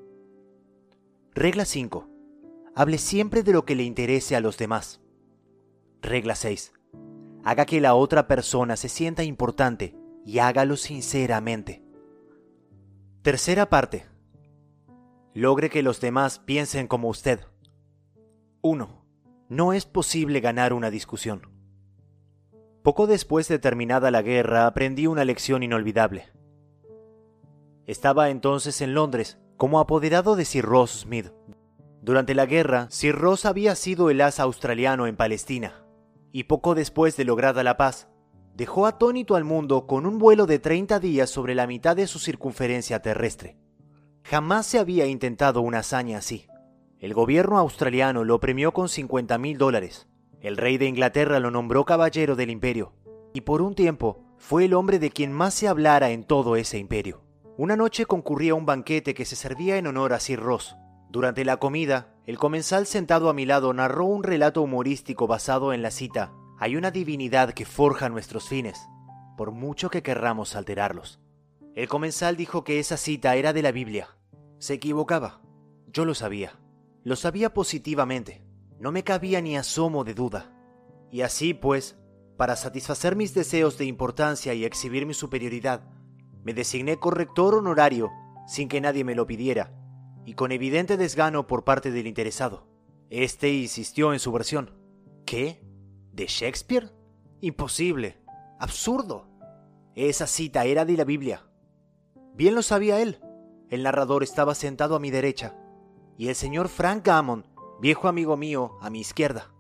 Regla 1.35 1.65
5. 1.65 2.09
Hable 2.75 2.99
siempre 2.99 3.43
de 3.43 3.53
lo 3.53 3.65
que 3.65 3.75
le 3.75 3.83
interese 3.83 4.37
a 4.37 4.41
los 4.41 4.59
demás. 4.59 5.01
Regla 6.01 6.37
6. 6.37 6.73
Haga 7.45 7.67
que 7.67 7.81
la 7.81 7.95
otra 7.95 8.29
persona 8.29 8.77
se 8.77 8.89
sienta 8.89 9.25
importante 9.25 9.97
y 10.25 10.39
hágalo 10.39 10.77
sinceramente. 10.77 11.83
Tercera 13.23 13.69
parte. 13.69 14.07
Logre 15.35 15.69
que 15.69 15.83
los 15.83 16.01
demás 16.01 16.39
piensen 16.39 16.87
como 16.87 17.09
usted. 17.09 17.41
1. 18.63 19.05
No 19.49 19.73
es 19.73 19.85
posible 19.85 20.41
ganar 20.41 20.73
una 20.73 20.91
discusión. 20.91 21.51
Poco 22.85 23.09
después 23.09 23.49
de 23.49 23.59
terminada 23.59 24.13
la 24.13 24.23
guerra 24.23 24.67
aprendí 24.67 25.09
una 25.09 25.25
lección 25.25 25.65
inolvidable. 25.65 26.38
Estaba 27.89 28.29
entonces 28.29 28.83
en 28.83 28.93
Londres 28.93 29.39
como 29.57 29.81
apoderado 29.81 30.37
de 30.37 30.45
Sir 30.45 30.63
Ross 30.63 31.01
Smith. 31.01 31.33
Durante 32.03 32.35
la 32.35 32.45
guerra, 32.45 32.87
Sir 32.91 33.15
Ross 33.15 33.47
había 33.47 33.75
sido 33.77 34.11
el 34.11 34.21
as 34.21 34.41
australiano 34.41 35.07
en 35.07 35.17
Palestina, 35.17 35.87
y 36.31 36.45
poco 36.45 36.75
después 36.75 37.17
de 37.17 37.25
lograda 37.25 37.63
la 37.65 37.79
paz, 37.79 38.11
dejó 38.55 38.85
atónito 38.85 39.37
al 39.37 39.45
mundo 39.45 39.87
con 39.87 40.05
un 40.05 40.19
vuelo 40.19 40.45
de 40.45 40.59
30 40.59 41.01
días 41.01 41.31
sobre 41.31 41.55
la 41.55 41.67
mitad 41.67 41.97
de 41.97 42.07
su 42.07 42.19
circunferencia 42.19 43.01
terrestre. 43.01 43.57
Jamás 44.23 44.67
se 44.67 44.79
había 44.79 45.07
intentado 45.07 45.63
una 45.63 45.79
hazaña 45.79 46.19
así. 46.19 46.47
El 46.99 47.15
gobierno 47.15 47.57
australiano 47.57 48.23
lo 48.23 48.39
premió 48.39 48.73
con 48.73 48.91
50 48.91 49.39
mil 49.39 49.57
dólares. 49.57 50.09
El 50.43 50.59
rey 50.59 50.77
de 50.77 50.89
Inglaterra 50.89 51.41
lo 51.41 51.51
nombró 51.51 51.87
caballero 51.87 52.37
del 52.37 52.51
imperio. 52.51 52.93
Y 53.33 53.41
por 53.41 53.63
un 53.63 53.75
tiempo 53.75 54.27
fue 54.37 54.67
el 54.67 54.75
hombre 54.75 54.99
de 54.99 55.09
quien 55.09 55.33
más 55.33 55.55
se 55.55 55.69
hablara 55.69 56.11
en 56.11 56.25
todo 56.25 56.55
ese 56.55 56.77
imperio. 56.77 57.23
Una 57.59 57.77
noche 57.77 58.07
concurría 58.07 58.55
un 58.55 58.65
banquete 58.65 59.13
que 59.13 59.27
se 59.27 59.37
servía 59.37 59.77
en 59.77 59.87
honor 59.87 60.15
a 60.15 60.21
Sir 60.21 60.41
Ross. 60.41 60.77
Durante 61.11 61.45
la 61.45 61.59
comida, 61.59 62.15
el 62.25 62.39
comensal 62.39 62.87
sentado 62.87 63.29
a 63.29 63.35
mi 63.35 63.45
lado 63.45 63.75
narró 63.75 64.07
un 64.07 64.23
relato 64.23 64.63
humorístico 64.63 65.27
basado 65.27 65.75
en 65.75 65.83
la 65.83 65.91
cita 65.91 66.33
hay 66.61 66.75
una 66.75 66.91
divinidad 66.91 67.53
que 67.53 67.65
forja 67.65 68.09
nuestros 68.09 68.49
fines, 68.49 68.89
por 69.37 69.53
mucho 69.53 69.91
que 69.91 70.03
querramos 70.03 70.57
alterarlos. 70.57 71.21
El 71.77 71.87
comensal 71.89 72.37
dijo 72.37 72.65
que 72.65 72.81
esa 72.81 72.97
cita 72.97 73.37
era 73.37 73.53
de 73.53 73.63
la 73.63 73.71
Biblia. 73.71 74.17
Se 74.59 74.75
equivocaba. 74.75 75.41
Yo 75.87 76.05
lo 76.05 76.15
sabía. 76.15 76.59
Lo 77.05 77.15
sabía 77.15 77.55
positivamente. 77.55 78.43
No 78.81 78.91
me 78.91 79.05
cabía 79.05 79.41
ni 79.41 79.57
asomo 79.57 80.03
de 80.03 80.15
duda. 80.15 80.53
Y 81.13 81.21
así, 81.21 81.55
pues, 81.55 81.97
para 82.37 82.57
satisfacer 82.57 83.15
mis 83.15 83.35
deseos 83.35 83.79
de 83.79 83.85
importancia 83.85 84.53
y 84.53 84.65
exhibir 84.65 85.07
mi 85.07 85.15
superioridad, 85.15 85.83
me 86.45 86.55
designé 86.55 86.99
corrector 86.99 87.55
honorario 87.55 88.11
sin 88.47 88.69
que 88.69 88.81
nadie 88.81 89.05
me 89.05 89.15
lo 89.15 89.27
pidiera, 89.27 89.73
y 90.25 90.35
con 90.35 90.53
evidente 90.53 90.97
desgano 90.97 91.47
por 91.47 91.65
parte 91.65 91.91
del 91.91 92.07
interesado. 92.07 92.67
Este 93.11 93.53
insistió 93.53 94.13
en 94.13 94.19
su 94.19 94.33
versión. 94.33 94.75
¿Qué? 95.27 95.63
¿De 96.13 96.27
Shakespeare? 96.27 96.91
Imposible. 97.41 98.19
Absurdo. 98.59 99.29
Esa 99.95 100.27
cita 100.27 100.65
era 100.65 100.85
de 100.85 100.97
la 100.97 101.05
Biblia. 101.05 101.45
Bien 102.35 102.55
lo 102.55 102.63
sabía 102.63 103.01
él. 103.01 103.21
El 103.69 103.83
narrador 103.83 104.23
estaba 104.23 104.55
sentado 104.55 104.97
a 104.97 105.01
mi 105.01 105.11
derecha 105.11 105.57
y 106.19 106.29
el 106.29 106.35
señor 106.35 106.69
Frank 106.69 107.07
Gammond, 107.07 107.45
viejo 107.81 108.09
amigo 108.09 108.37
mío, 108.37 108.77
a 108.81 108.91
mi 108.91 109.01
izquierda. 109.01 109.55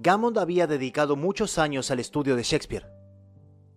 Gammond 0.00 0.38
había 0.38 0.66
dedicado 0.66 1.14
muchos 1.14 1.56
años 1.56 1.90
al 1.90 2.00
estudio 2.00 2.34
de 2.34 2.42
Shakespeare. 2.42 2.93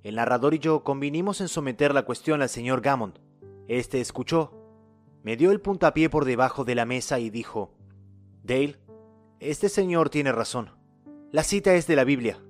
El 0.08 0.16
narrador 0.16 0.54
y 0.54 0.60
yo 0.60 0.86
convinimos 0.86 1.42
en 1.42 1.50
someter 1.50 1.94
la 1.94 2.06
cuestión 2.06 2.42
al 2.42 2.48
señor 2.48 2.80
Gammond. 2.80 3.20
Este 3.68 4.00
escuchó, 4.00 4.54
me 5.22 5.36
dio 5.36 5.52
el 5.52 5.60
puntapié 5.60 6.10
por 6.10 6.24
debajo 6.24 6.64
de 6.64 6.76
la 6.76 6.86
mesa 6.86 7.20
y 7.20 7.30
dijo, 7.30 7.74
Dale, 8.42 8.80
este 9.42 9.68
señor 9.68 10.10
tiene 10.10 10.32
razón. 10.32 10.72
La 11.34 11.44
cita 11.44 11.74
es 11.74 11.88
de 11.88 11.98
la 11.98 12.06
Biblia. 12.06 12.42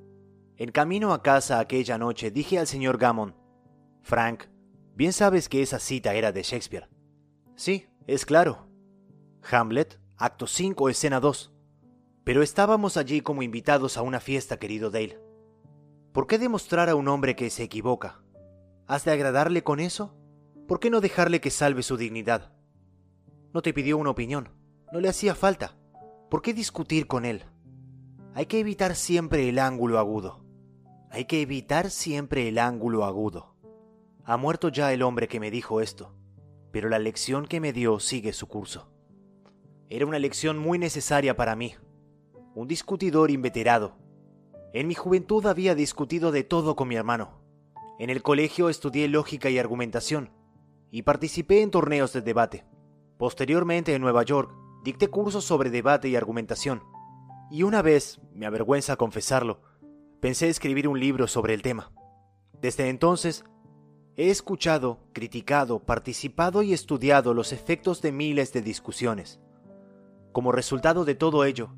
En 0.57 0.71
camino 0.71 1.13
a 1.13 1.23
casa 1.23 1.57
aquella 1.57 1.97
noche 1.97 2.29
dije 2.29 2.59
al 2.59 2.67
señor 2.67 2.99
Gammond, 2.99 3.33
Frank, 4.03 4.43
bien 4.93 5.11
sabes 5.11 5.49
que 5.49 5.63
esa 5.63 5.79
cita 5.79 6.13
era 6.13 6.31
de 6.31 6.43
Shakespeare. 6.43 6.87
Sí, 7.55 7.87
es 8.05 8.27
claro. 8.27 8.67
Hamlet, 9.49 9.99
acto 10.15 10.45
5, 10.45 10.89
escena 10.89 11.19
2. 11.19 11.51
Pero 12.23 12.43
estábamos 12.43 12.97
allí 12.97 13.21
como 13.21 13.41
invitados 13.41 13.97
a 13.97 14.03
una 14.03 14.19
fiesta, 14.19 14.59
querido 14.59 14.91
Dale. 14.91 15.26
¿Por 16.17 16.25
qué 16.25 16.39
demostrar 16.39 16.89
a 16.89 16.95
un 16.95 17.09
hombre 17.09 17.35
que 17.35 17.51
se 17.51 17.61
equivoca? 17.61 18.23
¿Has 18.87 19.05
de 19.05 19.11
agradarle 19.11 19.61
con 19.61 19.79
eso? 19.79 20.15
¿Por 20.67 20.79
qué 20.79 20.89
no 20.89 20.99
dejarle 20.99 21.41
que 21.41 21.51
salve 21.51 21.83
su 21.83 21.95
dignidad? 21.95 22.51
No 23.53 23.61
te 23.61 23.71
pidió 23.71 23.99
una 23.99 24.09
opinión, 24.09 24.49
no 24.91 24.99
le 24.99 25.09
hacía 25.09 25.35
falta. 25.35 25.77
¿Por 26.31 26.41
qué 26.41 26.55
discutir 26.55 27.05
con 27.05 27.23
él? 27.23 27.43
Hay 28.33 28.47
que 28.47 28.59
evitar 28.59 28.95
siempre 28.95 29.47
el 29.47 29.59
ángulo 29.59 29.99
agudo. 29.99 30.43
Hay 31.11 31.25
que 31.25 31.39
evitar 31.39 31.91
siempre 31.91 32.47
el 32.47 32.57
ángulo 32.57 33.05
agudo. 33.05 33.53
Ha 34.23 34.37
muerto 34.37 34.69
ya 34.69 34.91
el 34.91 35.03
hombre 35.03 35.27
que 35.27 35.39
me 35.39 35.51
dijo 35.51 35.81
esto, 35.81 36.15
pero 36.71 36.89
la 36.89 36.97
lección 36.97 37.45
que 37.45 37.59
me 37.59 37.73
dio 37.73 37.99
sigue 37.99 38.33
su 38.33 38.47
curso. 38.47 38.89
Era 39.87 40.07
una 40.07 40.17
lección 40.17 40.57
muy 40.57 40.79
necesaria 40.79 41.37
para 41.37 41.55
mí, 41.55 41.75
un 42.55 42.67
discutidor 42.67 43.29
inveterado. 43.29 44.06
En 44.73 44.87
mi 44.87 44.95
juventud 44.95 45.45
había 45.45 45.75
discutido 45.75 46.31
de 46.31 46.43
todo 46.43 46.75
con 46.75 46.87
mi 46.87 46.95
hermano. 46.95 47.41
En 47.99 48.09
el 48.09 48.21
colegio 48.21 48.69
estudié 48.69 49.07
lógica 49.07 49.49
y 49.49 49.57
argumentación 49.57 50.31
y 50.91 51.03
participé 51.03 51.61
en 51.61 51.71
torneos 51.71 52.13
de 52.13 52.21
debate. 52.21 52.65
Posteriormente 53.17 53.95
en 53.95 54.01
Nueva 54.01 54.23
York 54.23 54.51
dicté 54.83 55.07
cursos 55.07 55.45
sobre 55.45 55.69
debate 55.69 56.09
y 56.09 56.15
argumentación. 56.15 56.83
Y 57.49 57.63
una 57.63 57.81
vez, 57.81 58.19
me 58.33 58.45
avergüenza 58.45 58.97
confesarlo, 58.97 59.61
pensé 60.19 60.49
escribir 60.49 60.87
un 60.87 60.99
libro 60.99 61.27
sobre 61.27 61.53
el 61.53 61.61
tema. 61.61 61.91
Desde 62.61 62.89
entonces, 62.89 63.45
he 64.17 64.29
escuchado, 64.29 64.99
criticado, 65.13 65.79
participado 65.79 66.61
y 66.61 66.73
estudiado 66.73 67.33
los 67.33 67.53
efectos 67.53 68.01
de 68.01 68.11
miles 68.11 68.51
de 68.51 68.61
discusiones. 68.61 69.39
Como 70.33 70.51
resultado 70.51 71.05
de 71.05 71.15
todo 71.15 71.45
ello, 71.45 71.69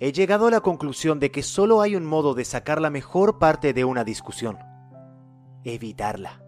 he 0.00 0.12
llegado 0.12 0.46
a 0.46 0.50
la 0.50 0.62
conclusión 0.62 1.20
de 1.20 1.30
que 1.30 1.42
solo 1.42 1.82
hay 1.82 1.94
un 1.94 2.06
modo 2.06 2.32
de 2.32 2.46
sacar 2.46 2.80
la 2.80 2.88
mejor 2.88 3.38
parte 3.38 3.74
de 3.74 3.84
una 3.84 4.02
discusión. 4.02 4.58
Evitarla. 5.62 6.42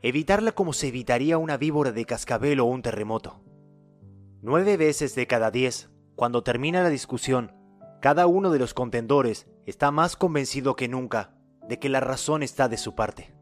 Evitarla 0.00 0.52
como 0.52 0.72
se 0.72 0.88
evitaría 0.88 1.36
una 1.36 1.58
víbora 1.58 1.92
de 1.92 2.06
cascabel 2.06 2.60
o 2.60 2.64
un 2.64 2.80
terremoto. 2.80 3.42
Nueve 4.40 4.78
veces 4.78 5.14
de 5.14 5.26
cada 5.26 5.50
diez, 5.50 5.90
cuando 6.14 6.42
termina 6.42 6.82
la 6.82 6.88
discusión, 6.88 7.52
cada 8.00 8.26
uno 8.26 8.50
de 8.50 8.58
los 8.58 8.72
contendores 8.72 9.46
está 9.66 9.90
más 9.90 10.16
convencido 10.16 10.76
que 10.76 10.88
nunca 10.88 11.34
de 11.68 11.78
que 11.78 11.90
la 11.90 12.00
razón 12.00 12.42
está 12.42 12.68
de 12.68 12.78
su 12.78 12.94
parte. 12.94 13.34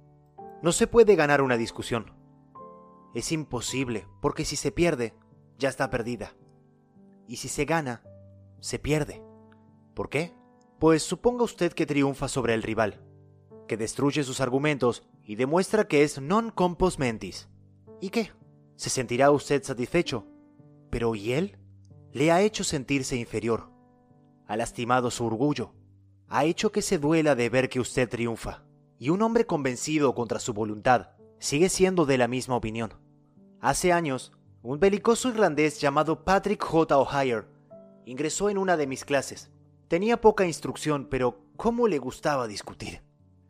No 0.60 0.72
se 0.72 0.88
puede 0.88 1.14
ganar 1.14 1.40
una 1.40 1.56
discusión. 1.56 2.14
Es 3.14 3.30
imposible, 3.30 4.08
porque 4.20 4.44
si 4.44 4.56
se 4.56 4.72
pierde, 4.72 5.14
ya 5.56 5.68
está 5.68 5.88
perdida. 5.88 6.34
Y 7.28 7.36
si 7.36 7.48
se 7.48 7.64
gana, 7.64 8.02
se 8.64 8.78
pierde. 8.78 9.22
¿Por 9.92 10.08
qué? 10.08 10.32
Pues 10.78 11.02
suponga 11.02 11.44
usted 11.44 11.74
que 11.74 11.84
triunfa 11.84 12.28
sobre 12.28 12.54
el 12.54 12.62
rival, 12.62 13.04
que 13.68 13.76
destruye 13.76 14.24
sus 14.24 14.40
argumentos 14.40 15.06
y 15.22 15.34
demuestra 15.34 15.86
que 15.86 16.02
es 16.02 16.18
non 16.18 16.48
compos 16.48 16.98
mentis. 16.98 17.50
¿Y 18.00 18.08
qué? 18.08 18.32
¿Se 18.76 18.88
sentirá 18.88 19.30
usted 19.32 19.62
satisfecho? 19.62 20.26
Pero 20.88 21.14
¿y 21.14 21.32
él? 21.32 21.58
Le 22.12 22.32
ha 22.32 22.40
hecho 22.40 22.64
sentirse 22.64 23.16
inferior. 23.16 23.68
Ha 24.46 24.56
lastimado 24.56 25.10
su 25.10 25.26
orgullo. 25.26 25.74
Ha 26.28 26.46
hecho 26.46 26.72
que 26.72 26.80
se 26.80 26.96
duela 26.96 27.34
de 27.34 27.50
ver 27.50 27.68
que 27.68 27.80
usted 27.80 28.08
triunfa. 28.08 28.64
Y 28.98 29.10
un 29.10 29.20
hombre 29.20 29.44
convencido 29.44 30.14
contra 30.14 30.40
su 30.40 30.54
voluntad 30.54 31.10
sigue 31.38 31.68
siendo 31.68 32.06
de 32.06 32.16
la 32.16 32.28
misma 32.28 32.56
opinión. 32.56 32.94
Hace 33.60 33.92
años, 33.92 34.32
un 34.62 34.80
belicoso 34.80 35.28
irlandés 35.28 35.82
llamado 35.82 36.24
Patrick 36.24 36.64
J. 36.64 36.96
O'Hare 36.96 37.53
ingresó 38.04 38.50
en 38.50 38.58
una 38.58 38.76
de 38.76 38.86
mis 38.86 39.04
clases. 39.04 39.50
Tenía 39.88 40.20
poca 40.20 40.46
instrucción, 40.46 41.08
pero 41.10 41.40
¿cómo 41.56 41.88
le 41.88 41.98
gustaba 41.98 42.46
discutir? 42.46 43.02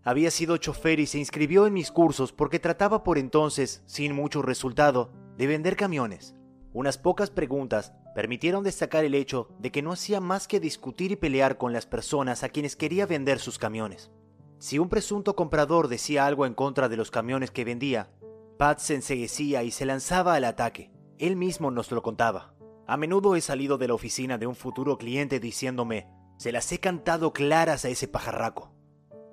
Había 0.02 0.30
sido 0.30 0.56
chofer 0.58 1.00
y 1.00 1.06
se 1.06 1.18
inscribió 1.18 1.66
en 1.66 1.72
mis 1.72 1.90
cursos 1.90 2.32
porque 2.32 2.58
trataba 2.58 3.02
por 3.02 3.16
entonces, 3.16 3.82
sin 3.86 4.14
mucho 4.14 4.42
resultado, 4.42 5.12
de 5.38 5.46
vender 5.46 5.76
camiones. 5.76 6.34
Unas 6.72 6.98
pocas 6.98 7.30
preguntas 7.30 7.92
permitieron 8.14 8.64
destacar 8.64 9.04
el 9.04 9.14
hecho 9.14 9.48
de 9.58 9.72
que 9.72 9.82
no 9.82 9.92
hacía 9.92 10.20
más 10.20 10.46
que 10.46 10.60
discutir 10.60 11.12
y 11.12 11.16
pelear 11.16 11.56
con 11.56 11.72
las 11.72 11.86
personas 11.86 12.42
a 12.42 12.48
quienes 12.48 12.76
quería 12.76 13.06
vender 13.06 13.38
sus 13.38 13.58
camiones. 13.58 14.10
Si 14.58 14.78
un 14.78 14.88
presunto 14.88 15.36
comprador 15.36 15.88
decía 15.88 16.26
algo 16.26 16.46
en 16.46 16.54
contra 16.54 16.88
de 16.88 16.96
los 16.96 17.10
camiones 17.10 17.50
que 17.50 17.64
vendía, 17.64 18.10
Pat 18.56 18.78
se 18.78 18.94
enseguecía 18.94 19.62
y 19.62 19.70
se 19.70 19.84
lanzaba 19.84 20.34
al 20.34 20.44
ataque. 20.44 20.90
Él 21.18 21.36
mismo 21.36 21.70
nos 21.70 21.90
lo 21.90 22.02
contaba. 22.02 22.53
A 22.86 22.96
menudo 22.96 23.34
he 23.34 23.40
salido 23.40 23.78
de 23.78 23.88
la 23.88 23.94
oficina 23.94 24.36
de 24.36 24.46
un 24.46 24.54
futuro 24.54 24.98
cliente 24.98 25.40
diciéndome, 25.40 26.06
se 26.36 26.52
las 26.52 26.70
he 26.72 26.80
cantado 26.80 27.32
claras 27.32 27.84
a 27.84 27.88
ese 27.88 28.08
pajarraco. 28.08 28.74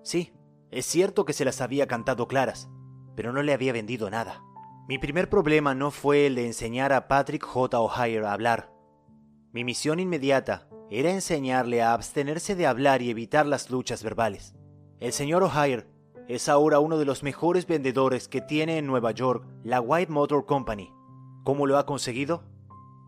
Sí, 0.04 0.34
es 0.70 0.86
cierto 0.86 1.26
que 1.26 1.34
se 1.34 1.44
las 1.44 1.60
había 1.60 1.88
cantado 1.88 2.28
claras, 2.28 2.70
pero 3.16 3.34
no 3.34 3.44
le 3.44 3.54
había 3.54 3.74
vendido 3.74 4.10
nada. 4.10 4.42
Mi 4.88 4.98
primer 4.98 5.30
problema 5.30 5.76
no 5.76 5.92
fue 5.92 6.28
el 6.28 6.36
de 6.36 6.46
enseñar 6.46 6.94
a 6.94 7.08
Patrick 7.08 7.44
J. 7.44 7.80
O'Hare 7.80 8.26
a 8.26 8.34
hablar. 8.34 8.72
Mi 9.52 9.64
misión 9.64 10.00
inmediata 10.00 10.70
era 10.90 11.12
enseñarle 11.12 11.82
a 11.82 11.94
abstenerse 11.94 12.56
de 12.56 12.68
hablar 12.68 13.02
y 13.02 13.10
evitar 13.10 13.46
las 13.46 13.70
luchas 13.70 14.04
verbales. 14.04 14.56
El 15.00 15.14
señor 15.14 15.44
O'Hare 15.44 15.88
es 16.28 16.48
ahora 16.48 16.80
uno 16.80 16.98
de 16.98 17.06
los 17.06 17.24
mejores 17.24 17.68
vendedores 17.68 18.28
que 18.28 18.42
tiene 18.42 18.78
en 18.78 18.88
Nueva 18.88 19.12
York 19.12 19.46
la 19.64 19.82
White 19.82 20.12
Motor 20.12 20.46
Company. 20.46 20.94
¿Cómo 21.44 21.68
lo 21.68 21.78
ha 21.78 21.86
conseguido? 21.86 22.44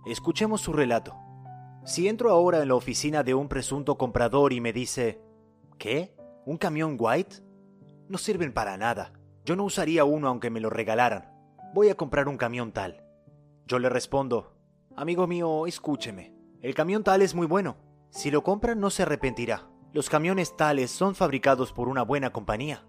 Escuchemos 0.06 0.60
su 0.60 0.74
relato. 0.74 1.16
Si 1.86 2.10
entro 2.10 2.30
ahora 2.30 2.62
en 2.62 2.68
la 2.68 2.76
oficina 2.76 3.24
de 3.24 3.34
un 3.34 3.47
presunto 3.47 3.97
comprador 3.97 4.51
y 4.51 4.60
me 4.60 4.74
dice, 4.74 5.22
¿qué? 5.78 6.14
¿Un 6.45 6.58
camión 6.58 6.97
White? 6.99 7.38
No 8.10 8.18
sirven 8.18 8.54
para 8.54 8.76
nada. 8.76 9.14
Yo 9.45 9.56
no 9.56 9.64
usaría 9.64 10.04
uno 10.04 10.28
aunque 10.28 10.49
me 10.49 10.60
lo 10.60 10.70
regalaran. 10.70 11.32
Voy 11.74 11.88
a 11.88 11.95
comprar 11.95 12.28
un 12.28 12.36
camión 12.36 12.74
tal. 12.74 13.06
Yo 13.66 13.80
le 13.80 13.88
respondo, 13.88 14.58
amigo 14.97 15.26
mío, 15.26 15.68
escúcheme. 15.68 16.36
El 16.62 16.76
camión 16.76 17.06
tal 17.06 17.22
es 17.22 17.34
muy 17.34 17.47
bueno. 17.47 17.78
Si 18.10 18.30
lo 18.30 18.43
compra 18.43 18.76
no 18.76 18.89
se 18.89 19.04
arrepentirá. 19.04 19.70
Los 19.93 20.10
camiones 20.10 20.58
tales 20.58 20.91
son 20.91 21.16
fabricados 21.16 21.72
por 21.72 21.88
una 21.88 22.04
buena 22.04 22.32
compañía. 22.32 22.86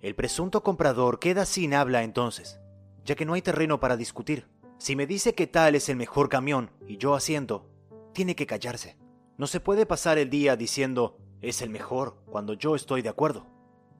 El 0.00 0.16
presunto 0.16 0.64
comprador 0.64 1.20
queda 1.20 1.46
sin 1.46 1.74
habla 1.74 2.02
entonces, 2.02 2.58
ya 3.04 3.14
que 3.14 3.24
no 3.24 3.34
hay 3.34 3.42
terreno 3.42 3.78
para 3.78 3.96
discutir. 3.96 4.48
Si 4.78 4.94
me 4.94 5.06
dice 5.06 5.34
que 5.34 5.46
tal 5.46 5.74
es 5.74 5.88
el 5.88 5.96
mejor 5.96 6.28
camión 6.28 6.70
y 6.86 6.98
yo 6.98 7.14
asiento, 7.14 7.68
tiene 8.12 8.36
que 8.36 8.46
callarse. 8.46 8.96
No 9.38 9.46
se 9.46 9.60
puede 9.60 9.86
pasar 9.86 10.18
el 10.18 10.30
día 10.30 10.56
diciendo 10.56 11.18
es 11.40 11.62
el 11.62 11.70
mejor 11.70 12.16
cuando 12.26 12.54
yo 12.54 12.74
estoy 12.74 13.02
de 13.02 13.08
acuerdo. 13.08 13.46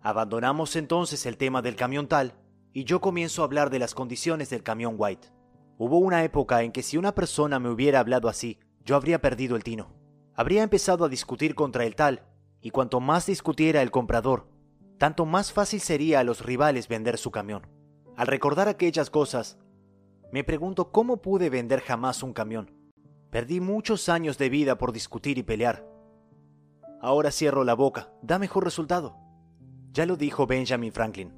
Abandonamos 0.03 0.77
entonces 0.77 1.27
el 1.27 1.37
tema 1.37 1.63
del 1.63 1.77
camión 1.77 2.09
tal 2.09 2.35
y 2.73 2.85
yo 2.85 3.01
comienzo 3.01 3.43
a 3.43 3.47
hablar 3.47 3.71
de 3.71 3.79
las 3.79 3.95
condiciones 3.95 4.51
del 4.51 4.63
camión 4.63 4.97
White. 4.99 5.29
Hubo 5.79 5.99
una 5.99 6.25
época 6.25 6.63
en 6.63 6.73
que 6.73 6.83
si 6.83 6.97
una 6.97 7.15
persona 7.15 7.59
me 7.59 7.71
hubiera 7.71 8.01
hablado 8.01 8.29
así, 8.29 8.59
yo 8.85 8.97
habría 8.97 9.21
perdido 9.21 9.57
el 9.57 9.65
tino. 9.65 9.95
Habría 10.35 10.63
empezado 10.63 11.05
a 11.05 11.09
discutir 11.09 11.55
contra 11.55 11.85
el 11.85 11.97
tal, 11.97 12.23
y 12.61 12.71
cuanto 12.71 13.01
más 13.01 13.27
discutiera 13.27 13.81
el 13.81 13.91
comprador, 13.91 14.49
tanto 14.99 15.25
más 15.27 15.53
fácil 15.53 15.81
sería 15.81 16.21
a 16.21 16.25
los 16.25 16.45
rivales 16.45 16.89
vender 16.89 17.19
su 17.19 17.31
camión. 17.31 17.67
Al 18.17 18.27
recordar 18.27 18.69
aquellas 18.69 19.11
cosas, 19.11 19.59
me 20.37 20.45
pregunto 20.45 20.93
cómo 20.93 21.23
pude 21.23 21.49
vender 21.49 21.81
jamás 21.81 22.23
un 22.23 22.35
camión. 22.35 22.71
Perdí 23.31 23.59
muchos 23.59 24.11
años 24.11 24.37
de 24.37 24.51
vida 24.51 24.77
por 24.77 24.93
discutir 24.93 25.39
y 25.39 25.43
pelear. 25.43 25.89
Ahora 27.01 27.31
cierro 27.31 27.65
la 27.65 27.73
boca, 27.73 28.13
da 28.21 28.39
mejor 28.39 28.63
resultado. 28.63 29.17
Ya 29.93 30.05
lo 30.05 30.19
dijo 30.19 30.47
Benjamin 30.47 30.93
Franklin. 30.93 31.33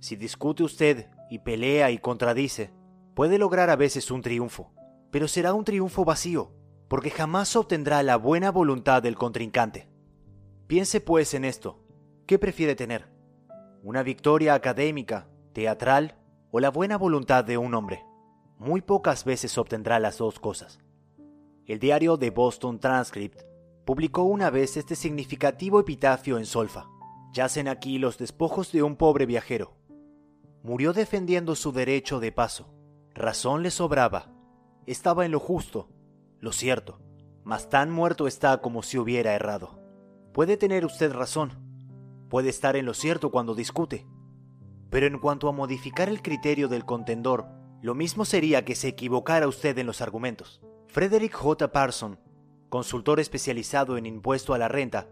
Si 0.00 0.16
discute 0.16 0.62
usted 0.62 1.10
y 1.28 1.40
pelea 1.40 1.90
y 1.90 1.98
contradice, 1.98 2.72
puede 3.14 3.36
lograr 3.36 3.68
a 3.68 3.76
veces 3.76 4.10
un 4.10 4.22
triunfo, 4.22 4.72
pero 5.10 5.28
será 5.28 5.52
un 5.52 5.66
triunfo 5.66 6.06
vacío, 6.06 6.54
porque 6.88 7.10
jamás 7.10 7.54
obtendrá 7.54 8.02
la 8.02 8.16
buena 8.16 8.50
voluntad 8.50 9.02
del 9.02 9.16
contrincante. 9.16 9.90
Piense 10.66 11.02
pues 11.02 11.34
en 11.34 11.44
esto. 11.44 11.84
¿Qué 12.24 12.38
prefiere 12.38 12.74
tener? 12.74 13.12
¿Una 13.82 14.02
victoria 14.02 14.54
académica, 14.54 15.28
teatral 15.52 16.16
o 16.50 16.60
la 16.60 16.70
buena 16.70 16.96
voluntad 16.96 17.44
de 17.44 17.58
un 17.58 17.74
hombre? 17.74 18.07
Muy 18.58 18.80
pocas 18.80 19.24
veces 19.24 19.56
obtendrá 19.56 20.00
las 20.00 20.18
dos 20.18 20.40
cosas. 20.40 20.80
El 21.64 21.78
diario 21.78 22.18
The 22.18 22.30
Boston 22.30 22.80
Transcript 22.80 23.42
publicó 23.84 24.24
una 24.24 24.50
vez 24.50 24.76
este 24.76 24.96
significativo 24.96 25.78
epitafio 25.78 26.38
en 26.38 26.44
solfa. 26.44 26.88
Yacen 27.32 27.68
aquí 27.68 27.98
los 27.98 28.18
despojos 28.18 28.72
de 28.72 28.82
un 28.82 28.96
pobre 28.96 29.26
viajero. 29.26 29.76
Murió 30.64 30.92
defendiendo 30.92 31.54
su 31.54 31.70
derecho 31.70 32.18
de 32.18 32.32
paso. 32.32 32.74
Razón 33.14 33.62
le 33.62 33.70
sobraba. 33.70 34.32
Estaba 34.86 35.24
en 35.24 35.30
lo 35.30 35.38
justo, 35.38 35.88
lo 36.40 36.50
cierto, 36.50 37.00
mas 37.44 37.68
tan 37.68 37.90
muerto 37.90 38.26
está 38.26 38.60
como 38.60 38.82
si 38.82 38.98
hubiera 38.98 39.34
errado. 39.34 39.78
Puede 40.32 40.56
tener 40.56 40.84
usted 40.84 41.12
razón, 41.12 41.52
puede 42.28 42.48
estar 42.48 42.74
en 42.74 42.86
lo 42.86 42.94
cierto 42.94 43.30
cuando 43.30 43.54
discute, 43.54 44.06
pero 44.90 45.06
en 45.06 45.18
cuanto 45.18 45.48
a 45.48 45.52
modificar 45.52 46.08
el 46.08 46.22
criterio 46.22 46.68
del 46.68 46.84
contendor, 46.84 47.57
lo 47.80 47.94
mismo 47.94 48.24
sería 48.24 48.64
que 48.64 48.74
se 48.74 48.88
equivocara 48.88 49.46
usted 49.46 49.78
en 49.78 49.86
los 49.86 50.00
argumentos. 50.00 50.60
Frederick 50.88 51.34
J. 51.34 51.70
Parson, 51.70 52.18
consultor 52.68 53.20
especializado 53.20 53.96
en 53.96 54.06
impuesto 54.06 54.54
a 54.54 54.58
la 54.58 54.68
renta, 54.68 55.08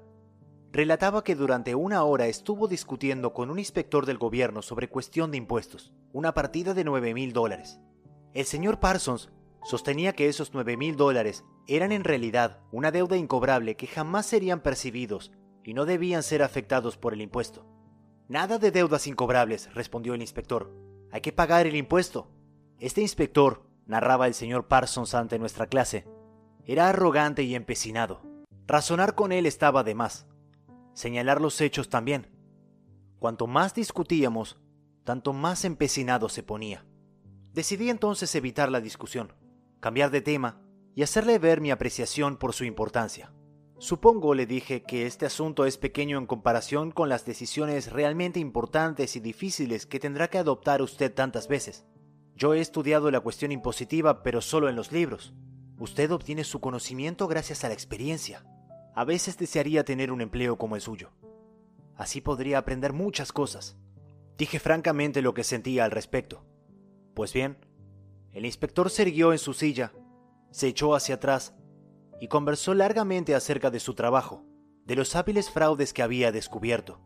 relataba 0.72 1.22
que 1.22 1.36
durante 1.36 1.74
una 1.74 2.02
hora 2.04 2.26
estuvo 2.26 2.68
discutiendo 2.68 3.32
con 3.32 3.50
un 3.50 3.58
inspector 3.58 4.04
del 4.04 4.18
gobierno 4.18 4.62
sobre 4.62 4.88
cuestión 4.88 5.30
de 5.30 5.38
impuestos, 5.38 5.92
una 6.12 6.34
partida 6.34 6.74
de 6.74 6.84
9 6.84 7.14
mil 7.14 7.32
dólares. 7.32 7.78
El 8.34 8.44
señor 8.44 8.80
Parsons 8.80 9.30
sostenía 9.64 10.12
que 10.12 10.28
esos 10.28 10.52
9 10.52 10.76
mil 10.76 10.96
dólares 10.96 11.44
eran 11.66 11.92
en 11.92 12.04
realidad 12.04 12.60
una 12.72 12.90
deuda 12.90 13.16
incobrable 13.16 13.76
que 13.76 13.86
jamás 13.86 14.26
serían 14.26 14.60
percibidos 14.60 15.32
y 15.64 15.74
no 15.74 15.84
debían 15.84 16.22
ser 16.22 16.42
afectados 16.42 16.96
por 16.96 17.14
el 17.14 17.22
impuesto. 17.22 17.66
Nada 18.28 18.58
de 18.58 18.70
deudas 18.70 19.06
incobrables, 19.06 19.72
respondió 19.74 20.14
el 20.14 20.20
inspector. 20.20 20.72
Hay 21.10 21.20
que 21.20 21.32
pagar 21.32 21.66
el 21.66 21.76
impuesto. 21.76 22.28
Este 22.78 23.00
inspector, 23.00 23.68
narraba 23.86 24.26
el 24.26 24.34
señor 24.34 24.68
Parsons 24.68 25.14
ante 25.14 25.38
nuestra 25.38 25.66
clase, 25.66 26.06
era 26.64 26.88
arrogante 26.88 27.42
y 27.42 27.54
empecinado. 27.54 28.22
Razonar 28.66 29.14
con 29.14 29.32
él 29.32 29.46
estaba 29.46 29.84
de 29.84 29.94
más. 29.94 30.26
Señalar 30.92 31.40
los 31.40 31.60
hechos 31.60 31.88
también. 31.88 32.28
Cuanto 33.18 33.46
más 33.46 33.74
discutíamos, 33.74 34.58
tanto 35.04 35.32
más 35.32 35.64
empecinado 35.64 36.28
se 36.28 36.42
ponía. 36.42 36.84
Decidí 37.52 37.90
entonces 37.90 38.34
evitar 38.34 38.70
la 38.70 38.80
discusión 38.80 39.32
cambiar 39.80 40.10
de 40.10 40.20
tema 40.20 40.60
y 40.96 41.02
hacerle 41.02 41.38
ver 41.38 41.60
mi 41.60 41.70
apreciación 41.70 42.38
por 42.38 42.54
su 42.54 42.64
importancia. 42.64 43.32
Supongo, 43.78 44.34
le 44.34 44.46
dije, 44.46 44.82
que 44.82 45.06
este 45.06 45.26
asunto 45.26 45.66
es 45.66 45.76
pequeño 45.76 46.18
en 46.18 46.26
comparación 46.26 46.90
con 46.90 47.08
las 47.08 47.26
decisiones 47.26 47.92
realmente 47.92 48.40
importantes 48.40 49.14
y 49.14 49.20
difíciles 49.20 49.86
que 49.86 50.00
tendrá 50.00 50.28
que 50.28 50.38
adoptar 50.38 50.80
usted 50.80 51.14
tantas 51.14 51.46
veces. 51.46 51.84
Yo 52.36 52.52
he 52.52 52.60
estudiado 52.60 53.10
la 53.10 53.20
cuestión 53.20 53.50
impositiva, 53.50 54.22
pero 54.22 54.42
solo 54.42 54.68
en 54.68 54.76
los 54.76 54.92
libros. 54.92 55.32
Usted 55.78 56.10
obtiene 56.12 56.44
su 56.44 56.60
conocimiento 56.60 57.28
gracias 57.28 57.64
a 57.64 57.68
la 57.68 57.74
experiencia. 57.74 58.44
A 58.94 59.04
veces 59.04 59.38
desearía 59.38 59.84
tener 59.84 60.12
un 60.12 60.20
empleo 60.20 60.58
como 60.58 60.76
el 60.76 60.82
suyo. 60.82 61.12
Así 61.96 62.20
podría 62.20 62.58
aprender 62.58 62.92
muchas 62.92 63.32
cosas. 63.32 63.78
Dije 64.36 64.58
francamente 64.58 65.22
lo 65.22 65.32
que 65.32 65.44
sentía 65.44 65.86
al 65.86 65.90
respecto. 65.90 66.44
Pues 67.14 67.32
bien, 67.32 67.56
el 68.32 68.44
inspector 68.44 68.90
se 68.90 69.02
irguió 69.02 69.32
en 69.32 69.38
su 69.38 69.54
silla, 69.54 69.94
se 70.50 70.68
echó 70.68 70.94
hacia 70.94 71.14
atrás 71.14 71.54
y 72.20 72.28
conversó 72.28 72.74
largamente 72.74 73.34
acerca 73.34 73.70
de 73.70 73.80
su 73.80 73.94
trabajo, 73.94 74.44
de 74.84 74.94
los 74.94 75.16
hábiles 75.16 75.50
fraudes 75.50 75.94
que 75.94 76.02
había 76.02 76.32
descubierto. 76.32 77.00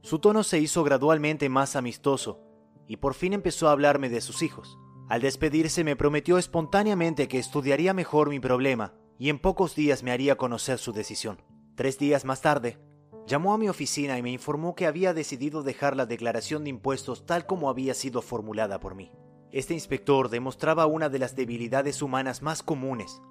Su 0.00 0.20
tono 0.20 0.42
se 0.42 0.58
hizo 0.58 0.82
gradualmente 0.84 1.50
más 1.50 1.76
amistoso 1.76 2.49
y 2.90 2.96
por 2.96 3.14
fin 3.14 3.34
empezó 3.34 3.68
a 3.68 3.70
hablarme 3.70 4.08
de 4.08 4.20
sus 4.20 4.42
hijos. 4.42 4.76
Al 5.08 5.20
despedirse 5.20 5.84
me 5.84 5.94
prometió 5.94 6.38
espontáneamente 6.38 7.28
que 7.28 7.38
estudiaría 7.38 7.94
mejor 7.94 8.30
mi 8.30 8.40
problema 8.40 8.94
y 9.16 9.28
en 9.28 9.38
pocos 9.38 9.76
días 9.76 10.02
me 10.02 10.10
haría 10.10 10.36
conocer 10.36 10.80
su 10.80 10.92
decisión. 10.92 11.40
Tres 11.76 12.00
días 12.00 12.24
más 12.24 12.42
tarde, 12.42 12.80
llamó 13.28 13.54
a 13.54 13.58
mi 13.58 13.68
oficina 13.68 14.18
y 14.18 14.22
me 14.22 14.32
informó 14.32 14.74
que 14.74 14.88
había 14.88 15.14
decidido 15.14 15.62
dejar 15.62 15.94
la 15.94 16.04
declaración 16.04 16.64
de 16.64 16.70
impuestos 16.70 17.26
tal 17.26 17.46
como 17.46 17.70
había 17.70 17.94
sido 17.94 18.22
formulada 18.22 18.80
por 18.80 18.96
mí. 18.96 19.12
Este 19.52 19.72
inspector 19.72 20.28
demostraba 20.28 20.86
una 20.86 21.08
de 21.08 21.20
las 21.20 21.36
debilidades 21.36 22.02
humanas 22.02 22.42
más 22.42 22.64
comunes. 22.64 23.22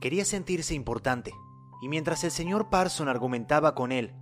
Quería 0.00 0.24
sentirse 0.24 0.74
importante, 0.74 1.32
y 1.82 1.88
mientras 1.88 2.22
el 2.22 2.30
señor 2.30 2.70
Parson 2.70 3.08
argumentaba 3.08 3.74
con 3.74 3.90
él, 3.90 4.14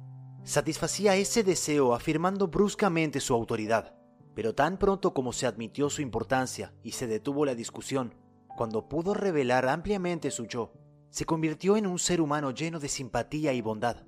satisfacía 0.44 1.14
ese 1.14 1.44
deseo 1.44 1.92
afirmando 1.92 2.48
bruscamente 2.48 3.20
su 3.20 3.34
autoridad. 3.34 3.97
Pero 4.38 4.54
tan 4.54 4.78
pronto 4.78 5.14
como 5.14 5.32
se 5.32 5.48
admitió 5.48 5.90
su 5.90 6.00
importancia 6.00 6.72
y 6.84 6.92
se 6.92 7.08
detuvo 7.08 7.44
la 7.44 7.56
discusión, 7.56 8.14
cuando 8.56 8.88
pudo 8.88 9.12
revelar 9.12 9.68
ampliamente 9.68 10.30
su 10.30 10.46
yo, 10.46 10.74
se 11.10 11.24
convirtió 11.24 11.76
en 11.76 11.88
un 11.88 11.98
ser 11.98 12.20
humano 12.20 12.52
lleno 12.52 12.78
de 12.78 12.88
simpatía 12.88 13.52
y 13.52 13.62
bondad. 13.62 14.04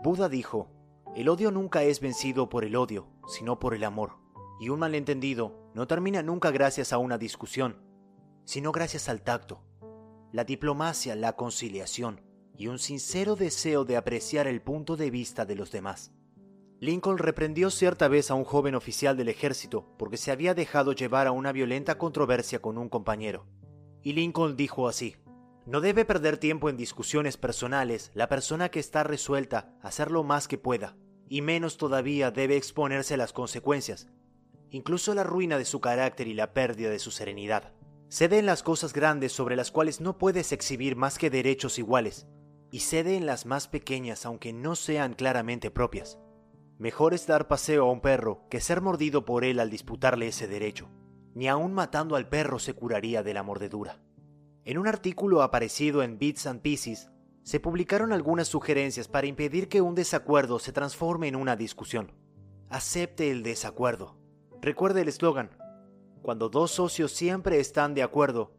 Buda 0.00 0.28
dijo, 0.28 0.70
el 1.16 1.28
odio 1.28 1.50
nunca 1.50 1.82
es 1.82 1.98
vencido 1.98 2.48
por 2.48 2.64
el 2.64 2.76
odio, 2.76 3.08
sino 3.26 3.58
por 3.58 3.74
el 3.74 3.82
amor 3.82 4.12
y 4.60 4.68
un 4.68 4.78
malentendido 4.78 5.68
no 5.74 5.88
termina 5.88 6.22
nunca 6.22 6.52
gracias 6.52 6.92
a 6.92 6.98
una 6.98 7.18
discusión, 7.18 7.82
sino 8.44 8.70
gracias 8.70 9.08
al 9.08 9.22
tacto, 9.22 9.64
la 10.30 10.44
diplomacia, 10.44 11.16
la 11.16 11.34
conciliación 11.34 12.20
y 12.56 12.68
un 12.68 12.78
sincero 12.78 13.34
deseo 13.34 13.84
de 13.84 13.96
apreciar 13.96 14.46
el 14.46 14.62
punto 14.62 14.96
de 14.96 15.10
vista 15.10 15.44
de 15.44 15.56
los 15.56 15.72
demás. 15.72 16.12
Lincoln 16.82 17.16
reprendió 17.16 17.70
cierta 17.70 18.08
vez 18.08 18.32
a 18.32 18.34
un 18.34 18.42
joven 18.42 18.74
oficial 18.74 19.16
del 19.16 19.28
ejército 19.28 19.86
porque 19.96 20.16
se 20.16 20.32
había 20.32 20.52
dejado 20.52 20.94
llevar 20.94 21.28
a 21.28 21.30
una 21.30 21.52
violenta 21.52 21.96
controversia 21.96 22.60
con 22.60 22.76
un 22.76 22.88
compañero. 22.88 23.46
Y 24.02 24.14
Lincoln 24.14 24.56
dijo 24.56 24.88
así, 24.88 25.14
no 25.64 25.80
debe 25.80 26.04
perder 26.04 26.38
tiempo 26.38 26.68
en 26.68 26.76
discusiones 26.76 27.36
personales 27.36 28.10
la 28.14 28.28
persona 28.28 28.68
que 28.68 28.80
está 28.80 29.04
resuelta 29.04 29.76
a 29.80 29.86
hacer 29.86 30.10
lo 30.10 30.24
más 30.24 30.48
que 30.48 30.58
pueda, 30.58 30.96
y 31.28 31.40
menos 31.40 31.76
todavía 31.76 32.32
debe 32.32 32.56
exponerse 32.56 33.14
a 33.14 33.18
las 33.18 33.32
consecuencias, 33.32 34.08
incluso 34.70 35.14
la 35.14 35.22
ruina 35.22 35.58
de 35.58 35.64
su 35.64 35.80
carácter 35.80 36.26
y 36.26 36.34
la 36.34 36.52
pérdida 36.52 36.90
de 36.90 36.98
su 36.98 37.12
serenidad. 37.12 37.72
Cede 38.08 38.40
en 38.40 38.46
las 38.46 38.64
cosas 38.64 38.92
grandes 38.92 39.30
sobre 39.30 39.54
las 39.54 39.70
cuales 39.70 40.00
no 40.00 40.18
puedes 40.18 40.50
exhibir 40.50 40.96
más 40.96 41.16
que 41.16 41.30
derechos 41.30 41.78
iguales, 41.78 42.26
y 42.72 42.80
cede 42.80 43.16
en 43.16 43.26
las 43.26 43.46
más 43.46 43.68
pequeñas 43.68 44.26
aunque 44.26 44.52
no 44.52 44.74
sean 44.74 45.14
claramente 45.14 45.70
propias. 45.70 46.18
Mejor 46.82 47.14
es 47.14 47.28
dar 47.28 47.46
paseo 47.46 47.84
a 47.84 47.92
un 47.92 48.00
perro 48.00 48.40
que 48.50 48.60
ser 48.60 48.80
mordido 48.80 49.24
por 49.24 49.44
él 49.44 49.60
al 49.60 49.70
disputarle 49.70 50.26
ese 50.26 50.48
derecho. 50.48 50.88
Ni 51.32 51.46
aun 51.46 51.72
matando 51.72 52.16
al 52.16 52.28
perro 52.28 52.58
se 52.58 52.74
curaría 52.74 53.22
de 53.22 53.32
la 53.32 53.44
mordedura. 53.44 54.00
En 54.64 54.78
un 54.78 54.88
artículo 54.88 55.42
aparecido 55.42 56.02
en 56.02 56.18
Bits 56.18 56.44
and 56.48 56.60
Pieces, 56.60 57.08
se 57.44 57.60
publicaron 57.60 58.12
algunas 58.12 58.48
sugerencias 58.48 59.06
para 59.06 59.28
impedir 59.28 59.68
que 59.68 59.80
un 59.80 59.94
desacuerdo 59.94 60.58
se 60.58 60.72
transforme 60.72 61.28
en 61.28 61.36
una 61.36 61.54
discusión. 61.54 62.10
Acepte 62.68 63.30
el 63.30 63.44
desacuerdo. 63.44 64.18
Recuerde 64.60 65.02
el 65.02 65.08
eslogan, 65.08 65.56
cuando 66.20 66.48
dos 66.48 66.72
socios 66.72 67.12
siempre 67.12 67.60
están 67.60 67.94
de 67.94 68.02
acuerdo, 68.02 68.56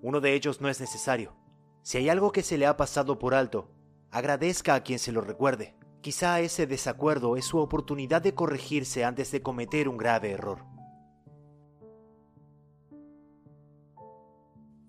uno 0.00 0.20
de 0.20 0.34
ellos 0.34 0.60
no 0.60 0.68
es 0.68 0.78
necesario. 0.78 1.34
Si 1.82 1.98
hay 1.98 2.08
algo 2.08 2.30
que 2.30 2.44
se 2.44 2.56
le 2.56 2.66
ha 2.66 2.76
pasado 2.76 3.18
por 3.18 3.34
alto, 3.34 3.68
agradezca 4.12 4.76
a 4.76 4.84
quien 4.84 5.00
se 5.00 5.10
lo 5.10 5.22
recuerde. 5.22 5.74
Quizá 6.04 6.40
ese 6.40 6.66
desacuerdo 6.66 7.38
es 7.38 7.46
su 7.46 7.56
oportunidad 7.56 8.20
de 8.20 8.34
corregirse 8.34 9.06
antes 9.06 9.30
de 9.30 9.40
cometer 9.40 9.88
un 9.88 9.96
grave 9.96 10.32
error. 10.32 10.58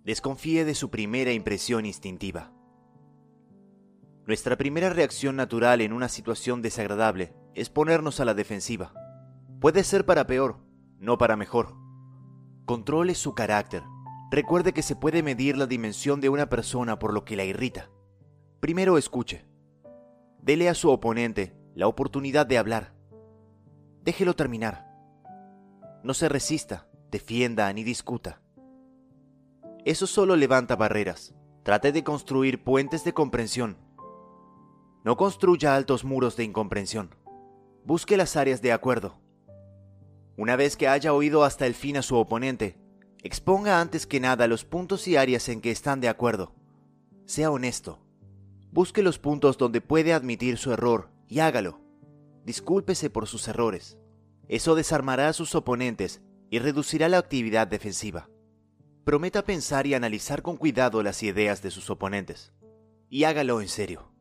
Desconfíe 0.03 0.65
de 0.65 0.75
su 0.75 0.89
primera 0.89 1.31
impresión 1.31 1.85
instintiva. 1.85 2.51
Nuestra 4.25 4.57
primera 4.57 4.89
reacción 4.89 5.37
natural 5.37 5.79
en 5.79 5.93
una 5.93 6.09
situación 6.09 6.61
desagradable 6.61 7.33
es 7.53 7.69
ponernos 7.69 8.19
a 8.19 8.25
la 8.25 8.33
defensiva. 8.33 8.91
Puede 9.61 9.85
ser 9.85 10.05
para 10.05 10.27
peor, 10.27 10.57
no 10.99 11.17
para 11.17 11.37
mejor. 11.37 11.77
Controle 12.65 13.15
su 13.15 13.33
carácter. 13.35 13.83
Recuerde 14.31 14.73
que 14.73 14.81
se 14.81 14.97
puede 14.97 15.23
medir 15.23 15.55
la 15.55 15.65
dimensión 15.65 16.19
de 16.19 16.27
una 16.27 16.49
persona 16.49 16.99
por 16.99 17.13
lo 17.13 17.23
que 17.23 17.37
la 17.37 17.45
irrita. 17.45 17.89
Primero 18.59 18.97
escuche. 18.97 19.54
Dele 20.45 20.69
a 20.69 20.75
su 20.75 20.89
oponente 20.89 21.53
la 21.73 21.87
oportunidad 21.87 22.45
de 22.45 22.57
hablar. 22.57 22.93
Déjelo 24.03 24.35
terminar. 24.35 24.87
No 26.03 26.13
se 26.13 26.29
resista, 26.29 26.87
defienda 27.11 27.73
ni 27.73 27.83
discuta. 27.83 28.41
Eso 29.83 30.07
solo 30.07 30.35
levanta 30.35 30.75
barreras. 30.75 31.33
Trate 31.63 31.91
de 31.91 32.03
construir 32.03 32.63
puentes 32.63 33.03
de 33.03 33.13
comprensión. 33.13 33.77
No 35.03 35.17
construya 35.17 35.75
altos 35.75 36.05
muros 36.05 36.37
de 36.37 36.43
incomprensión. 36.43 37.15
Busque 37.83 38.15
las 38.15 38.37
áreas 38.37 38.61
de 38.61 38.71
acuerdo. 38.71 39.19
Una 40.37 40.55
vez 40.55 40.77
que 40.77 40.87
haya 40.87 41.13
oído 41.13 41.43
hasta 41.43 41.65
el 41.65 41.73
fin 41.73 41.97
a 41.97 42.03
su 42.03 42.15
oponente, 42.15 42.77
Exponga 43.25 43.81
antes 43.81 44.05
que 44.05 44.19
nada 44.19 44.47
los 44.47 44.65
puntos 44.65 45.07
y 45.07 45.15
áreas 45.15 45.49
en 45.49 45.59
que 45.59 45.71
están 45.71 45.99
de 45.99 46.09
acuerdo. 46.09 46.53
Sea 47.25 47.49
honesto. 47.49 48.04
Busque 48.75 49.01
los 49.01 49.19
puntos 49.19 49.57
donde 49.57 49.79
puede 49.79 50.11
admitir 50.11 50.57
su 50.57 50.73
error 50.73 51.09
y 51.29 51.39
hágalo. 51.39 51.79
Discúlpese 52.43 53.09
por 53.09 53.25
sus 53.25 53.47
errores. 53.47 53.97
Eso 54.49 54.75
desarmará 54.75 55.29
a 55.29 55.33
sus 55.33 55.55
oponentes 55.55 56.21
y 56.49 56.59
reducirá 56.59 57.07
la 57.07 57.17
actividad 57.17 57.67
defensiva. 57.67 58.29
Prometa 59.05 59.45
pensar 59.45 59.87
y 59.87 59.93
analizar 59.93 60.41
con 60.41 60.57
cuidado 60.57 61.03
las 61.03 61.23
ideas 61.23 61.61
de 61.61 61.71
sus 61.71 61.89
oponentes. 61.89 62.51
Y 63.09 63.23
hágalo 63.23 63.61
en 63.61 63.69
serio. 63.69 64.11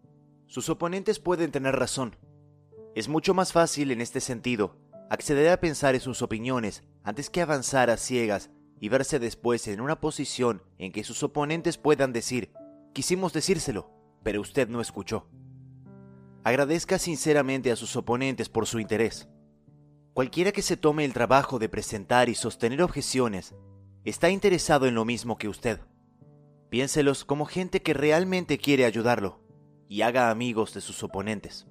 Sus 0.47 0.69
oponentes 0.69 1.19
pueden 1.19 1.51
tener 1.51 1.75
razón. 1.75 2.15
Es 2.95 3.09
mucho 3.09 3.35
más 3.35 3.53
fácil 3.53 3.91
en 3.91 4.01
este 4.01 4.21
sentido 4.21 4.77
acceder 5.11 5.49
a 5.49 5.59
pensar 5.59 5.97
en 5.97 6.01
sus 6.01 6.23
opiniones 6.23 6.85
antes 7.03 7.29
que 7.29 7.43
avanzar 7.43 7.91
a 7.91 7.97
ciegas 7.97 8.51
y 8.79 8.89
verse 8.89 9.19
después 9.19 9.67
en 9.67 9.81
una 9.81 10.01
posición 10.01 10.63
en 10.79 10.93
que 10.93 11.03
sus 11.03 11.25
oponentes 11.25 11.77
puedan 11.77 12.13
decir, 12.13 12.53
quisimos 12.93 13.33
decírselo, 13.33 13.94
pero 14.25 14.41
usted 14.41 14.69
no 14.69 14.81
escuchó. 14.81 15.29
Agradezca 16.43 16.99
sinceramente 16.99 17.71
a 17.71 17.77
sus 17.77 17.95
oponentes 17.95 18.49
por 18.49 18.67
su 18.67 18.81
interés. 18.81 19.29
Cualquiera 20.13 20.51
que 20.51 20.63
se 20.63 20.77
tome 20.77 21.05
el 21.05 21.13
trabajo 21.13 21.59
de 21.59 21.69
presentar 21.69 22.29
y 22.29 22.35
sostener 22.35 22.83
objeciones 22.83 23.55
está 24.05 24.31
interesado 24.31 24.87
en 24.87 24.95
lo 24.95 25.05
mismo 25.05 25.39
que 25.39 25.49
usted. 25.49 25.81
Piénselos 26.71 27.25
como 27.25 27.47
gente 27.47 27.83
que 27.83 27.95
realmente 27.95 28.59
quiere 28.59 28.85
ayudarlo 28.85 29.41
y 29.89 30.03
haga 30.03 30.31
amigos 30.31 30.75
de 30.75 30.81
sus 30.81 31.03
oponentes. 31.03 31.67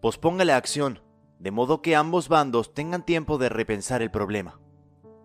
Posponga 0.00 0.44
la 0.44 0.56
acción, 0.56 1.00
de 1.38 1.50
modo 1.50 1.80
que 1.82 1.94
ambos 1.94 2.28
bandos 2.28 2.74
tengan 2.74 3.04
tiempo 3.04 3.38
de 3.38 3.48
repensar 3.48 4.02
el 4.02 4.10
problema. 4.10 4.60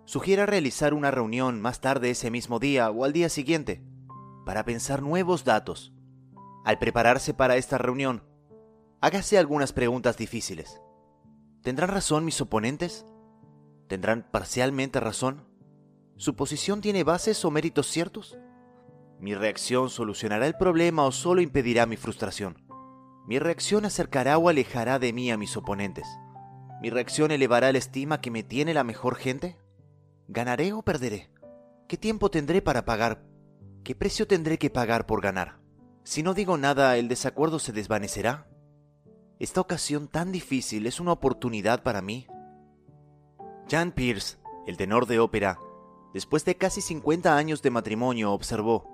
Sugiera 0.05 0.45
realizar 0.45 0.93
una 0.93 1.11
reunión 1.11 1.61
más 1.61 1.81
tarde 1.81 2.11
ese 2.11 2.29
mismo 2.29 2.59
día 2.59 2.91
o 2.91 3.05
al 3.05 3.13
día 3.13 3.29
siguiente 3.29 3.83
para 4.45 4.63
pensar 4.63 5.01
nuevos 5.01 5.43
datos. 5.43 5.94
Al 6.65 6.79
prepararse 6.79 7.35
para 7.35 7.57
esta 7.57 7.77
reunión, 7.77 8.23
hágase 8.99 9.37
algunas 9.37 9.71
preguntas 9.71 10.17
difíciles. 10.17 10.81
¿Tendrán 11.61 11.89
razón 11.89 12.25
mis 12.25 12.41
oponentes? 12.41 13.05
¿Tendrán 13.87 14.27
parcialmente 14.31 14.99
razón? 14.99 15.47
¿Su 16.17 16.35
posición 16.35 16.81
tiene 16.81 17.03
bases 17.03 17.45
o 17.45 17.51
méritos 17.51 17.85
ciertos? 17.85 18.39
¿Mi 19.19 19.35
reacción 19.35 19.91
solucionará 19.91 20.47
el 20.47 20.55
problema 20.55 21.03
o 21.03 21.11
solo 21.11 21.41
impedirá 21.41 21.85
mi 21.85 21.97
frustración? 21.97 22.65
¿Mi 23.27 23.37
reacción 23.37 23.85
acercará 23.85 24.39
o 24.39 24.49
alejará 24.49 24.97
de 24.97 25.13
mí 25.13 25.29
a 25.29 25.37
mis 25.37 25.55
oponentes? 25.55 26.07
¿Mi 26.81 26.89
reacción 26.89 27.29
elevará 27.29 27.71
la 27.71 27.77
estima 27.77 28.21
que 28.21 28.31
me 28.31 28.41
tiene 28.41 28.73
la 28.73 28.83
mejor 28.83 29.17
gente? 29.17 29.55
¿Ganaré 30.27 30.73
o 30.73 30.81
perderé? 30.81 31.29
¿Qué 31.87 31.97
tiempo 31.97 32.31
tendré 32.31 32.63
para 32.63 32.85
pagar? 32.85 33.23
¿Qué 33.83 33.93
precio 33.93 34.25
tendré 34.25 34.57
que 34.57 34.71
pagar 34.71 35.05
por 35.05 35.21
ganar? 35.21 35.64
Si 36.05 36.21
no 36.21 36.35
digo 36.35 36.55
nada, 36.55 36.97
¿el 36.97 37.07
desacuerdo 37.07 37.57
se 37.57 37.71
desvanecerá? 37.71 38.47
¿Esta 39.39 39.59
ocasión 39.59 40.07
tan 40.07 40.31
difícil 40.31 40.85
es 40.85 40.99
una 40.99 41.11
oportunidad 41.11 41.81
para 41.81 42.03
mí? 42.03 42.27
Jan 43.67 43.91
Pierce, 43.91 44.37
el 44.67 44.77
tenor 44.77 45.07
de 45.07 45.17
ópera, 45.17 45.59
después 46.13 46.45
de 46.45 46.57
casi 46.57 46.81
50 46.81 47.35
años 47.35 47.63
de 47.63 47.71
matrimonio, 47.71 48.33
observó, 48.33 48.93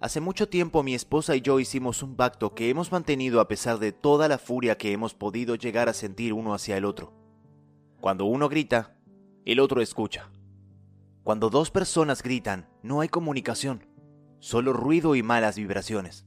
Hace 0.00 0.20
mucho 0.20 0.48
tiempo 0.48 0.82
mi 0.82 0.96
esposa 0.96 1.36
y 1.36 1.42
yo 1.42 1.60
hicimos 1.60 2.02
un 2.02 2.16
pacto 2.16 2.56
que 2.56 2.68
hemos 2.70 2.90
mantenido 2.90 3.40
a 3.40 3.46
pesar 3.46 3.78
de 3.78 3.92
toda 3.92 4.26
la 4.26 4.38
furia 4.38 4.76
que 4.76 4.90
hemos 4.90 5.14
podido 5.14 5.54
llegar 5.54 5.88
a 5.88 5.94
sentir 5.94 6.32
uno 6.32 6.54
hacia 6.54 6.76
el 6.76 6.84
otro. 6.84 7.12
Cuando 8.00 8.24
uno 8.24 8.48
grita, 8.48 8.96
el 9.44 9.60
otro 9.60 9.80
escucha. 9.80 10.32
Cuando 11.22 11.50
dos 11.50 11.70
personas 11.70 12.20
gritan, 12.20 12.68
no 12.82 13.00
hay 13.00 13.08
comunicación, 13.08 13.86
solo 14.40 14.72
ruido 14.72 15.14
y 15.14 15.22
malas 15.22 15.56
vibraciones. 15.56 16.26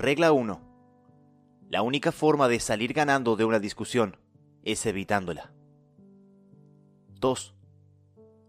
Regla 0.00 0.30
1. 0.30 0.60
La 1.70 1.82
única 1.82 2.12
forma 2.12 2.46
de 2.46 2.60
salir 2.60 2.92
ganando 2.92 3.34
de 3.34 3.44
una 3.44 3.58
discusión 3.58 4.16
es 4.62 4.86
evitándola. 4.86 5.52
2. 7.18 7.56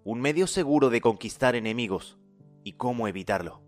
Un 0.03 0.21
medio 0.21 0.45
seguro 0.45 0.91
de 0.91 1.01
conquistar 1.01 1.55
enemigos 1.55 2.19
y 2.63 2.73
cómo 2.73 3.07
evitarlo. 3.07 3.63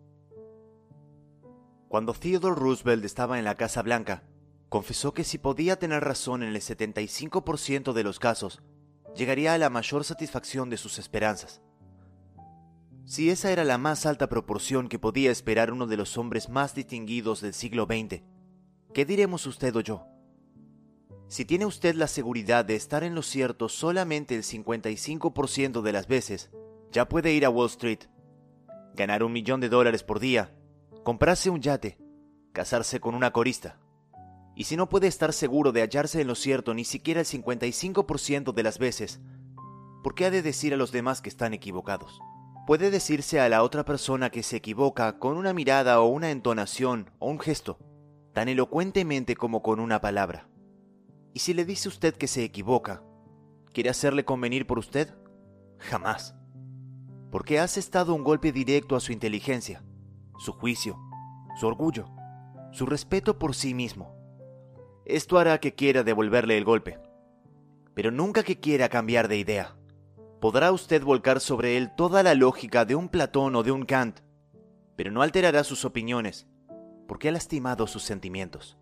Cuando 1.88 2.14
Theodore 2.14 2.56
Roosevelt 2.56 3.04
estaba 3.04 3.40
en 3.40 3.46
la 3.46 3.56
Casa 3.56 3.82
Blanca, 3.82 4.26
confesó 4.70 5.16
que 5.16 5.24
si 5.24 5.40
podía 5.40 5.80
tener 5.80 6.04
razón 6.04 6.44
en 6.44 6.50
el 6.50 6.62
75% 6.62 7.94
de 7.94 8.04
los 8.04 8.20
casos, 8.20 8.62
llegaría 9.16 9.56
a 9.56 9.58
la 9.58 9.72
mayor 9.72 10.04
satisfacción 10.04 10.70
de 10.70 10.78
sus 10.78 11.00
esperanzas. 11.00 11.64
Si 13.12 13.30
esa 13.30 13.52
era 13.52 13.66
la 13.66 13.78
más 13.78 14.06
alta 14.06 14.30
proporción 14.30 14.88
que 14.88 14.98
podía 14.98 15.32
esperar 15.32 15.74
uno 15.74 15.86
de 15.86 15.98
los 15.98 16.18
hombres 16.18 16.48
más 16.48 16.74
distinguidos 16.74 17.42
del 17.42 17.54
siglo 17.54 17.84
XX, 17.84 18.22
¿qué 18.94 19.04
diremos 19.04 19.46
usted 19.48 19.76
o 19.76 19.82
yo? 19.82 20.08
Si 21.28 21.44
tiene 21.44 21.66
usted 21.66 21.96
la 21.96 22.08
seguridad 22.08 22.64
de 22.64 22.78
estar 22.78 23.04
en 23.04 23.14
lo 23.14 23.22
cierto 23.22 23.68
solamente 23.68 24.34
el 24.34 24.44
55% 24.44 25.82
de 25.82 25.92
las 25.92 26.08
veces, 26.08 26.52
ya 26.94 27.10
puede 27.10 27.34
ir 27.34 27.44
a 27.44 27.50
Wall 27.50 27.68
Street, 27.68 28.00
ganar 28.94 29.24
un 29.24 29.34
millón 29.34 29.60
de 29.60 29.68
dólares 29.68 30.04
por 30.04 30.22
día, 30.22 30.56
comprarse 31.04 31.50
un 31.50 31.60
yate, 31.60 31.98
casarse 32.54 33.02
con 33.02 33.14
una 33.14 33.34
corista. 33.34 33.78
Y 34.56 34.64
si 34.64 34.78
no 34.78 34.88
puede 34.88 35.08
estar 35.08 35.34
seguro 35.34 35.74
de 35.74 35.82
hallarse 35.82 36.22
en 36.22 36.28
lo 36.28 36.36
cierto 36.36 36.74
ni 36.74 36.86
siquiera 36.86 37.20
el 37.20 37.26
55% 37.26 38.54
de 38.54 38.64
las 38.64 38.80
veces, 38.80 39.20
¿por 40.02 40.16
qué 40.16 40.28
ha 40.28 40.32
de 40.32 40.42
decir 40.42 40.74
a 40.74 40.78
los 40.78 40.94
demás 40.94 41.22
que 41.22 41.28
están 41.28 41.54
equivocados? 41.54 42.22
Puede 42.68 42.92
decirse 42.92 43.40
a 43.40 43.50
la 43.50 43.64
otra 43.64 43.84
persona 43.86 44.30
que 44.30 44.44
se 44.44 44.58
equivoca 44.58 45.18
con 45.18 45.36
una 45.38 45.54
mirada 45.54 46.00
o 46.00 46.08
una 46.08 46.30
entonación 46.30 47.10
o 47.18 47.30
un 47.30 47.40
gesto, 47.40 47.80
tan 48.34 48.50
elocuentemente 48.50 49.36
como 49.36 49.64
con 49.64 49.80
una 49.80 50.00
palabra. 50.00 50.48
Y 51.34 51.40
si 51.40 51.54
le 51.54 51.66
dice 51.66 51.90
usted 51.90 52.16
que 52.16 52.28
se 52.28 52.44
equivoca, 52.44 53.04
¿quiere 53.74 53.90
hacerle 53.90 54.26
convenir 54.26 54.68
por 54.68 54.78
usted? 54.78 55.14
Jamás. 55.80 56.36
Porque 57.32 57.60
has 57.60 57.78
estado 57.78 58.14
un 58.14 58.24
golpe 58.24 58.52
directo 58.52 58.96
a 58.96 59.00
su 59.00 59.12
inteligencia, 59.12 59.84
su 60.38 60.54
juicio, 60.54 61.00
su 61.60 61.66
orgullo, 61.66 62.10
su 62.72 62.86
respeto 62.86 63.40
por 63.40 63.56
sí 63.56 63.74
mismo. 63.74 64.16
Esto 65.06 65.40
hará 65.40 65.60
que 65.60 65.74
quiera 65.74 66.04
devolverle 66.04 66.58
el 66.58 66.66
golpe, 66.66 67.00
pero 67.96 68.12
nunca 68.12 68.44
que 68.44 68.60
quiera 68.60 68.88
cambiar 68.88 69.28
de 69.28 69.38
idea. 69.38 69.76
Podrá 70.42 70.74
usted 70.74 71.04
volcar 71.04 71.40
sobre 71.40 71.78
él 71.78 71.96
toda 71.96 72.24
la 72.24 72.34
lógica 72.34 72.84
de 72.84 72.96
un 72.96 73.08
Platón 73.08 73.56
o 73.56 73.64
de 73.64 73.72
un 73.72 73.86
Kant, 73.86 74.20
pero 74.98 75.12
no 75.12 75.22
alterará 75.22 75.64
sus 75.64 75.86
opiniones, 75.86 76.48
porque 77.08 77.30
ha 77.30 77.32
lastimado 77.32 77.88
sus 77.88 78.04
sentimientos. 78.04 78.78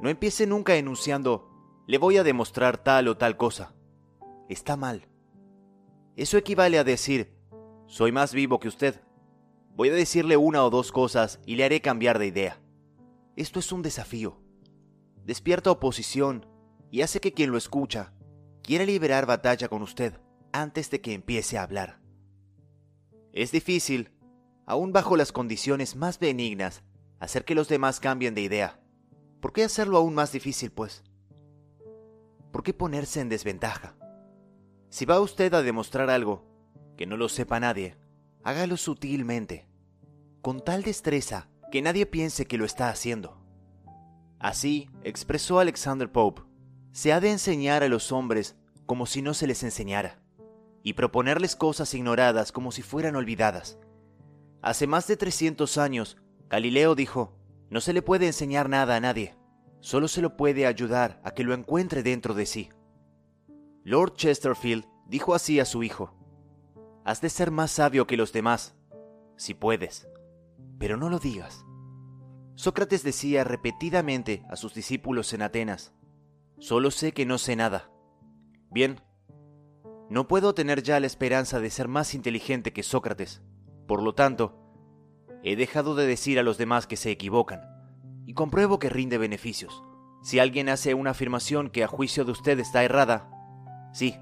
No 0.00 0.08
empiece 0.08 0.46
nunca 0.46 0.76
enunciando, 0.76 1.50
le 1.86 1.98
voy 1.98 2.16
a 2.16 2.22
demostrar 2.22 2.78
tal 2.78 3.08
o 3.08 3.18
tal 3.18 3.36
cosa. 3.36 3.74
Está 4.48 4.76
mal. 4.76 5.08
Eso 6.16 6.38
equivale 6.38 6.78
a 6.78 6.84
decir, 6.84 7.36
soy 7.86 8.12
más 8.12 8.32
vivo 8.32 8.58
que 8.60 8.68
usted. 8.68 9.02
Voy 9.74 9.90
a 9.90 9.94
decirle 9.94 10.38
una 10.38 10.64
o 10.64 10.70
dos 10.70 10.92
cosas 10.92 11.40
y 11.44 11.56
le 11.56 11.64
haré 11.64 11.82
cambiar 11.82 12.18
de 12.18 12.28
idea. 12.28 12.60
Esto 13.36 13.58
es 13.58 13.70
un 13.72 13.82
desafío 13.82 14.40
despierta 15.24 15.70
oposición 15.70 16.46
y 16.90 17.02
hace 17.02 17.20
que 17.20 17.32
quien 17.32 17.52
lo 17.52 17.58
escucha 17.58 18.12
quiera 18.62 18.84
liberar 18.84 19.26
batalla 19.26 19.68
con 19.68 19.82
usted 19.82 20.20
antes 20.52 20.90
de 20.90 21.00
que 21.00 21.14
empiece 21.14 21.58
a 21.58 21.62
hablar. 21.62 22.00
Es 23.32 23.52
difícil, 23.52 24.10
aún 24.66 24.92
bajo 24.92 25.16
las 25.16 25.32
condiciones 25.32 25.96
más 25.96 26.18
benignas, 26.18 26.82
hacer 27.18 27.44
que 27.44 27.54
los 27.54 27.68
demás 27.68 28.00
cambien 28.00 28.34
de 28.34 28.42
idea. 28.42 28.80
¿Por 29.40 29.52
qué 29.52 29.64
hacerlo 29.64 29.98
aún 29.98 30.14
más 30.14 30.32
difícil, 30.32 30.70
pues? 30.70 31.04
¿Por 32.52 32.62
qué 32.62 32.74
ponerse 32.74 33.20
en 33.20 33.28
desventaja? 33.28 33.96
Si 34.88 35.04
va 35.04 35.20
usted 35.20 35.54
a 35.54 35.62
demostrar 35.62 36.10
algo 36.10 36.44
que 36.96 37.06
no 37.06 37.16
lo 37.16 37.28
sepa 37.28 37.60
nadie, 37.60 37.96
hágalo 38.42 38.76
sutilmente, 38.76 39.68
con 40.42 40.60
tal 40.64 40.82
destreza 40.82 41.48
que 41.70 41.82
nadie 41.82 42.06
piense 42.06 42.46
que 42.46 42.58
lo 42.58 42.64
está 42.64 42.88
haciendo. 42.88 43.40
Así 44.38 44.90
expresó 45.04 45.60
Alexander 45.60 46.10
Pope, 46.10 46.42
se 46.92 47.12
ha 47.12 47.20
de 47.20 47.30
enseñar 47.30 47.82
a 47.82 47.88
los 47.88 48.12
hombres 48.12 48.56
como 48.86 49.06
si 49.06 49.22
no 49.22 49.34
se 49.34 49.46
les 49.46 49.62
enseñara, 49.62 50.20
y 50.82 50.94
proponerles 50.94 51.56
cosas 51.56 51.94
ignoradas 51.94 52.52
como 52.52 52.72
si 52.72 52.82
fueran 52.82 53.16
olvidadas. 53.16 53.78
Hace 54.62 54.86
más 54.86 55.06
de 55.06 55.16
300 55.16 55.78
años, 55.78 56.16
Galileo 56.48 56.94
dijo, 56.94 57.36
no 57.70 57.80
se 57.80 57.92
le 57.92 58.02
puede 58.02 58.26
enseñar 58.26 58.68
nada 58.68 58.96
a 58.96 59.00
nadie, 59.00 59.36
solo 59.80 60.08
se 60.08 60.20
lo 60.20 60.36
puede 60.36 60.66
ayudar 60.66 61.20
a 61.24 61.30
que 61.30 61.44
lo 61.44 61.54
encuentre 61.54 62.02
dentro 62.02 62.34
de 62.34 62.46
sí. 62.46 62.70
Lord 63.84 64.14
Chesterfield 64.14 64.84
dijo 65.06 65.34
así 65.34 65.60
a 65.60 65.64
su 65.64 65.82
hijo, 65.82 66.14
has 67.04 67.20
de 67.20 67.30
ser 67.30 67.50
más 67.50 67.70
sabio 67.70 68.06
que 68.06 68.16
los 68.16 68.32
demás, 68.32 68.74
si 69.36 69.54
puedes, 69.54 70.08
pero 70.78 70.96
no 70.96 71.08
lo 71.08 71.18
digas. 71.18 71.64
Sócrates 72.56 73.02
decía 73.04 73.44
repetidamente 73.44 74.44
a 74.50 74.56
sus 74.56 74.74
discípulos 74.74 75.32
en 75.32 75.42
Atenas, 75.42 75.94
solo 76.60 76.90
sé 76.90 77.12
que 77.12 77.26
no 77.26 77.38
sé 77.38 77.56
nada. 77.56 77.90
Bien, 78.70 79.00
No 80.08 80.26
puedo 80.26 80.54
tener 80.54 80.82
ya 80.82 80.98
la 80.98 81.06
esperanza 81.06 81.60
de 81.60 81.70
ser 81.70 81.86
más 81.86 82.14
inteligente 82.14 82.72
que 82.72 82.82
Sócrates. 82.82 83.42
Por 83.86 84.02
lo 84.02 84.14
tanto, 84.14 84.58
he 85.44 85.54
dejado 85.54 85.94
de 85.94 86.06
decir 86.06 86.38
a 86.38 86.42
los 86.42 86.58
demás 86.58 86.88
que 86.88 86.96
se 86.96 87.10
equivocan 87.12 87.60
y 88.26 88.34
compruebo 88.34 88.78
que 88.80 88.88
rinde 88.90 89.18
beneficios. 89.18 89.82
Si 90.22 90.38
alguien 90.38 90.68
hace 90.68 90.94
una 90.94 91.10
afirmación 91.10 91.70
que 91.70 91.84
a 91.84 91.88
juicio 91.88 92.24
de 92.24 92.32
usted 92.32 92.58
está 92.58 92.82
errada, 92.82 93.30
sí, 93.92 94.16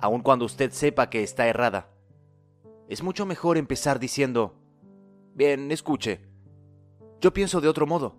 aun 0.00 0.22
cuando 0.22 0.46
usted 0.46 0.72
sepa 0.72 1.10
que 1.10 1.22
está 1.22 1.46
errada, 1.46 1.90
es 2.88 3.02
mucho 3.02 3.26
mejor 3.26 3.56
empezar 3.56 3.98
diciendo, 3.98 4.58
bien, 5.34 5.70
escuche, 5.70 6.20
yo 7.20 7.32
pienso 7.32 7.60
de 7.60 7.68
otro 7.68 7.86
modo, 7.86 8.16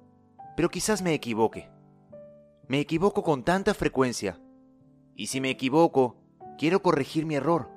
pero 0.56 0.70
quizás 0.70 1.02
me 1.02 1.14
equivoque. 1.14 1.75
Me 2.68 2.80
equivoco 2.80 3.22
con 3.22 3.44
tanta 3.44 3.76
frecuencia, 3.76 4.42
y 5.16 5.28
si 5.28 5.40
me 5.40 5.52
equivoco, 5.52 6.18
quiero 6.58 6.82
corregir 6.82 7.28
mi 7.28 7.36
error. 7.36 7.70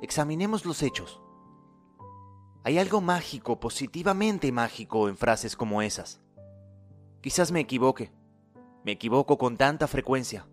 Examinemos 0.00 0.64
los 0.64 0.82
hechos. 0.82 1.20
Hay 2.62 2.78
algo 2.78 3.02
mágico, 3.02 3.60
positivamente 3.60 4.50
mágico 4.52 5.10
en 5.10 5.18
frases 5.18 5.54
como 5.54 5.82
esas. 5.82 6.22
Quizás 7.20 7.52
me 7.52 7.60
equivoque. 7.60 8.10
Me 8.84 8.92
equivoco 8.92 9.36
con 9.36 9.58
tanta 9.58 9.86
frecuencia. 9.86 10.48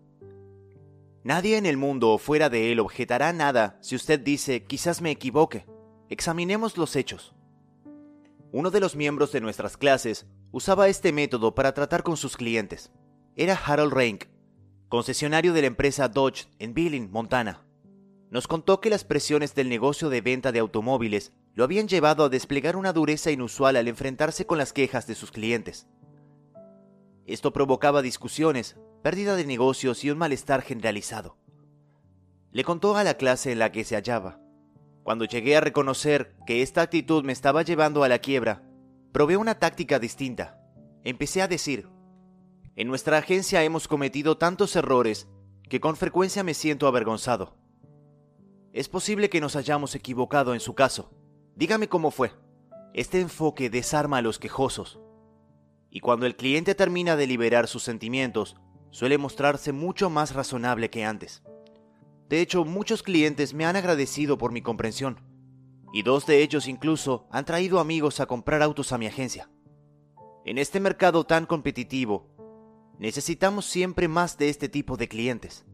Nadie 1.24 1.56
en 1.56 1.64
el 1.64 1.78
mundo 1.78 2.10
o 2.10 2.18
fuera 2.18 2.50
de 2.50 2.70
él 2.70 2.80
objetará 2.80 3.32
nada 3.32 3.78
si 3.80 3.96
usted 3.96 4.20
dice, 4.20 4.64
quizás 4.64 5.00
me 5.00 5.10
equivoque. 5.10 5.64
Examinemos 6.10 6.76
los 6.76 6.96
hechos. 6.96 7.34
Uno 8.52 8.70
de 8.70 8.80
los 8.80 8.94
miembros 8.94 9.32
de 9.32 9.40
nuestras 9.40 9.78
clases 9.78 10.26
usaba 10.50 10.88
este 10.88 11.12
método 11.12 11.54
para 11.54 11.72
tratar 11.72 12.02
con 12.02 12.18
sus 12.18 12.36
clientes. 12.36 12.92
Era 13.34 13.54
Harold 13.54 13.94
Rank, 13.94 14.24
concesionario 14.90 15.54
de 15.54 15.62
la 15.62 15.68
empresa 15.68 16.08
Dodge 16.08 16.48
en 16.58 16.74
Billing, 16.74 17.10
Montana. 17.10 17.64
Nos 18.30 18.46
contó 18.46 18.82
que 18.82 18.90
las 18.90 19.04
presiones 19.04 19.54
del 19.54 19.70
negocio 19.70 20.10
de 20.10 20.20
venta 20.20 20.52
de 20.52 20.58
automóviles 20.58 21.32
lo 21.54 21.64
habían 21.64 21.88
llevado 21.88 22.24
a 22.24 22.28
desplegar 22.28 22.76
una 22.76 22.92
dureza 22.92 23.30
inusual 23.30 23.76
al 23.76 23.88
enfrentarse 23.88 24.44
con 24.44 24.58
las 24.58 24.74
quejas 24.74 25.06
de 25.06 25.14
sus 25.14 25.32
clientes. 25.32 25.86
Esto 27.24 27.54
provocaba 27.54 28.02
discusiones, 28.02 28.76
pérdida 29.02 29.34
de 29.34 29.46
negocios 29.46 30.04
y 30.04 30.10
un 30.10 30.18
malestar 30.18 30.60
generalizado. 30.60 31.38
Le 32.50 32.64
contó 32.64 32.98
a 32.98 33.04
la 33.04 33.14
clase 33.14 33.50
en 33.50 33.60
la 33.60 33.72
que 33.72 33.84
se 33.84 33.94
hallaba. 33.94 34.40
Cuando 35.04 35.24
llegué 35.24 35.56
a 35.56 35.62
reconocer 35.62 36.36
que 36.46 36.60
esta 36.60 36.82
actitud 36.82 37.24
me 37.24 37.32
estaba 37.32 37.62
llevando 37.62 38.04
a 38.04 38.10
la 38.10 38.18
quiebra, 38.18 38.62
probé 39.10 39.38
una 39.38 39.58
táctica 39.58 39.98
distinta. 39.98 40.60
Empecé 41.02 41.40
a 41.40 41.48
decir, 41.48 41.88
en 42.76 42.88
nuestra 42.88 43.18
agencia 43.18 43.62
hemos 43.64 43.86
cometido 43.86 44.38
tantos 44.38 44.74
errores 44.76 45.28
que 45.68 45.80
con 45.80 45.96
frecuencia 45.96 46.42
me 46.42 46.54
siento 46.54 46.86
avergonzado. 46.86 47.56
Es 48.72 48.88
posible 48.88 49.28
que 49.28 49.40
nos 49.40 49.56
hayamos 49.56 49.94
equivocado 49.94 50.54
en 50.54 50.60
su 50.60 50.74
caso. 50.74 51.10
Dígame 51.54 51.88
cómo 51.88 52.10
fue. 52.10 52.32
Este 52.94 53.20
enfoque 53.20 53.68
desarma 53.68 54.18
a 54.18 54.22
los 54.22 54.38
quejosos. 54.38 54.98
Y 55.90 56.00
cuando 56.00 56.24
el 56.24 56.36
cliente 56.36 56.74
termina 56.74 57.16
de 57.16 57.26
liberar 57.26 57.68
sus 57.68 57.82
sentimientos, 57.82 58.56
suele 58.90 59.18
mostrarse 59.18 59.72
mucho 59.72 60.08
más 60.08 60.34
razonable 60.34 60.88
que 60.88 61.04
antes. 61.04 61.42
De 62.30 62.40
hecho, 62.40 62.64
muchos 62.64 63.02
clientes 63.02 63.52
me 63.52 63.66
han 63.66 63.76
agradecido 63.76 64.38
por 64.38 64.52
mi 64.52 64.62
comprensión, 64.62 65.20
y 65.92 66.02
dos 66.02 66.24
de 66.24 66.42
ellos 66.42 66.66
incluso 66.66 67.26
han 67.30 67.44
traído 67.44 67.78
amigos 67.78 68.20
a 68.20 68.26
comprar 68.26 68.62
autos 68.62 68.92
a 68.92 68.98
mi 68.98 69.06
agencia. 69.06 69.50
En 70.46 70.56
este 70.56 70.80
mercado 70.80 71.24
tan 71.24 71.44
competitivo, 71.44 72.31
necesitamos 72.98 73.66
siempre 73.66 74.08
más 74.08 74.38
de 74.38 74.48
este 74.48 74.68
tipo 74.68 74.96
de 74.96 75.08
clientes. 75.08 75.64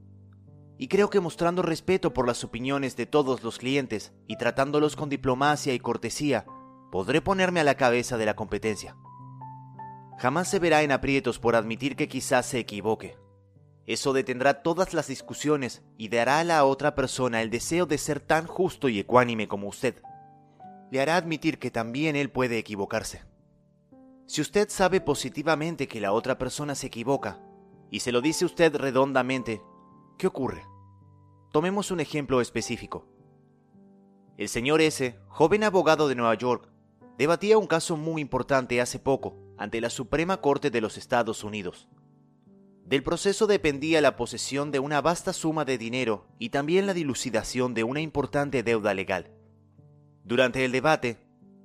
Y 0.79 0.89
creo 0.89 1.11
que 1.11 1.21
mostrando 1.21 1.63
respeto 1.63 2.15
por 2.15 2.27
las 2.27 2.45
opiniones 2.45 2.97
de 2.97 3.07
todos 3.07 3.43
los 3.43 3.59
clientes 3.59 4.13
y 4.27 4.37
tratándolos 4.37 4.95
con 4.95 5.09
diplomacia 5.09 5.75
y 5.75 5.81
cortesía, 5.81 6.47
podré 6.93 7.21
ponerme 7.21 7.61
a 7.61 7.65
la 7.65 7.75
cabeza 7.75 8.17
de 8.17 8.27
la 8.27 8.37
competencia. 8.37 8.97
Jamás 10.19 10.49
se 10.49 10.59
verá 10.59 10.83
en 10.83 10.93
aprietos 10.93 11.39
por 11.39 11.57
admitir 11.57 11.97
que 11.97 12.09
quizás 12.09 12.47
se 12.47 12.59
equivoque. 12.59 13.17
Eso 13.87 14.13
detendrá 14.13 14.63
todas 14.63 14.93
las 14.93 15.07
discusiones 15.07 15.83
y 15.97 16.09
dará 16.09 16.41
a 16.41 16.45
la 16.45 16.65
otra 16.65 16.95
persona 16.95 17.41
el 17.41 17.51
deseo 17.51 17.87
de 17.87 17.99
ser 17.99 18.21
tan 18.21 18.47
justo 18.47 18.89
y 18.89 18.99
ecuánime 18.99 19.49
como 19.49 19.69
usted. 19.69 20.03
Le 20.91 21.01
hará 21.01 21.17
admitir 21.17 21.59
que 21.59 21.71
también 21.71 22.15
él 22.15 22.31
puede 22.31 22.59
equivocarse. 22.59 23.23
Si 24.29 24.43
usted 24.43 24.69
sabe 24.69 25.01
positivamente 25.01 25.89
que 25.89 26.03
la 26.03 26.13
otra 26.13 26.37
persona 26.37 26.75
se 26.75 26.89
equivoca, 26.89 27.41
y 27.91 28.01
se 28.01 28.13
lo 28.13 28.21
dice 28.21 28.45
usted 28.45 28.77
redondamente, 28.77 29.63
¿qué 30.19 30.27
ocurre? 30.27 30.67
Tomemos 31.51 31.91
un 31.91 32.01
ejemplo 32.01 32.43
específico. 32.43 33.09
El 34.37 34.51
señor 34.51 34.83
S., 34.83 35.19
joven 35.29 35.65
abogado 35.65 36.09
de 36.09 36.15
Nueva 36.15 36.35
York, 36.35 36.69
debatía 37.17 37.57
un 37.57 37.67
caso 37.67 37.97
muy 37.97 38.21
importante 38.21 38.83
hace 38.83 38.99
poco 38.99 39.39
ante 39.57 39.81
la 39.81 39.89
Suprema 39.89 40.43
Corte 40.43 40.71
de 40.71 40.83
los 40.83 40.99
Estados 40.99 41.43
Unidos. 41.43 41.89
Del 42.85 43.03
proceso 43.03 43.47
dependía 43.47 44.03
la 44.03 44.17
posesión 44.17 44.71
de 44.71 44.79
una 44.79 45.01
vasta 45.01 45.33
suma 45.33 45.65
de 45.65 45.79
dinero 45.79 46.27
y 46.39 46.51
también 46.51 46.87
la 46.87 46.93
dilucidación 46.93 47.73
de 47.73 47.83
una 47.83 48.03
importante 48.03 48.63
deuda 48.63 48.93
legal. 48.93 49.31
Durante 50.23 50.67
el 50.67 50.73
debate, 50.73 51.17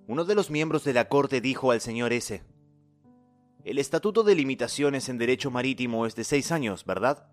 uno 0.07 0.23
de 0.23 0.35
los 0.35 0.49
miembros 0.49 0.85
de 0.85 0.93
la 0.93 1.09
Corte 1.09 1.41
dijo 1.41 1.71
al 1.71 1.81
señor 1.81 2.13
S. 2.13 2.52
El 3.63 3.77
Estatuto 3.77 4.23
de 4.23 4.35
Limitaciones 4.35 5.07
en 5.07 5.17
Derecho 5.17 5.49
Marítimo 5.49 6.05
es 6.05 6.17
de 6.17 6.25
seis 6.25 6.51
años, 6.51 6.83
¿verdad? 6.83 7.29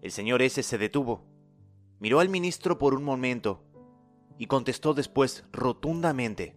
El 0.00 0.10
señor 0.10 0.42
S. 0.42 0.60
se 0.60 0.76
detuvo, 0.76 1.24
miró 2.00 2.18
al 2.18 2.28
ministro 2.28 2.78
por 2.78 2.94
un 2.94 3.04
momento 3.04 3.62
y 4.38 4.46
contestó 4.46 4.92
después 4.92 5.44
rotundamente. 5.52 6.56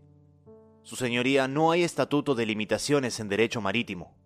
Su 0.81 0.95
señoría, 0.95 1.47
no 1.47 1.69
hay 1.69 1.83
estatuto 1.83 2.33
de 2.33 2.47
limitaciones 2.47 3.19
en 3.19 3.29
derecho 3.29 3.61
marítimo. 3.61 4.17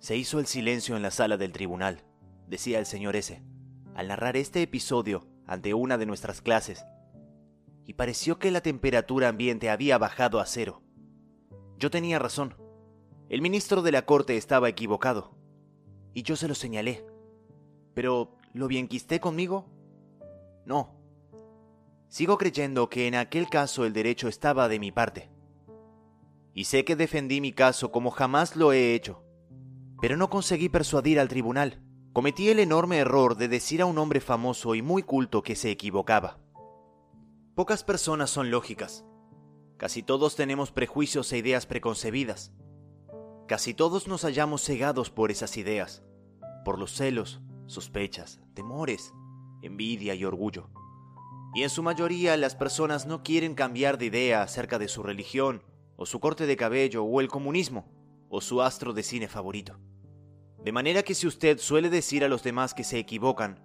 Se 0.00 0.18
hizo 0.18 0.38
el 0.38 0.44
silencio 0.44 0.94
en 0.94 1.02
la 1.02 1.10
sala 1.10 1.38
del 1.38 1.52
tribunal, 1.52 2.04
decía 2.46 2.78
el 2.78 2.84
señor 2.84 3.16
S., 3.16 3.42
al 3.94 4.08
narrar 4.08 4.36
este 4.36 4.60
episodio 4.60 5.26
ante 5.46 5.72
una 5.72 5.96
de 5.96 6.04
nuestras 6.04 6.42
clases, 6.42 6.84
y 7.86 7.94
pareció 7.94 8.38
que 8.38 8.50
la 8.50 8.60
temperatura 8.60 9.28
ambiente 9.28 9.70
había 9.70 9.96
bajado 9.96 10.40
a 10.40 10.46
cero. 10.46 10.82
Yo 11.78 11.90
tenía 11.90 12.18
razón. 12.18 12.61
El 13.32 13.40
ministro 13.40 13.80
de 13.80 13.92
la 13.92 14.04
corte 14.04 14.36
estaba 14.36 14.68
equivocado, 14.68 15.34
y 16.12 16.22
yo 16.22 16.36
se 16.36 16.48
lo 16.48 16.54
señalé. 16.54 17.06
Pero, 17.94 18.36
¿lo 18.52 18.68
bienquisté 18.68 19.20
conmigo? 19.20 19.64
No. 20.66 20.94
Sigo 22.08 22.36
creyendo 22.36 22.90
que 22.90 23.06
en 23.06 23.14
aquel 23.14 23.48
caso 23.48 23.86
el 23.86 23.94
derecho 23.94 24.28
estaba 24.28 24.68
de 24.68 24.78
mi 24.78 24.92
parte 24.92 25.30
y 26.52 26.64
sé 26.64 26.84
que 26.84 26.94
defendí 26.94 27.40
mi 27.40 27.52
caso 27.52 27.90
como 27.90 28.10
jamás 28.10 28.54
lo 28.54 28.74
he 28.74 28.94
hecho. 28.94 29.24
Pero 29.98 30.18
no 30.18 30.28
conseguí 30.28 30.68
persuadir 30.68 31.18
al 31.18 31.28
tribunal. 31.28 31.80
Cometí 32.12 32.50
el 32.50 32.58
enorme 32.58 32.98
error 32.98 33.38
de 33.38 33.48
decir 33.48 33.80
a 33.80 33.86
un 33.86 33.96
hombre 33.96 34.20
famoso 34.20 34.74
y 34.74 34.82
muy 34.82 35.02
culto 35.02 35.42
que 35.42 35.56
se 35.56 35.70
equivocaba. 35.70 36.38
Pocas 37.54 37.82
personas 37.82 38.28
son 38.28 38.50
lógicas. 38.50 39.06
Casi 39.78 40.02
todos 40.02 40.36
tenemos 40.36 40.70
prejuicios 40.70 41.32
e 41.32 41.38
ideas 41.38 41.64
preconcebidas. 41.64 42.52
Casi 43.52 43.74
todos 43.74 44.08
nos 44.08 44.22
hallamos 44.22 44.64
cegados 44.64 45.10
por 45.10 45.30
esas 45.30 45.58
ideas, 45.58 46.02
por 46.64 46.78
los 46.78 46.92
celos, 46.92 47.42
sospechas, 47.66 48.40
temores, 48.54 49.12
envidia 49.60 50.14
y 50.14 50.24
orgullo. 50.24 50.70
Y 51.54 51.62
en 51.62 51.68
su 51.68 51.82
mayoría 51.82 52.34
las 52.38 52.54
personas 52.54 53.04
no 53.04 53.22
quieren 53.22 53.54
cambiar 53.54 53.98
de 53.98 54.06
idea 54.06 54.40
acerca 54.40 54.78
de 54.78 54.88
su 54.88 55.02
religión 55.02 55.62
o 55.96 56.06
su 56.06 56.18
corte 56.18 56.46
de 56.46 56.56
cabello, 56.56 57.04
o 57.04 57.20
el 57.20 57.28
comunismo, 57.28 57.84
o 58.30 58.40
su 58.40 58.62
astro 58.62 58.94
de 58.94 59.02
cine 59.02 59.28
favorito. 59.28 59.78
De 60.64 60.72
manera 60.72 61.02
que 61.02 61.14
si 61.14 61.26
usted 61.26 61.58
suele 61.58 61.90
decir 61.90 62.24
a 62.24 62.28
los 62.28 62.42
demás 62.42 62.72
que 62.72 62.84
se 62.84 62.98
equivocan, 62.98 63.62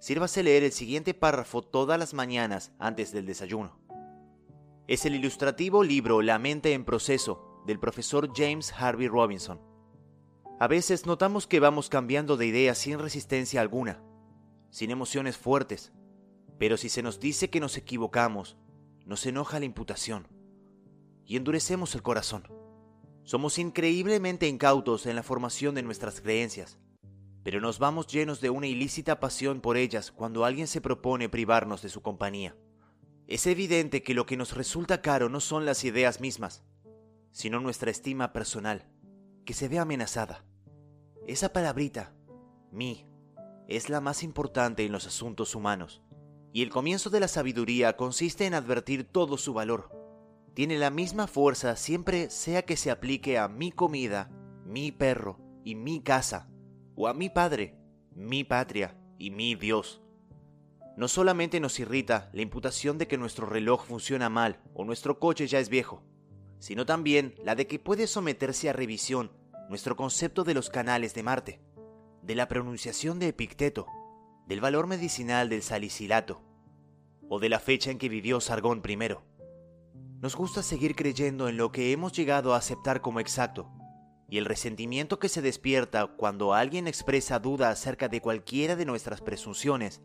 sírvase 0.00 0.42
leer 0.42 0.64
el 0.64 0.72
siguiente 0.72 1.14
párrafo 1.14 1.62
todas 1.62 1.98
las 1.98 2.12
mañanas 2.12 2.72
antes 2.78 3.10
del 3.10 3.24
desayuno. 3.24 3.80
Es 4.86 5.06
el 5.06 5.14
ilustrativo 5.14 5.82
libro 5.82 6.20
La 6.20 6.38
mente 6.38 6.74
en 6.74 6.84
proceso 6.84 7.53
del 7.66 7.78
profesor 7.78 8.30
James 8.34 8.72
Harvey 8.72 9.08
Robinson. 9.08 9.60
A 10.60 10.68
veces 10.68 11.06
notamos 11.06 11.46
que 11.46 11.60
vamos 11.60 11.88
cambiando 11.88 12.36
de 12.36 12.46
idea 12.46 12.74
sin 12.74 12.98
resistencia 12.98 13.60
alguna, 13.60 14.02
sin 14.70 14.90
emociones 14.90 15.36
fuertes, 15.36 15.92
pero 16.58 16.76
si 16.76 16.88
se 16.88 17.02
nos 17.02 17.20
dice 17.20 17.50
que 17.50 17.60
nos 17.60 17.76
equivocamos, 17.76 18.56
nos 19.04 19.26
enoja 19.26 19.58
la 19.58 19.64
imputación 19.66 20.28
y 21.24 21.36
endurecemos 21.36 21.94
el 21.94 22.02
corazón. 22.02 22.48
Somos 23.24 23.58
increíblemente 23.58 24.46
incautos 24.46 25.06
en 25.06 25.16
la 25.16 25.22
formación 25.22 25.74
de 25.74 25.82
nuestras 25.82 26.20
creencias, 26.20 26.78
pero 27.42 27.60
nos 27.60 27.78
vamos 27.78 28.06
llenos 28.06 28.40
de 28.40 28.50
una 28.50 28.66
ilícita 28.66 29.20
pasión 29.20 29.60
por 29.60 29.76
ellas 29.76 30.12
cuando 30.12 30.44
alguien 30.44 30.66
se 30.66 30.80
propone 30.80 31.28
privarnos 31.28 31.82
de 31.82 31.88
su 31.88 32.02
compañía. 32.02 32.56
Es 33.26 33.46
evidente 33.46 34.02
que 34.02 34.14
lo 34.14 34.26
que 34.26 34.36
nos 34.36 34.54
resulta 34.54 35.00
caro 35.00 35.28
no 35.28 35.40
son 35.40 35.64
las 35.64 35.84
ideas 35.84 36.20
mismas, 36.20 36.62
sino 37.34 37.58
nuestra 37.58 37.90
estima 37.90 38.32
personal, 38.32 38.86
que 39.44 39.54
se 39.54 39.68
ve 39.68 39.80
amenazada. 39.80 40.44
Esa 41.26 41.52
palabrita, 41.52 42.14
mí, 42.70 43.06
es 43.66 43.90
la 43.90 44.00
más 44.00 44.22
importante 44.22 44.86
en 44.86 44.92
los 44.92 45.06
asuntos 45.06 45.54
humanos, 45.54 46.00
Y 46.52 46.62
el 46.62 46.70
comienzo 46.70 47.10
de 47.10 47.18
la 47.18 47.26
sabiduría 47.26 47.96
consiste 47.96 48.46
en 48.46 48.54
advertir 48.54 49.02
todo 49.02 49.36
su 49.36 49.52
valor. 49.52 49.90
Tiene 50.54 50.78
la 50.78 50.90
misma 50.90 51.26
fuerza 51.26 51.74
siempre 51.74 52.30
sea 52.30 52.62
que 52.62 52.76
se 52.76 52.92
aplique 52.92 53.38
a 53.38 53.48
mi 53.48 53.72
comida, 53.72 54.30
mi 54.64 54.92
perro 54.92 55.40
y 55.64 55.74
mi 55.74 56.00
casa, 56.00 56.48
o 56.94 57.08
a 57.08 57.14
mi 57.14 57.28
padre, 57.28 57.76
mi 58.14 58.44
patria 58.44 58.96
y 59.18 59.32
mi 59.32 59.56
Dios. 59.56 60.00
No 60.96 61.08
solamente 61.08 61.58
nos 61.58 61.80
irrita 61.80 62.30
la 62.32 62.42
imputación 62.42 62.98
de 62.98 63.08
que 63.08 63.18
nuestro 63.18 63.46
reloj 63.46 63.84
funciona 63.84 64.28
mal 64.28 64.62
o 64.72 64.84
nuestro 64.84 65.18
coche 65.18 65.48
ya 65.48 65.58
es 65.58 65.68
viejo, 65.68 66.04
sino 66.64 66.86
también 66.86 67.34
la 67.44 67.54
de 67.54 67.66
que 67.66 67.78
puede 67.78 68.06
someterse 68.06 68.70
a 68.70 68.72
revisión 68.72 69.30
nuestro 69.68 69.96
concepto 69.96 70.44
de 70.44 70.54
los 70.54 70.70
canales 70.70 71.12
de 71.12 71.22
Marte, 71.22 71.60
de 72.22 72.34
la 72.34 72.48
pronunciación 72.48 73.18
de 73.18 73.28
Epicteto, 73.28 73.86
del 74.46 74.62
valor 74.62 74.86
medicinal 74.86 75.50
del 75.50 75.62
salicilato 75.62 76.40
o 77.28 77.38
de 77.38 77.50
la 77.50 77.60
fecha 77.60 77.90
en 77.90 77.98
que 77.98 78.08
vivió 78.08 78.40
Sargón 78.40 78.82
I. 78.88 78.96
Nos 80.22 80.36
gusta 80.36 80.62
seguir 80.62 80.96
creyendo 80.96 81.50
en 81.50 81.58
lo 81.58 81.70
que 81.70 81.92
hemos 81.92 82.14
llegado 82.14 82.54
a 82.54 82.56
aceptar 82.56 83.02
como 83.02 83.20
exacto, 83.20 83.70
y 84.30 84.38
el 84.38 84.46
resentimiento 84.46 85.18
que 85.18 85.28
se 85.28 85.42
despierta 85.42 86.06
cuando 86.06 86.54
alguien 86.54 86.88
expresa 86.88 87.40
duda 87.40 87.68
acerca 87.68 88.08
de 88.08 88.22
cualquiera 88.22 88.74
de 88.74 88.86
nuestras 88.86 89.20
presunciones 89.20 90.00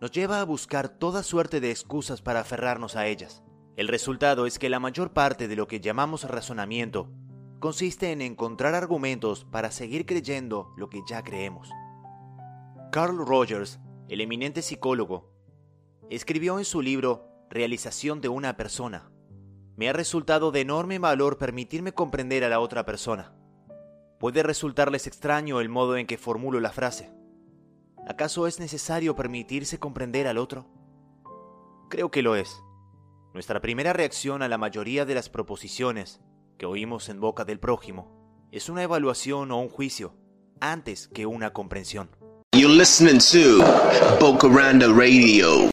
nos 0.00 0.12
lleva 0.12 0.40
a 0.40 0.44
buscar 0.44 0.88
toda 0.88 1.22
suerte 1.22 1.60
de 1.60 1.70
excusas 1.70 2.22
para 2.22 2.40
aferrarnos 2.40 2.96
a 2.96 3.06
ellas. 3.06 3.42
El 3.80 3.88
resultado 3.88 4.44
es 4.44 4.58
que 4.58 4.68
la 4.68 4.78
mayor 4.78 5.14
parte 5.14 5.48
de 5.48 5.56
lo 5.56 5.66
que 5.66 5.80
llamamos 5.80 6.24
razonamiento 6.24 7.08
consiste 7.60 8.12
en 8.12 8.20
encontrar 8.20 8.74
argumentos 8.74 9.46
para 9.46 9.70
seguir 9.70 10.04
creyendo 10.04 10.74
lo 10.76 10.90
que 10.90 11.00
ya 11.08 11.24
creemos. 11.24 11.70
Carl 12.92 13.16
Rogers, 13.16 13.80
el 14.10 14.20
eminente 14.20 14.60
psicólogo, 14.60 15.32
escribió 16.10 16.58
en 16.58 16.66
su 16.66 16.82
libro 16.82 17.26
Realización 17.48 18.20
de 18.20 18.28
una 18.28 18.54
persona. 18.54 19.10
Me 19.76 19.88
ha 19.88 19.94
resultado 19.94 20.52
de 20.52 20.60
enorme 20.60 20.98
valor 20.98 21.38
permitirme 21.38 21.94
comprender 21.94 22.44
a 22.44 22.50
la 22.50 22.60
otra 22.60 22.84
persona. 22.84 23.32
Puede 24.18 24.42
resultarles 24.42 25.06
extraño 25.06 25.58
el 25.58 25.70
modo 25.70 25.96
en 25.96 26.06
que 26.06 26.18
formulo 26.18 26.60
la 26.60 26.72
frase. 26.72 27.10
¿Acaso 28.06 28.46
es 28.46 28.60
necesario 28.60 29.16
permitirse 29.16 29.78
comprender 29.78 30.26
al 30.26 30.36
otro? 30.36 30.66
Creo 31.88 32.10
que 32.10 32.20
lo 32.20 32.36
es. 32.36 32.62
Nuestra 33.32 33.60
primera 33.60 33.92
reacción 33.92 34.42
a 34.42 34.48
la 34.48 34.58
mayoría 34.58 35.04
de 35.04 35.14
las 35.14 35.28
proposiciones 35.28 36.20
que 36.58 36.66
oímos 36.66 37.08
en 37.08 37.20
boca 37.20 37.44
del 37.44 37.60
prójimo 37.60 38.48
es 38.50 38.68
una 38.68 38.82
evaluación 38.82 39.52
o 39.52 39.60
un 39.60 39.68
juicio 39.68 40.16
antes 40.60 41.06
que 41.06 41.26
una 41.26 41.52
comprensión. 41.52 42.10